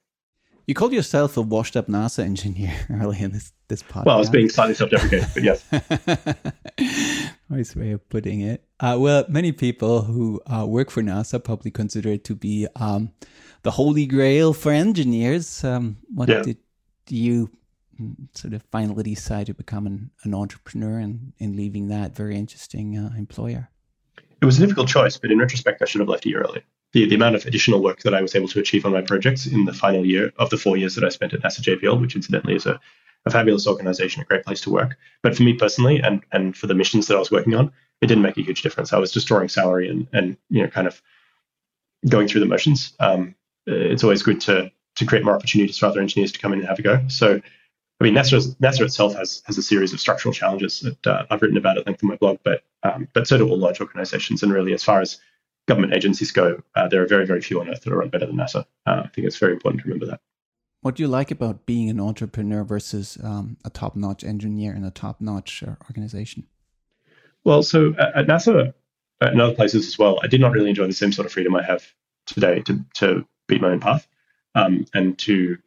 You 0.69 0.75
called 0.75 0.93
yourself 0.93 1.35
a 1.35 1.41
washed 1.41 1.75
up 1.75 1.87
NASA 1.87 2.19
engineer 2.19 2.71
early 2.91 3.19
in 3.19 3.31
this, 3.31 3.53
this 3.69 3.81
podcast. 3.81 4.05
Well, 4.05 4.17
I 4.17 4.19
was 4.19 4.29
being 4.29 4.49
slightly 4.49 4.75
self 4.75 4.91
deprecating, 4.91 5.27
but 5.33 5.41
yes. 5.41 5.65
nice 7.49 7.75
way 7.75 7.89
of 7.89 8.07
putting 8.09 8.41
it. 8.41 8.63
Uh, 8.79 8.95
well, 8.99 9.25
many 9.27 9.51
people 9.51 10.03
who 10.03 10.39
uh, 10.45 10.67
work 10.67 10.91
for 10.91 11.01
NASA 11.01 11.43
probably 11.43 11.71
consider 11.71 12.09
it 12.09 12.23
to 12.25 12.35
be 12.35 12.67
um, 12.75 13.11
the 13.63 13.71
holy 13.71 14.05
grail 14.05 14.53
for 14.53 14.71
engineers. 14.71 15.63
Um, 15.63 15.97
what 16.13 16.29
yeah. 16.29 16.43
did 16.43 16.57
you 17.09 17.49
mm, 17.99 18.15
sort 18.37 18.53
of 18.53 18.61
finally 18.71 19.01
decide 19.01 19.47
to 19.47 19.55
become 19.55 19.87
an, 19.87 20.11
an 20.23 20.35
entrepreneur 20.35 20.99
and 20.99 21.33
in 21.39 21.55
leaving 21.55 21.87
that 21.87 22.15
very 22.15 22.37
interesting 22.37 22.95
uh, 22.95 23.09
employer? 23.17 23.71
It 24.39 24.45
was 24.45 24.59
a 24.59 24.61
difficult 24.61 24.87
choice, 24.87 25.17
but 25.17 25.31
in 25.31 25.39
retrospect, 25.39 25.81
I 25.81 25.85
should 25.85 26.01
have 26.01 26.09
left 26.09 26.27
a 26.27 26.29
year 26.29 26.41
earlier 26.41 26.61
the, 26.93 27.07
the 27.07 27.15
amount 27.15 27.35
of 27.35 27.45
additional 27.45 27.81
work 27.81 28.01
that 28.01 28.13
I 28.13 28.21
was 28.21 28.35
able 28.35 28.47
to 28.49 28.59
achieve 28.59 28.85
on 28.85 28.93
my 28.93 29.01
projects 29.01 29.45
in 29.45 29.65
the 29.65 29.73
final 29.73 30.05
year 30.05 30.33
of 30.37 30.49
the 30.49 30.57
four 30.57 30.77
years 30.77 30.95
that 30.95 31.03
I 31.03 31.09
spent 31.09 31.33
at 31.33 31.41
NASA 31.41 31.61
JPL, 31.61 32.01
which 32.01 32.15
incidentally 32.15 32.55
is 32.55 32.65
a, 32.65 32.79
a 33.25 33.31
fabulous 33.31 33.67
organization, 33.67 34.21
a 34.21 34.25
great 34.25 34.43
place 34.43 34.61
to 34.61 34.71
work. 34.71 34.97
But 35.21 35.35
for 35.35 35.43
me 35.43 35.53
personally, 35.53 35.99
and 35.99 36.23
and 36.31 36.55
for 36.57 36.67
the 36.67 36.75
missions 36.75 37.07
that 37.07 37.15
I 37.15 37.19
was 37.19 37.31
working 37.31 37.53
on, 37.53 37.71
it 38.01 38.07
didn't 38.07 38.23
make 38.23 38.37
a 38.37 38.41
huge 38.41 38.61
difference. 38.61 38.93
I 38.93 38.99
was 38.99 39.11
just 39.11 39.27
drawing 39.27 39.49
salary 39.49 39.89
and 39.89 40.07
and 40.13 40.37
you 40.49 40.63
know 40.63 40.69
kind 40.69 40.87
of 40.87 41.01
going 42.07 42.27
through 42.27 42.41
the 42.41 42.47
motions. 42.47 42.93
Um, 42.99 43.35
it's 43.65 44.03
always 44.03 44.23
good 44.23 44.41
to 44.41 44.71
to 44.95 45.05
create 45.05 45.23
more 45.23 45.35
opportunities 45.35 45.77
for 45.77 45.85
other 45.85 46.01
engineers 46.01 46.31
to 46.31 46.39
come 46.39 46.53
in 46.53 46.59
and 46.59 46.67
have 46.67 46.79
a 46.79 46.81
go. 46.81 47.01
So, 47.07 47.39
I 47.99 48.03
mean, 48.03 48.13
NASA 48.13 48.55
NASA 48.57 48.81
itself 48.81 49.15
has 49.15 49.43
has 49.45 49.57
a 49.57 49.63
series 49.63 49.93
of 49.93 49.99
structural 49.99 50.33
challenges 50.33 50.79
that 50.81 51.07
uh, 51.07 51.25
I've 51.29 51.41
written 51.41 51.57
about 51.57 51.77
at 51.77 51.85
length 51.85 52.01
in 52.01 52.09
my 52.09 52.15
blog, 52.15 52.39
but 52.43 52.63
um, 52.83 53.07
but 53.13 53.27
so 53.27 53.37
do 53.37 53.47
all 53.47 53.57
large 53.57 53.79
organizations. 53.81 54.41
And 54.43 54.51
really, 54.51 54.73
as 54.73 54.83
far 54.83 55.01
as 55.01 55.19
government 55.69 55.93
agencies 55.93 56.31
go, 56.31 56.61
uh, 56.75 56.87
there 56.87 57.01
are 57.03 57.07
very, 57.07 57.25
very 57.25 57.41
few 57.41 57.61
on 57.61 57.69
earth 57.69 57.81
that 57.83 57.93
are 57.93 57.99
run 57.99 58.09
better 58.09 58.25
than 58.25 58.35
NASA. 58.35 58.65
Uh, 58.87 59.03
I 59.05 59.07
think 59.13 59.27
it's 59.27 59.37
very 59.37 59.53
important 59.53 59.81
to 59.83 59.87
remember 59.87 60.07
that. 60.07 60.19
What 60.81 60.95
do 60.95 61.03
you 61.03 61.07
like 61.07 61.29
about 61.29 61.65
being 61.65 61.89
an 61.89 61.99
entrepreneur 61.99 62.63
versus 62.63 63.17
um, 63.23 63.57
a 63.63 63.69
top 63.69 63.95
notch 63.95 64.23
engineer 64.23 64.73
in 64.73 64.83
a 64.83 64.91
top 64.91 65.21
notch 65.21 65.61
uh, 65.61 65.75
organization? 65.89 66.47
Well, 67.43 67.61
so 67.63 67.93
at 67.99 68.25
NASA 68.27 68.73
and 69.21 69.41
other 69.41 69.53
places 69.53 69.87
as 69.87 69.99
well, 69.99 70.19
I 70.23 70.27
did 70.27 70.41
not 70.41 70.53
really 70.53 70.69
enjoy 70.69 70.87
the 70.87 70.93
same 70.93 71.11
sort 71.11 71.25
of 71.27 71.31
freedom 71.31 71.55
I 71.55 71.63
have 71.63 71.83
today 72.25 72.61
to, 72.61 72.83
to 72.95 73.25
beat 73.47 73.61
my 73.61 73.69
own 73.69 73.79
path 73.79 74.07
um, 74.55 74.85
and 74.93 75.17
to 75.19 75.57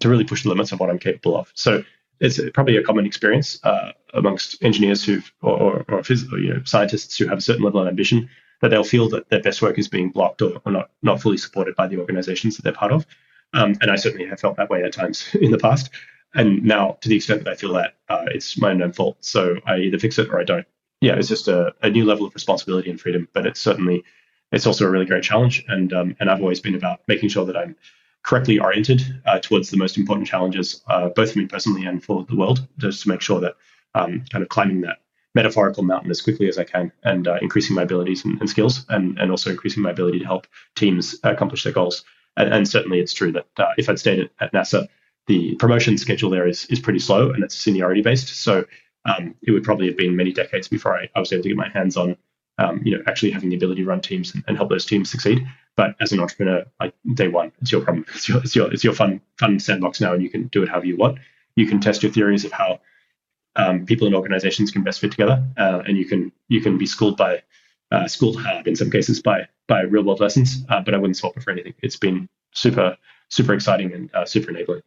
to 0.00 0.08
really 0.08 0.24
push 0.24 0.42
the 0.42 0.48
limits 0.48 0.72
of 0.72 0.80
what 0.80 0.90
I'm 0.90 0.98
capable 0.98 1.36
of. 1.36 1.52
So 1.54 1.84
it's 2.18 2.40
probably 2.54 2.76
a 2.76 2.82
common 2.82 3.06
experience 3.06 3.60
uh, 3.62 3.92
amongst 4.14 4.62
engineers 4.62 5.04
who 5.04 5.20
or, 5.42 5.54
or, 5.60 5.84
or, 5.88 6.02
you 6.38 6.54
know, 6.54 6.62
scientists 6.64 7.16
who 7.18 7.28
have 7.28 7.38
a 7.38 7.42
certain 7.42 7.62
level 7.62 7.80
of 7.80 7.86
ambition 7.86 8.28
that 8.62 8.68
they'll 8.68 8.84
feel 8.84 9.08
that 9.10 9.28
their 9.28 9.42
best 9.42 9.60
work 9.60 9.78
is 9.78 9.88
being 9.88 10.08
blocked 10.08 10.40
or, 10.40 10.62
or 10.64 10.72
not 10.72 10.90
not 11.02 11.20
fully 11.20 11.36
supported 11.36 11.76
by 11.76 11.86
the 11.86 11.98
organizations 11.98 12.56
that 12.56 12.62
they're 12.62 12.72
part 12.72 12.92
of. 12.92 13.04
Um, 13.52 13.74
and 13.82 13.90
I 13.90 13.96
certainly 13.96 14.26
have 14.28 14.40
felt 14.40 14.56
that 14.56 14.70
way 14.70 14.82
at 14.82 14.92
times 14.92 15.28
in 15.40 15.50
the 15.50 15.58
past. 15.58 15.90
And 16.34 16.62
now, 16.62 16.96
to 17.02 17.10
the 17.10 17.16
extent 17.16 17.44
that 17.44 17.50
I 17.50 17.56
feel 17.56 17.74
that, 17.74 17.96
uh, 18.08 18.24
it's 18.28 18.58
my 18.58 18.70
own 18.70 18.92
fault. 18.92 19.18
So 19.20 19.56
I 19.66 19.78
either 19.78 19.98
fix 19.98 20.18
it 20.18 20.30
or 20.30 20.40
I 20.40 20.44
don't. 20.44 20.66
Yeah, 21.02 21.16
it's 21.16 21.28
just 21.28 21.48
a, 21.48 21.74
a 21.82 21.90
new 21.90 22.06
level 22.06 22.24
of 22.24 22.34
responsibility 22.34 22.88
and 22.88 22.98
freedom. 22.98 23.28
But 23.34 23.46
it's 23.46 23.60
certainly 23.60 24.04
it's 24.52 24.66
also 24.66 24.86
a 24.86 24.90
really 24.90 25.06
great 25.06 25.24
challenge. 25.24 25.64
And 25.68 25.92
um, 25.92 26.16
and 26.20 26.30
I've 26.30 26.40
always 26.40 26.60
been 26.60 26.76
about 26.76 27.00
making 27.08 27.28
sure 27.28 27.44
that 27.44 27.56
I'm 27.56 27.76
correctly 28.22 28.60
oriented 28.60 29.02
uh, 29.26 29.40
towards 29.40 29.70
the 29.70 29.76
most 29.76 29.98
important 29.98 30.28
challenges, 30.28 30.82
uh, 30.86 31.08
both 31.08 31.32
for 31.32 31.40
me 31.40 31.46
personally 31.46 31.84
and 31.84 32.02
for 32.02 32.24
the 32.24 32.36
world, 32.36 32.66
just 32.78 33.02
to 33.02 33.08
make 33.08 33.20
sure 33.20 33.40
that 33.40 33.56
um, 33.96 34.24
kind 34.30 34.42
of 34.42 34.48
climbing 34.48 34.82
that 34.82 34.98
metaphorical 35.34 35.82
mountain 35.82 36.10
as 36.10 36.20
quickly 36.20 36.48
as 36.48 36.58
I 36.58 36.64
can 36.64 36.92
and 37.04 37.26
uh, 37.26 37.38
increasing 37.40 37.74
my 37.74 37.82
abilities 37.82 38.24
and, 38.24 38.38
and, 38.40 38.48
skills 38.48 38.84
and, 38.88 39.18
and 39.18 39.30
also 39.30 39.50
increasing 39.50 39.82
my 39.82 39.90
ability 39.90 40.18
to 40.18 40.24
help 40.24 40.46
teams 40.74 41.16
accomplish 41.24 41.64
their 41.64 41.72
goals. 41.72 42.04
And, 42.36 42.52
and 42.52 42.68
certainly 42.68 43.00
it's 43.00 43.14
true 43.14 43.32
that 43.32 43.46
uh, 43.56 43.72
if 43.78 43.88
I'd 43.88 43.98
stayed 43.98 44.20
at, 44.20 44.30
at, 44.40 44.52
NASA, 44.52 44.88
the 45.26 45.54
promotion 45.56 45.96
schedule 45.96 46.30
there 46.30 46.46
is, 46.46 46.66
is 46.66 46.80
pretty 46.80 46.98
slow 46.98 47.30
and 47.30 47.42
it's 47.42 47.56
seniority 47.56 48.02
based. 48.02 48.28
So 48.28 48.64
um, 49.04 49.34
it 49.42 49.52
would 49.52 49.64
probably 49.64 49.86
have 49.86 49.96
been 49.96 50.16
many 50.16 50.32
decades 50.32 50.68
before 50.68 50.96
I, 50.96 51.08
I 51.14 51.20
was 51.20 51.32
able 51.32 51.44
to 51.44 51.48
get 51.48 51.56
my 51.56 51.68
hands 51.68 51.96
on 51.96 52.16
um, 52.58 52.82
you 52.84 52.96
know, 52.96 53.02
actually 53.06 53.30
having 53.30 53.50
the 53.50 53.56
ability 53.56 53.82
to 53.82 53.88
run 53.88 54.00
teams 54.00 54.34
and, 54.34 54.44
and, 54.46 54.56
help 54.56 54.68
those 54.68 54.84
teams 54.84 55.10
succeed. 55.10 55.46
But 55.76 55.94
as 56.00 56.12
an 56.12 56.20
entrepreneur, 56.20 56.64
like 56.80 56.94
day 57.14 57.28
one, 57.28 57.52
it's 57.60 57.72
your 57.72 57.80
problem. 57.80 58.04
It's 58.14 58.28
your, 58.28 58.38
it's 58.38 58.54
your, 58.54 58.72
it's 58.72 58.84
your 58.84 58.92
fun, 58.92 59.20
fun 59.38 59.58
sandbox 59.58 60.00
now, 60.00 60.12
and 60.12 60.22
you 60.22 60.28
can 60.28 60.48
do 60.48 60.62
it 60.62 60.68
however 60.68 60.86
you 60.86 60.96
want. 60.96 61.18
You 61.56 61.66
can 61.66 61.80
test 61.80 62.02
your 62.02 62.12
theories 62.12 62.44
of 62.44 62.52
how 62.52 62.80
um, 63.56 63.86
people 63.86 64.06
and 64.06 64.16
organizations 64.16 64.70
can 64.70 64.82
best 64.82 65.00
fit 65.00 65.10
together, 65.10 65.44
uh, 65.56 65.82
and 65.86 65.96
you 65.96 66.04
can 66.04 66.32
you 66.48 66.60
can 66.60 66.78
be 66.78 66.86
schooled 66.86 67.16
by 67.16 67.42
uh, 67.90 68.08
schooled 68.08 68.40
hard 68.40 68.66
in 68.66 68.76
some 68.76 68.90
cases 68.90 69.20
by 69.20 69.48
by 69.68 69.82
real 69.82 70.04
world 70.04 70.20
lessons. 70.20 70.64
Uh, 70.68 70.80
but 70.80 70.94
I 70.94 70.98
wouldn't 70.98 71.16
swap 71.16 71.36
it 71.36 71.42
for 71.42 71.50
anything. 71.50 71.74
It's 71.82 71.96
been 71.96 72.28
super 72.52 72.96
super 73.28 73.54
exciting 73.54 73.92
and 73.92 74.14
uh, 74.14 74.24
super 74.24 74.50
enabling. 74.50 74.82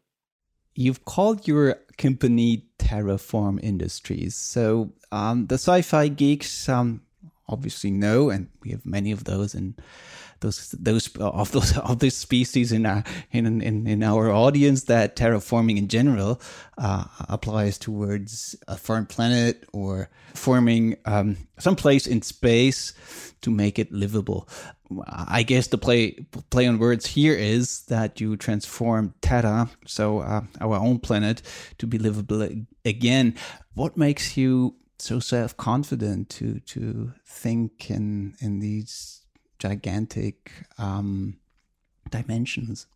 You've 0.75 1.05
called 1.05 1.47
your 1.47 1.77
company 1.97 2.65
Terraform 2.79 3.59
Industries. 3.63 4.35
So 4.35 4.91
um, 5.11 5.47
the 5.47 5.55
sci-fi 5.55 6.09
geeks 6.09 6.67
um, 6.67 7.01
obviously 7.47 7.91
know, 7.91 8.29
and 8.29 8.49
we 8.61 8.71
have 8.71 8.85
many 8.85 9.11
of 9.11 9.23
those 9.23 9.55
in 9.55 9.75
those 10.41 10.71
those 10.71 11.15
of 11.17 11.51
those 11.51 11.77
of 11.77 11.99
this 11.99 12.17
species 12.17 12.71
in 12.71 12.85
our 12.85 13.03
in 13.31 13.61
in, 13.61 13.87
in 13.87 14.03
our 14.03 14.31
audience 14.31 14.83
that 14.83 15.15
terraforming 15.15 15.77
in 15.77 15.87
general 15.87 16.41
uh, 16.77 17.05
applies 17.29 17.77
towards 17.77 18.55
a 18.67 18.77
foreign 18.77 19.05
planet 19.05 19.65
or 19.73 20.09
forming 20.33 20.97
um, 21.05 21.37
some 21.59 21.75
place 21.75 22.07
in 22.07 22.21
space 22.21 22.93
to 23.41 23.51
make 23.51 23.79
it 23.79 23.91
livable. 23.91 24.47
I 25.07 25.43
guess 25.43 25.67
the 25.67 25.77
play 25.77 26.11
play 26.49 26.67
on 26.67 26.77
words 26.77 27.07
here 27.07 27.33
is 27.33 27.83
that 27.83 28.21
you 28.21 28.37
transform 28.37 29.13
Terra, 29.21 29.69
so 29.85 30.19
uh, 30.19 30.41
our 30.61 30.75
own 30.75 30.99
planet, 30.99 31.41
to 31.79 31.87
be 31.87 31.97
livable 31.97 32.47
again. 32.83 33.35
What 33.73 33.97
makes 33.97 34.37
you 34.37 34.75
so 34.99 35.19
self 35.19 35.57
confident 35.57 36.29
to 36.29 36.59
to 36.61 37.13
think 37.25 37.89
in 37.89 38.35
in 38.39 38.59
these 38.59 39.24
gigantic 39.67 40.51
um, 40.77 41.37
dimensions? 42.11 42.87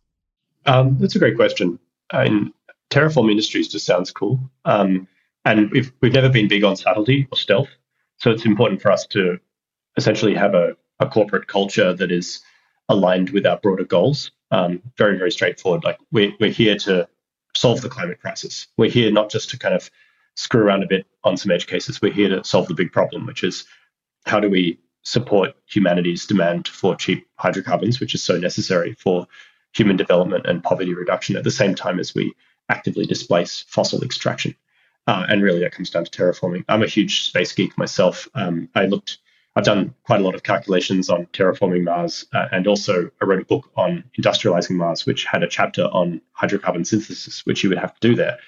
Um, 0.66 0.98
that's 0.98 1.16
a 1.16 1.18
great 1.18 1.36
question. 1.36 1.78
I 2.12 2.28
mean, 2.28 2.52
Terraform 2.90 3.30
Industries 3.30 3.68
just 3.68 3.86
sounds 3.86 4.10
cool. 4.10 4.38
Um, 4.64 5.08
and 5.44 5.70
we've, 5.70 5.92
we've 6.00 6.12
never 6.12 6.28
been 6.28 6.48
big 6.48 6.64
on 6.64 6.76
subtlety 6.76 7.26
or 7.32 7.38
stealth. 7.38 7.70
So 8.18 8.30
it's 8.30 8.44
important 8.44 8.82
for 8.82 8.90
us 8.92 9.06
to 9.08 9.38
essentially 9.96 10.34
have 10.34 10.54
a, 10.54 10.76
a 11.00 11.06
corporate 11.08 11.48
culture 11.48 11.92
that 11.94 12.12
is 12.12 12.40
aligned 12.88 13.30
with 13.30 13.46
our 13.46 13.56
broader 13.56 13.84
goals. 13.84 14.30
Um, 14.52 14.82
very, 14.96 15.16
very 15.16 15.32
straightforward. 15.32 15.82
Like 15.84 15.98
we're, 16.12 16.32
we're 16.38 16.50
here 16.50 16.76
to 16.78 17.08
solve 17.56 17.80
the 17.80 17.88
climate 17.88 18.20
crisis. 18.20 18.66
We're 18.76 18.90
here 18.90 19.10
not 19.10 19.30
just 19.30 19.50
to 19.50 19.58
kind 19.58 19.74
of 19.74 19.90
screw 20.34 20.62
around 20.62 20.84
a 20.84 20.88
bit 20.88 21.06
on 21.24 21.36
some 21.36 21.50
edge 21.50 21.66
cases. 21.66 22.00
We're 22.00 22.12
here 22.12 22.28
to 22.28 22.44
solve 22.44 22.68
the 22.68 22.74
big 22.74 22.92
problem, 22.92 23.26
which 23.26 23.42
is 23.42 23.64
how 24.26 24.40
do 24.40 24.50
we 24.50 24.78
support 25.02 25.54
humanity's 25.66 26.26
demand 26.26 26.68
for 26.68 26.94
cheap 26.94 27.26
hydrocarbons, 27.36 28.00
which 28.00 28.14
is 28.14 28.22
so 28.22 28.36
necessary 28.36 28.94
for 28.94 29.26
human 29.74 29.96
development 29.96 30.46
and 30.46 30.62
poverty 30.62 30.94
reduction 30.94 31.36
at 31.36 31.44
the 31.44 31.50
same 31.50 31.74
time 31.74 31.98
as 31.98 32.14
we 32.14 32.34
actively 32.68 33.06
displace 33.06 33.64
fossil 33.68 34.02
extraction. 34.02 34.54
Uh, 35.06 35.26
and 35.28 35.42
really, 35.42 35.60
that 35.60 35.72
comes 35.72 35.90
down 35.90 36.04
to 36.04 36.10
terraforming. 36.10 36.64
I'm 36.68 36.82
a 36.82 36.86
huge 36.86 37.24
space 37.24 37.52
geek 37.52 37.76
myself. 37.78 38.28
Um, 38.34 38.68
I 38.74 38.86
looked, 38.86 39.18
I've 39.56 39.64
done 39.64 39.94
quite 40.04 40.20
a 40.20 40.24
lot 40.24 40.34
of 40.34 40.42
calculations 40.42 41.08
on 41.08 41.26
terraforming 41.26 41.84
Mars, 41.84 42.26
uh, 42.32 42.46
and 42.52 42.66
also 42.66 43.10
I 43.20 43.24
wrote 43.24 43.42
a 43.42 43.46
book 43.46 43.70
on 43.76 44.04
industrializing 44.18 44.76
Mars, 44.76 45.06
which 45.06 45.24
had 45.24 45.42
a 45.42 45.48
chapter 45.48 45.84
on 45.84 46.20
hydrocarbon 46.38 46.86
synthesis, 46.86 47.44
which 47.46 47.64
you 47.64 47.70
would 47.70 47.78
have 47.78 47.98
to 47.98 48.08
do 48.08 48.14
there, 48.14 48.38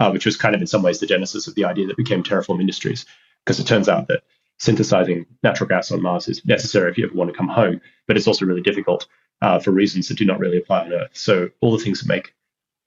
uh, 0.00 0.10
which 0.10 0.26
was 0.26 0.36
kind 0.36 0.54
of 0.54 0.60
in 0.60 0.66
some 0.66 0.82
ways 0.82 0.98
the 0.98 1.06
genesis 1.06 1.46
of 1.46 1.54
the 1.54 1.64
idea 1.64 1.86
that 1.86 1.96
became 1.96 2.22
Terraform 2.22 2.60
Industries, 2.60 3.04
because 3.44 3.60
it 3.60 3.66
turns 3.66 3.88
out 3.88 4.08
that 4.08 4.22
synthesizing 4.58 5.26
natural 5.42 5.68
gas 5.68 5.90
on 5.90 6.02
Mars 6.02 6.28
is 6.28 6.44
necessary 6.44 6.90
if 6.90 6.98
you 6.98 7.06
ever 7.06 7.14
want 7.14 7.30
to 7.30 7.36
come 7.36 7.48
home, 7.48 7.80
but 8.06 8.16
it's 8.16 8.26
also 8.26 8.44
really 8.44 8.60
difficult 8.60 9.06
uh, 9.40 9.58
for 9.58 9.70
reasons 9.70 10.08
that 10.08 10.18
do 10.18 10.24
not 10.24 10.40
really 10.40 10.58
apply 10.58 10.84
on 10.84 10.92
Earth. 10.92 11.10
So 11.12 11.48
all 11.60 11.76
the 11.76 11.82
things 11.82 12.00
that 12.00 12.08
make 12.08 12.34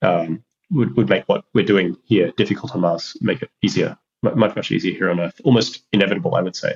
um, 0.01 0.43
would, 0.69 0.95
would 0.97 1.09
make 1.09 1.23
what 1.25 1.45
we're 1.53 1.65
doing 1.65 1.97
here 2.03 2.31
difficult 2.35 2.75
on 2.75 2.81
Mars 2.81 3.15
make 3.21 3.41
it 3.41 3.49
easier, 3.61 3.97
much 4.21 4.55
much 4.55 4.71
easier 4.71 4.93
here 4.93 5.09
on 5.09 5.19
Earth. 5.19 5.39
Almost 5.43 5.83
inevitable, 5.91 6.35
I 6.35 6.41
would 6.41 6.55
say. 6.55 6.75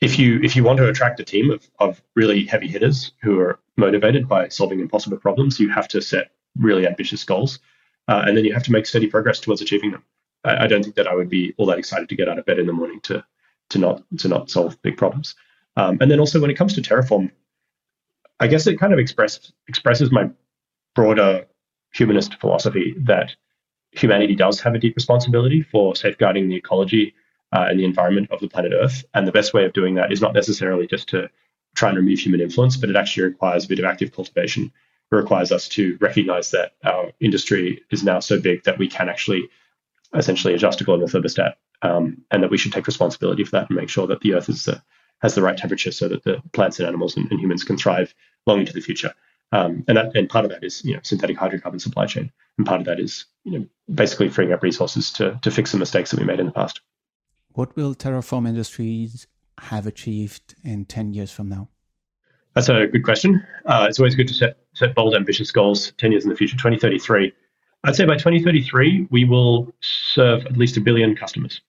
If 0.00 0.18
you 0.18 0.40
if 0.42 0.56
you 0.56 0.64
want 0.64 0.78
to 0.78 0.88
attract 0.88 1.20
a 1.20 1.24
team 1.24 1.50
of 1.50 1.68
of 1.78 2.00
really 2.14 2.44
heavy 2.44 2.68
hitters 2.68 3.12
who 3.22 3.38
are 3.40 3.58
motivated 3.76 4.28
by 4.28 4.48
solving 4.48 4.80
impossible 4.80 5.18
problems, 5.18 5.60
you 5.60 5.68
have 5.68 5.88
to 5.88 6.00
set 6.00 6.30
really 6.56 6.86
ambitious 6.86 7.24
goals, 7.24 7.58
uh, 8.08 8.22
and 8.26 8.36
then 8.36 8.44
you 8.44 8.54
have 8.54 8.62
to 8.64 8.72
make 8.72 8.86
steady 8.86 9.08
progress 9.08 9.40
towards 9.40 9.60
achieving 9.60 9.90
them. 9.90 10.04
I, 10.44 10.64
I 10.64 10.66
don't 10.68 10.82
think 10.82 10.94
that 10.94 11.06
I 11.06 11.14
would 11.14 11.28
be 11.28 11.54
all 11.58 11.66
that 11.66 11.78
excited 11.78 12.08
to 12.08 12.16
get 12.16 12.28
out 12.28 12.38
of 12.38 12.46
bed 12.46 12.58
in 12.58 12.66
the 12.66 12.72
morning 12.72 13.00
to 13.02 13.24
to 13.70 13.78
not 13.78 14.02
to 14.18 14.28
not 14.28 14.50
solve 14.50 14.80
big 14.82 14.96
problems. 14.96 15.34
Um, 15.76 15.98
and 16.00 16.10
then 16.10 16.20
also 16.20 16.40
when 16.40 16.50
it 16.50 16.56
comes 16.56 16.74
to 16.74 16.82
Terraform, 16.82 17.30
I 18.40 18.46
guess 18.46 18.66
it 18.66 18.78
kind 18.78 18.92
of 18.92 18.98
express, 18.98 19.52
expresses 19.68 20.10
my 20.10 20.30
broader 20.94 21.46
humanist 21.92 22.40
philosophy 22.40 22.94
that 22.98 23.34
humanity 23.92 24.34
does 24.34 24.60
have 24.60 24.74
a 24.74 24.78
deep 24.78 24.96
responsibility 24.96 25.62
for 25.62 25.94
safeguarding 25.94 26.48
the 26.48 26.56
ecology 26.56 27.14
uh, 27.52 27.66
and 27.68 27.78
the 27.78 27.84
environment 27.84 28.30
of 28.30 28.40
the 28.40 28.48
planet 28.48 28.72
Earth. 28.74 29.04
And 29.14 29.26
the 29.26 29.32
best 29.32 29.52
way 29.52 29.64
of 29.64 29.72
doing 29.72 29.94
that 29.96 30.12
is 30.12 30.20
not 30.20 30.34
necessarily 30.34 30.86
just 30.86 31.08
to 31.10 31.28
try 31.74 31.88
and 31.88 31.98
remove 31.98 32.18
human 32.18 32.40
influence, 32.40 32.76
but 32.76 32.90
it 32.90 32.96
actually 32.96 33.24
requires 33.24 33.64
a 33.64 33.68
bit 33.68 33.78
of 33.78 33.84
active 33.84 34.12
cultivation. 34.12 34.64
It 35.12 35.14
requires 35.14 35.52
us 35.52 35.68
to 35.70 35.98
recognize 36.00 36.50
that 36.52 36.72
our 36.84 37.12
industry 37.20 37.82
is 37.90 38.04
now 38.04 38.20
so 38.20 38.40
big 38.40 38.64
that 38.64 38.78
we 38.78 38.88
can 38.88 39.08
actually 39.08 39.48
essentially 40.14 40.54
adjust 40.54 40.80
a 40.80 40.84
global 40.84 41.06
thermostat 41.06 41.54
um, 41.82 42.22
and 42.30 42.42
that 42.42 42.50
we 42.50 42.58
should 42.58 42.72
take 42.72 42.86
responsibility 42.86 43.44
for 43.44 43.52
that 43.52 43.68
and 43.70 43.76
make 43.76 43.88
sure 43.88 44.06
that 44.06 44.20
the 44.20 44.34
Earth 44.34 44.48
is 44.48 44.64
the, 44.64 44.82
has 45.20 45.34
the 45.34 45.42
right 45.42 45.56
temperature 45.56 45.92
so 45.92 46.08
that 46.08 46.24
the 46.24 46.42
plants 46.52 46.78
and 46.78 46.88
animals 46.88 47.16
and, 47.16 47.30
and 47.30 47.40
humans 47.40 47.64
can 47.64 47.76
thrive 47.76 48.14
long 48.46 48.60
into 48.60 48.72
the 48.72 48.80
future. 48.80 49.14
Um, 49.52 49.84
and 49.88 49.96
that, 49.96 50.14
and 50.14 50.28
part 50.28 50.44
of 50.44 50.50
that 50.52 50.62
is 50.62 50.84
you 50.84 50.94
know 50.94 51.00
synthetic 51.02 51.36
hydrocarbon 51.36 51.80
supply 51.80 52.06
chain, 52.06 52.30
and 52.56 52.66
part 52.66 52.80
of 52.80 52.86
that 52.86 53.00
is 53.00 53.26
you 53.44 53.58
know 53.58 53.66
basically 53.92 54.28
freeing 54.28 54.52
up 54.52 54.62
resources 54.62 55.10
to 55.12 55.40
to 55.42 55.50
fix 55.50 55.72
the 55.72 55.78
mistakes 55.78 56.10
that 56.10 56.20
we 56.20 56.26
made 56.26 56.38
in 56.38 56.46
the 56.46 56.52
past. 56.52 56.80
What 57.52 57.74
will 57.74 57.96
Terraform 57.96 58.46
Industries 58.48 59.26
have 59.58 59.88
achieved 59.88 60.54
in 60.62 60.84
ten 60.84 61.12
years 61.12 61.32
from 61.32 61.48
now? 61.48 61.68
That's 62.54 62.68
a 62.68 62.86
good 62.86 63.04
question. 63.04 63.44
Uh, 63.66 63.86
it's 63.88 63.98
always 63.98 64.14
good 64.14 64.28
to 64.28 64.34
set 64.34 64.58
set 64.72 64.94
bold, 64.94 65.16
ambitious 65.16 65.50
goals. 65.50 65.92
Ten 65.98 66.12
years 66.12 66.22
in 66.22 66.30
the 66.30 66.36
future, 66.36 66.56
2033. 66.56 67.32
I'd 67.82 67.96
say 67.96 68.04
by 68.04 68.16
2033 68.16 69.08
we 69.10 69.24
will 69.24 69.72
serve 69.80 70.44
at 70.46 70.56
least 70.56 70.76
a 70.76 70.80
billion 70.80 71.16
customers 71.16 71.60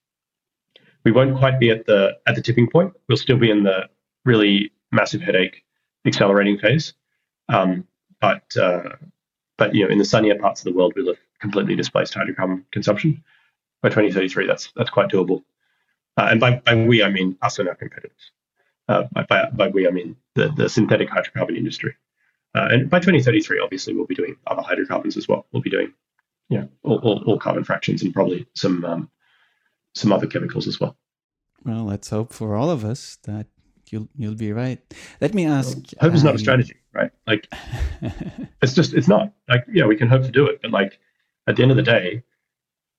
we 1.04 1.12
won't 1.12 1.36
quite 1.36 1.58
be 1.58 1.70
at 1.70 1.86
the 1.86 2.18
at 2.26 2.34
the 2.34 2.42
tipping 2.42 2.68
point. 2.68 2.92
We'll 3.08 3.18
still 3.18 3.38
be 3.38 3.50
in 3.50 3.64
the 3.64 3.88
really 4.24 4.72
massive 4.90 5.20
headache 5.20 5.64
accelerating 6.06 6.58
phase. 6.58 6.94
Um, 7.48 7.86
but 8.20 8.44
uh, 8.56 8.90
but 9.58 9.74
you 9.74 9.84
know, 9.84 9.90
in 9.90 9.98
the 9.98 10.04
sunnier 10.04 10.38
parts 10.38 10.60
of 10.60 10.64
the 10.64 10.76
world, 10.76 10.92
we'll 10.96 11.08
have 11.08 11.18
completely 11.40 11.74
displaced 11.74 12.14
hydrocarbon 12.14 12.64
consumption 12.70 13.22
by 13.82 13.88
2033. 13.88 14.46
That's 14.46 14.72
that's 14.76 14.90
quite 14.90 15.10
doable. 15.10 15.42
Uh, 16.16 16.28
and 16.30 16.40
by, 16.40 16.56
by 16.56 16.74
we, 16.74 17.02
I 17.02 17.10
mean 17.10 17.36
us 17.42 17.58
and 17.58 17.68
our 17.68 17.74
competitors. 17.74 18.32
Uh, 18.88 19.04
by, 19.28 19.48
by 19.52 19.68
we, 19.68 19.88
I 19.88 19.90
mean 19.90 20.16
the, 20.34 20.48
the 20.48 20.68
synthetic 20.68 21.08
hydrocarbon 21.08 21.56
industry. 21.56 21.94
Uh, 22.54 22.68
and 22.70 22.90
by 22.90 22.98
2033, 22.98 23.60
obviously, 23.60 23.94
we'll 23.94 24.06
be 24.06 24.14
doing 24.14 24.36
other 24.46 24.60
hydrocarbons 24.60 25.16
as 25.16 25.26
well. 25.26 25.46
We'll 25.52 25.62
be 25.62 25.70
doing, 25.70 25.94
you 26.50 26.58
know, 26.58 26.68
all, 26.82 26.98
all, 26.98 27.22
all 27.26 27.38
carbon 27.38 27.64
fractions 27.64 28.02
and 28.02 28.12
probably 28.12 28.46
some 28.54 28.84
um, 28.84 29.10
some 29.94 30.12
other 30.12 30.26
chemicals 30.26 30.66
as 30.66 30.80
well. 30.80 30.96
Well, 31.64 31.84
let's 31.84 32.10
hope 32.10 32.32
for 32.32 32.56
all 32.56 32.70
of 32.70 32.84
us 32.84 33.18
that 33.24 33.46
you'll 33.90 34.08
you'll 34.16 34.34
be 34.34 34.52
right. 34.52 34.80
Let 35.20 35.34
me 35.34 35.46
ask. 35.46 35.76
Well, 35.76 35.84
hope 36.00 36.14
is 36.14 36.24
not 36.24 36.30
a 36.30 36.34
um, 36.34 36.38
strategy, 36.38 36.76
right? 36.92 37.10
Like, 37.26 37.48
it's 38.62 38.74
just 38.74 38.94
it's 38.94 39.08
not 39.08 39.32
like 39.48 39.64
yeah, 39.72 39.86
we 39.86 39.96
can 39.96 40.08
hope 40.08 40.22
to 40.22 40.30
do 40.30 40.46
it, 40.46 40.60
but 40.62 40.70
like 40.70 40.98
at 41.46 41.56
the 41.56 41.62
end 41.62 41.70
of 41.70 41.76
the 41.76 41.82
day, 41.82 42.22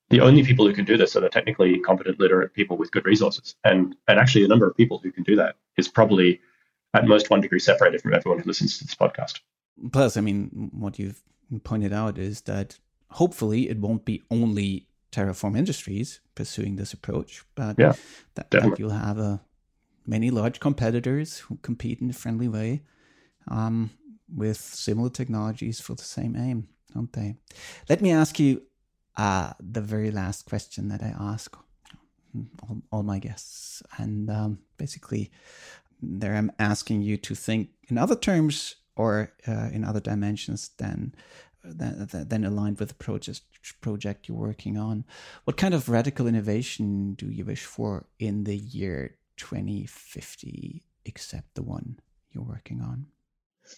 the 0.10 0.22
only 0.22 0.44
people 0.44 0.66
who 0.68 0.74
can 0.74 0.86
do 0.86 0.98
this 0.98 1.16
are 1.16 1.22
the 1.22 1.30
technically 1.30 1.80
competent, 1.80 2.20
literate 2.20 2.54
people 2.54 2.78
with 2.78 2.92
good 2.92 3.06
resources, 3.06 3.56
and 3.64 3.96
and 4.08 4.20
actually 4.20 4.44
the 4.44 4.50
number 4.50 4.68
of 4.68 4.78
people 4.78 5.00
who 5.00 5.12
can 5.12 5.24
do 5.24 5.36
that 5.36 5.56
is 5.78 5.88
probably 5.88 6.40
at 6.94 7.06
most 7.08 7.30
one 7.30 7.42
degree 7.42 7.60
separated 7.60 8.02
from 8.02 8.14
everyone 8.14 8.40
who 8.40 8.48
listens 8.48 8.78
to 8.78 8.86
this 8.86 8.96
podcast. 8.96 9.40
Plus, 9.92 10.16
I 10.16 10.22
mean, 10.22 10.70
what 10.74 11.00
you've 11.00 11.24
pointed 11.64 11.92
out 11.92 12.18
is 12.18 12.42
that 12.42 12.80
hopefully 13.10 13.70
it 13.70 13.80
won't 13.80 14.06
be 14.06 14.22
only 14.30 14.88
Terraform 15.14 15.58
Industries 15.58 16.20
pursuing 16.36 16.76
this 16.76 16.94
approach, 16.94 17.44
but 17.56 17.76
yeah, 17.78 17.94
that, 18.36 18.52
that, 18.52 18.80
you'll 18.80 18.90
have 18.90 19.20
uh, 19.20 19.38
many 20.06 20.32
large 20.32 20.60
competitors 20.60 21.40
who 21.40 21.58
compete 21.62 22.02
in 22.02 22.10
a 22.10 22.14
friendly 22.14 22.48
way 22.48 22.82
um, 23.48 23.92
with 24.34 24.58
similar 24.58 25.10
technologies 25.10 25.80
for 25.80 25.96
the 25.96 26.04
same 26.04 26.36
aim, 26.36 26.68
don't 26.94 27.14
they? 27.14 27.36
Let 27.90 28.02
me 28.02 28.12
ask 28.12 28.40
you 28.40 28.64
uh, 29.16 29.54
the 29.60 29.82
very 29.82 30.12
last 30.12 30.46
question 30.46 30.90
that 30.90 31.04
I 31.04 31.14
ask 31.20 31.56
all, 32.64 32.82
all 32.92 33.04
my 33.04 33.20
guests. 33.20 33.84
And 33.98 34.30
um, 34.30 34.60
basically, 34.78 35.32
there 36.02 36.36
I'm 36.36 36.52
asking 36.60 37.02
you 37.02 37.18
to 37.18 37.36
think 37.36 37.70
in 37.88 37.98
other 37.98 38.16
terms 38.16 38.76
or 38.96 39.34
uh, 39.48 39.70
in 39.72 39.84
other 39.84 40.00
dimensions 40.00 40.70
than, 40.78 41.16
than, 41.64 42.08
than 42.12 42.46
aligned 42.46 42.80
with 42.80 42.90
the 42.90 42.96
project 42.96 43.42
project 43.82 44.28
you're 44.28 44.38
working 44.38 44.78
on. 44.78 45.06
What 45.46 45.58
kind 45.58 45.74
of 45.74 45.90
radical 45.90 46.28
innovation 46.28 47.14
do 47.14 47.28
you 47.28 47.46
wish 47.46 47.64
for 47.64 48.06
in 48.20 48.44
the 48.44 48.58
year 48.58 49.16
2050, 49.38 50.84
except 51.06 51.56
the 51.56 51.64
one 51.64 52.00
you're 52.32 52.44
working 52.44 52.82
on? 52.82 53.08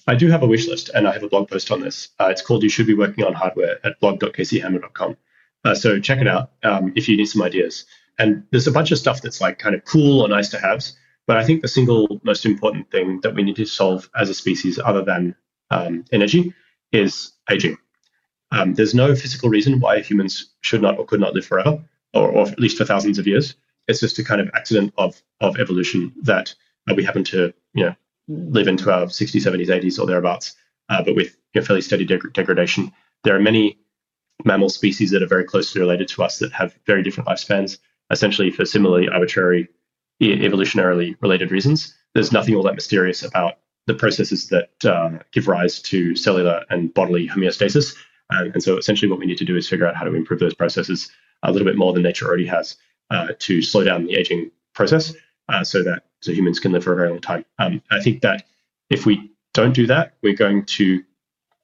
I 0.08 0.16
do 0.16 0.30
have 0.30 0.42
a 0.42 0.48
wish 0.48 0.68
list, 0.68 0.90
and 0.90 1.08
I 1.08 1.14
have 1.14 1.24
a 1.24 1.30
blog 1.30 1.50
post 1.50 1.72
on 1.72 1.82
this. 1.82 2.10
Uh, 2.20 2.28
it's 2.28 2.42
called 2.42 2.64
"You 2.64 2.70
Should 2.70 2.88
Be 2.88 2.96
Working 2.96 3.24
on 3.24 3.34
Hardware" 3.34 3.78
at 3.84 4.00
blog.kchammer.com. 4.00 5.18
Uh, 5.64 5.76
so 5.76 6.00
check 6.00 6.20
it 6.20 6.28
out 6.28 6.52
um, 6.64 6.94
if 6.96 7.08
you 7.08 7.18
need 7.18 7.26
some 7.26 7.42
ideas. 7.42 7.86
And 8.18 8.44
there's 8.52 8.68
a 8.68 8.72
bunch 8.72 8.92
of 8.92 8.98
stuff 8.98 9.22
that's 9.22 9.42
like 9.42 9.60
kind 9.60 9.76
of 9.76 9.84
cool 9.86 10.22
or 10.22 10.28
nice 10.28 10.50
to 10.50 10.60
haves. 10.60 10.98
But 11.28 11.38
I 11.38 11.44
think 11.44 11.62
the 11.62 11.68
single 11.68 12.22
most 12.24 12.46
important 12.46 12.92
thing 12.92 13.20
that 13.22 13.34
we 13.34 13.44
need 13.44 13.56
to 13.58 13.66
solve 13.66 14.10
as 14.16 14.30
a 14.30 14.34
species, 14.34 14.80
other 14.80 15.04
than 15.04 15.36
um, 15.72 16.06
energy, 16.12 16.54
is 16.96 17.34
aging. 17.52 17.78
Um, 18.52 18.74
there's 18.74 18.96
no 18.96 19.16
physical 19.16 19.50
reason 19.50 19.80
why 19.80 20.00
humans 20.00 20.54
should 20.62 20.82
not 20.82 20.98
or 20.98 21.06
could 21.06 21.20
not 21.20 21.34
live 21.34 21.46
forever, 21.46 21.84
or, 22.14 22.30
or 22.30 22.48
at 22.48 22.60
least 22.60 22.78
for 22.78 22.86
thousands 22.86 23.20
of 23.20 23.28
years. 23.28 23.56
It's 23.88 24.00
just 24.00 24.18
a 24.20 24.24
kind 24.24 24.41
of 24.41 24.50
accident 24.54 24.93
of 24.98 25.22
of 25.41 25.60
evolution 25.60 26.14
that 26.24 26.56
uh, 26.89 26.96
we 26.96 27.04
happen 27.04 27.24
to 27.26 27.54
you 27.74 27.86
know 27.86 27.96
live 28.28 28.68
into 28.68 28.91
our 28.91 29.06
60s, 29.06 29.46
70s, 29.46 29.68
80s, 29.68 30.00
or 30.00 30.08
thereabouts, 30.08 30.56
uh, 30.89 31.04
but 31.04 31.16
with 31.16 31.38
you 31.54 31.62
know, 31.62 31.66
fairly 31.66 31.82
steady 31.82 32.06
deg- 32.06 32.34
degradation. 32.34 32.91
There 33.24 33.36
are 33.36 33.39
many 33.41 33.78
mammal 34.43 34.70
species 34.70 35.12
that 35.12 35.22
are 35.22 35.28
very 35.28 35.43
closely 35.43 35.82
related 35.82 36.08
to 36.10 36.24
us 36.24 36.39
that 36.39 36.52
have 36.52 36.78
very 36.86 37.04
different 37.04 37.30
lifespans, 37.30 37.78
essentially 38.10 38.52
for 38.52 38.66
similarly 38.66 39.08
arbitrary 39.08 39.68
evolutionarily 40.22 41.16
related 41.22 41.52
reasons. 41.52 41.93
There's 42.14 42.32
nothing 42.32 42.56
all 42.56 42.64
that 42.64 42.76
mysterious 42.76 43.24
about 43.24 43.56
the 43.88 43.94
processes 43.94 44.48
that 44.50 44.86
uh, 44.86 45.20
give 45.32 45.48
rise 45.48 45.82
to 45.82 46.16
cellular 46.16 46.64
and 46.70 46.94
bodily 46.94 47.28
homeostasis. 47.28 47.96
Um, 48.32 48.52
and 48.54 48.64
so 48.64 48.78
essentially 48.78 49.10
what 49.10 49.20
we 49.20 49.26
need 49.26 49.38
to 49.38 49.46
do 49.46 49.56
is 49.56 49.70
figure 49.70 49.88
out 49.88 49.96
how 49.96 50.06
to 50.06 50.16
improve 50.16 50.40
those 50.40 50.56
processes 50.56 51.12
a 51.44 51.52
little 51.52 51.68
bit 51.68 51.78
more 51.78 51.94
than 51.94 52.04
nature 52.04 52.26
already 52.26 52.48
has 52.48 52.78
uh, 53.12 53.30
to 53.40 53.62
slow 53.62 53.84
down 53.84 54.06
the 54.06 54.16
aging 54.16 54.52
process 54.74 55.14
uh, 55.50 55.64
so 55.64 55.84
that 55.84 56.04
so 56.22 56.32
humans 56.32 56.60
can 56.60 56.72
live 56.72 56.84
for 56.84 56.94
a 56.94 56.96
very 56.96 57.10
long 57.10 57.22
time. 57.22 57.46
Um, 57.60 57.82
I 57.92 58.02
think 58.02 58.22
that 58.22 58.46
if 58.90 59.06
we 59.06 59.32
don't 59.54 59.74
do 59.74 59.86
that, 59.88 60.14
we're 60.24 60.34
going 60.34 60.66
to 60.66 61.04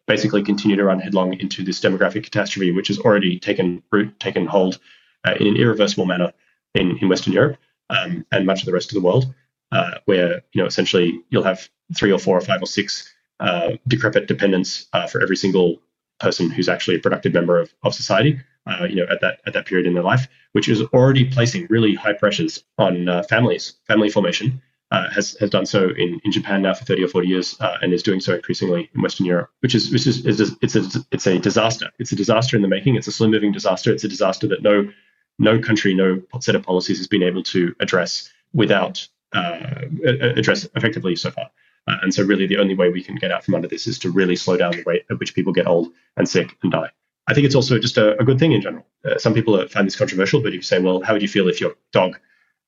basically 0.08 0.44
continue 0.44 0.78
to 0.78 0.84
run 0.84 1.00
headlong 1.00 1.34
into 1.40 1.64
this 1.64 1.80
demographic 1.80 2.24
catastrophe, 2.24 2.72
which 2.72 2.90
has 2.90 3.00
already 3.00 3.40
taken 3.40 3.82
root, 3.92 4.20
taken 4.20 4.46
hold 4.46 4.78
uh, 5.26 5.34
in 5.40 5.48
an 5.48 5.56
irreversible 5.58 6.06
manner 6.06 6.32
in, 6.76 6.98
in 6.98 7.10
Western 7.10 7.34
Europe 7.34 7.58
um, 7.90 8.26
and 8.32 8.46
much 8.46 8.62
of 8.62 8.66
the 8.66 8.74
rest 8.74 8.90
of 8.90 8.96
the 8.96 9.02
world, 9.02 9.34
uh, 9.72 9.92
where 10.06 10.42
you 10.54 10.62
know 10.62 10.66
essentially 10.66 11.22
you'll 11.30 11.44
have 11.44 11.70
three 11.96 12.12
or 12.12 12.20
four 12.20 12.38
or 12.38 12.42
five 12.42 12.62
or 12.62 12.68
six 12.68 13.14
uh, 13.40 13.72
decrepit 13.88 14.28
dependents 14.28 14.88
uh, 14.94 15.08
for 15.08 15.22
every 15.22 15.36
single 15.36 15.82
person 16.20 16.50
who's 16.50 16.70
actually 16.70 16.96
a 16.96 17.00
productive 17.00 17.34
member 17.34 17.60
of, 17.60 17.74
of 17.84 17.94
society. 17.94 18.40
Uh, 18.68 18.86
you 18.88 18.96
know, 18.96 19.08
at 19.10 19.20
that 19.22 19.42
at 19.48 19.54
that 19.54 19.66
period 19.66 19.88
in 19.88 19.96
their 19.96 20.04
life, 20.04 20.28
which 20.52 20.70
is 20.70 20.84
already 20.94 21.26
placing 21.26 21.66
really 21.72 21.96
high 21.96 22.14
pressures 22.14 22.64
on 22.78 23.10
uh, 23.10 23.24
families, 23.24 23.74
family 23.88 24.08
formation, 24.08 24.62
uh, 24.92 25.10
has 25.10 25.36
has 25.40 25.50
done 25.50 25.66
so 25.66 25.90
in, 25.98 26.20
in 26.24 26.32
Japan 26.32 26.62
now 26.62 26.74
for 26.74 26.86
30 26.86 27.06
or 27.06 27.08
40 27.08 27.28
years 27.28 27.60
uh, 27.60 27.78
and 27.82 27.92
is 27.92 28.04
doing 28.04 28.20
so 28.20 28.36
increasingly 28.36 28.90
in 28.94 29.02
Western 29.02 29.26
Europe, 29.26 29.50
which 29.62 29.74
is 29.74 29.92
which 29.92 30.06
is, 30.06 30.26
is 30.26 30.56
it's 30.62 30.76
a 30.76 30.84
it's 31.12 31.26
a 31.26 31.40
disaster. 31.40 31.90
It's 31.98 32.12
a 32.12 32.16
disaster 32.16 32.56
in 32.56 32.62
the 32.62 32.68
making. 32.68 32.96
It's 32.98 33.08
a 33.08 33.12
slow 33.12 33.28
moving 33.28 33.52
disaster. 33.52 33.92
It's 33.92 34.04
a 34.04 34.10
disaster 34.10 34.48
that 34.50 34.62
no 34.62 34.92
no 35.40 35.60
country, 35.60 35.94
no 35.94 36.22
set 36.40 36.56
of 36.56 36.64
policies 36.64 36.98
has 36.98 37.08
been 37.08 37.24
able 37.24 37.42
to 37.44 37.74
address 37.80 38.30
without 38.54 39.08
address 39.34 40.68
effectively 40.76 41.16
so 41.16 41.32
far. 41.32 41.50
Uh, 41.88 41.98
and 42.04 42.14
so, 42.14 42.24
really, 42.24 42.46
the 42.46 42.58
only 42.58 42.76
way 42.76 42.90
we 42.90 43.04
can 43.04 43.16
get 43.16 43.32
out 43.32 43.44
from 43.44 43.56
under 43.56 43.68
this 43.68 43.88
is 43.88 43.98
to 43.98 44.12
really 44.12 44.36
slow 44.36 44.56
down 44.56 44.72
the 44.72 44.84
rate 44.84 45.04
at 45.10 45.20
which 45.20 45.34
people 45.34 45.52
get 45.52 45.68
old 45.68 45.92
and 46.16 46.30
sick 46.30 46.56
and 46.62 46.72
die. 46.72 46.92
I 47.28 47.34
think 47.34 47.46
it's 47.46 47.56
also 47.56 47.80
just 47.80 47.98
a, 47.98 48.20
a 48.20 48.24
good 48.24 48.40
thing 48.40 48.52
in 48.52 48.62
general. 48.62 48.86
Uh, 49.04 49.18
some 49.18 49.34
people 49.34 49.68
find 49.68 49.88
this 49.88 49.96
controversial, 49.96 50.42
but 50.42 50.50
if 50.50 50.56
you 50.56 50.62
say, 50.62 50.80
well, 50.80 51.02
how 51.02 51.14
would 51.14 51.22
you 51.22 51.28
feel 51.28 51.48
if 51.48 51.60
your 51.60 51.76
dog 51.92 52.20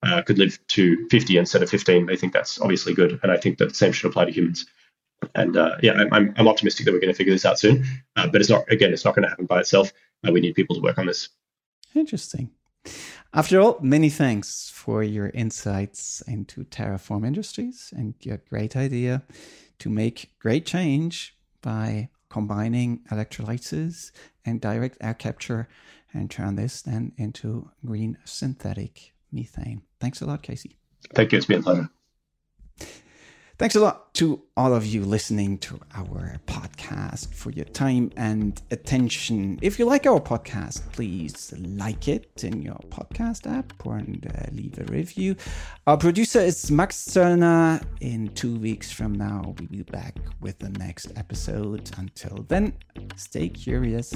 uh, 0.03 0.22
could 0.22 0.38
live 0.38 0.59
to 0.68 1.07
50 1.09 1.38
instead 1.38 1.64
of 1.64 1.70
15, 1.70 2.05
they 2.05 2.16
think 2.16 2.34
that's 2.34 2.59
obviously 2.59 2.93
good. 2.93 3.20
And 3.24 3.32
I 3.32 3.38
think 3.38 3.57
that 3.57 3.70
the 3.70 3.76
same 3.76 3.91
should 3.91 4.09
apply 4.09 4.26
to 4.26 4.32
humans. 4.32 4.66
And 5.36 5.55
uh, 5.55 5.78
yeah, 5.82 6.03
I'm, 6.11 6.34
I'm 6.38 6.47
optimistic 6.47 6.86
that 6.86 6.91
we're 6.91 6.99
going 6.99 7.14
to 7.14 7.18
figure 7.18 7.34
this 7.34 7.45
out 7.45 7.57
soon. 7.57 7.86
Uh, 8.16 8.28
but 8.28 8.41
it's 8.41 8.49
not, 8.49 8.70
again, 8.72 8.91
it's 8.91 9.05
not 9.05 9.16
going 9.16 9.24
to 9.24 9.30
happen 9.30 9.45
by 9.45 9.59
itself. 9.59 9.93
Uh, 10.28 10.32
we 10.32 10.41
need 10.41 10.55
people 10.55 10.76
to 10.76 10.82
work 10.82 10.97
on 10.97 11.05
this. 11.05 11.30
Interesting. 11.95 12.51
After 13.36 13.59
all, 13.59 13.79
many 13.81 14.11
thanks 14.11 14.69
for 14.69 15.01
your 15.01 15.29
insights 15.29 16.21
into 16.27 16.65
Terraform 16.65 17.25
Industries 17.25 17.91
and 17.97 18.13
your 18.21 18.38
great 18.47 18.75
idea 18.75 19.23
to 19.79 19.89
make 19.89 20.34
great 20.38 20.67
change 20.67 21.36
by 21.63 22.09
combining 22.29 22.99
electrolysis 23.09 24.11
and 24.45 24.61
direct 24.61 24.97
air 25.01 25.15
capture 25.15 25.67
and 26.13 26.29
turn 26.29 26.57
this 26.57 26.84
then 26.84 27.13
into 27.17 27.71
green 27.84 28.19
synthetic 28.23 29.13
methane. 29.31 29.81
Thanks 29.99 30.21
a 30.21 30.27
lot, 30.27 30.43
Casey. 30.43 30.77
Thank 31.15 31.31
you. 31.31 31.39
It's 31.39 31.47
been 31.47 31.61
a 31.61 31.63
pleasure. 31.63 31.89
Thanks 33.64 33.76
a 33.76 33.80
lot 33.80 34.14
to 34.16 34.41
all 34.57 34.74
of 34.74 34.86
you 34.86 35.05
listening 35.05 35.57
to 35.59 35.80
our 35.95 36.38
podcast 36.47 37.34
for 37.34 37.49
your 37.49 37.64
time 37.64 38.11
and 38.18 38.61
attention. 38.72 39.57
If 39.61 39.80
you 39.80 39.86
like 39.86 40.05
our 40.05 40.20
podcast, 40.20 40.82
please 40.91 41.53
like 41.57 42.09
it 42.09 42.43
in 42.43 42.61
your 42.61 42.82
podcast 42.89 43.49
app 43.49 43.72
and 43.86 44.30
uh, 44.36 44.51
leave 44.51 44.78
a 44.80 44.84
review. 44.91 45.38
Our 45.88 45.95
producer 45.95 46.41
is 46.41 46.70
Max 46.72 47.05
Zöllner. 47.05 47.82
In 48.01 48.28
two 48.34 48.59
weeks 48.59 48.91
from 48.91 49.14
now, 49.14 49.55
we'll 49.57 49.70
be 49.70 49.84
back 49.84 50.18
with 50.41 50.59
the 50.59 50.72
next 50.72 51.14
episode. 51.16 51.89
Until 51.97 52.45
then, 52.49 52.74
stay 53.16 53.47
curious. 53.47 54.14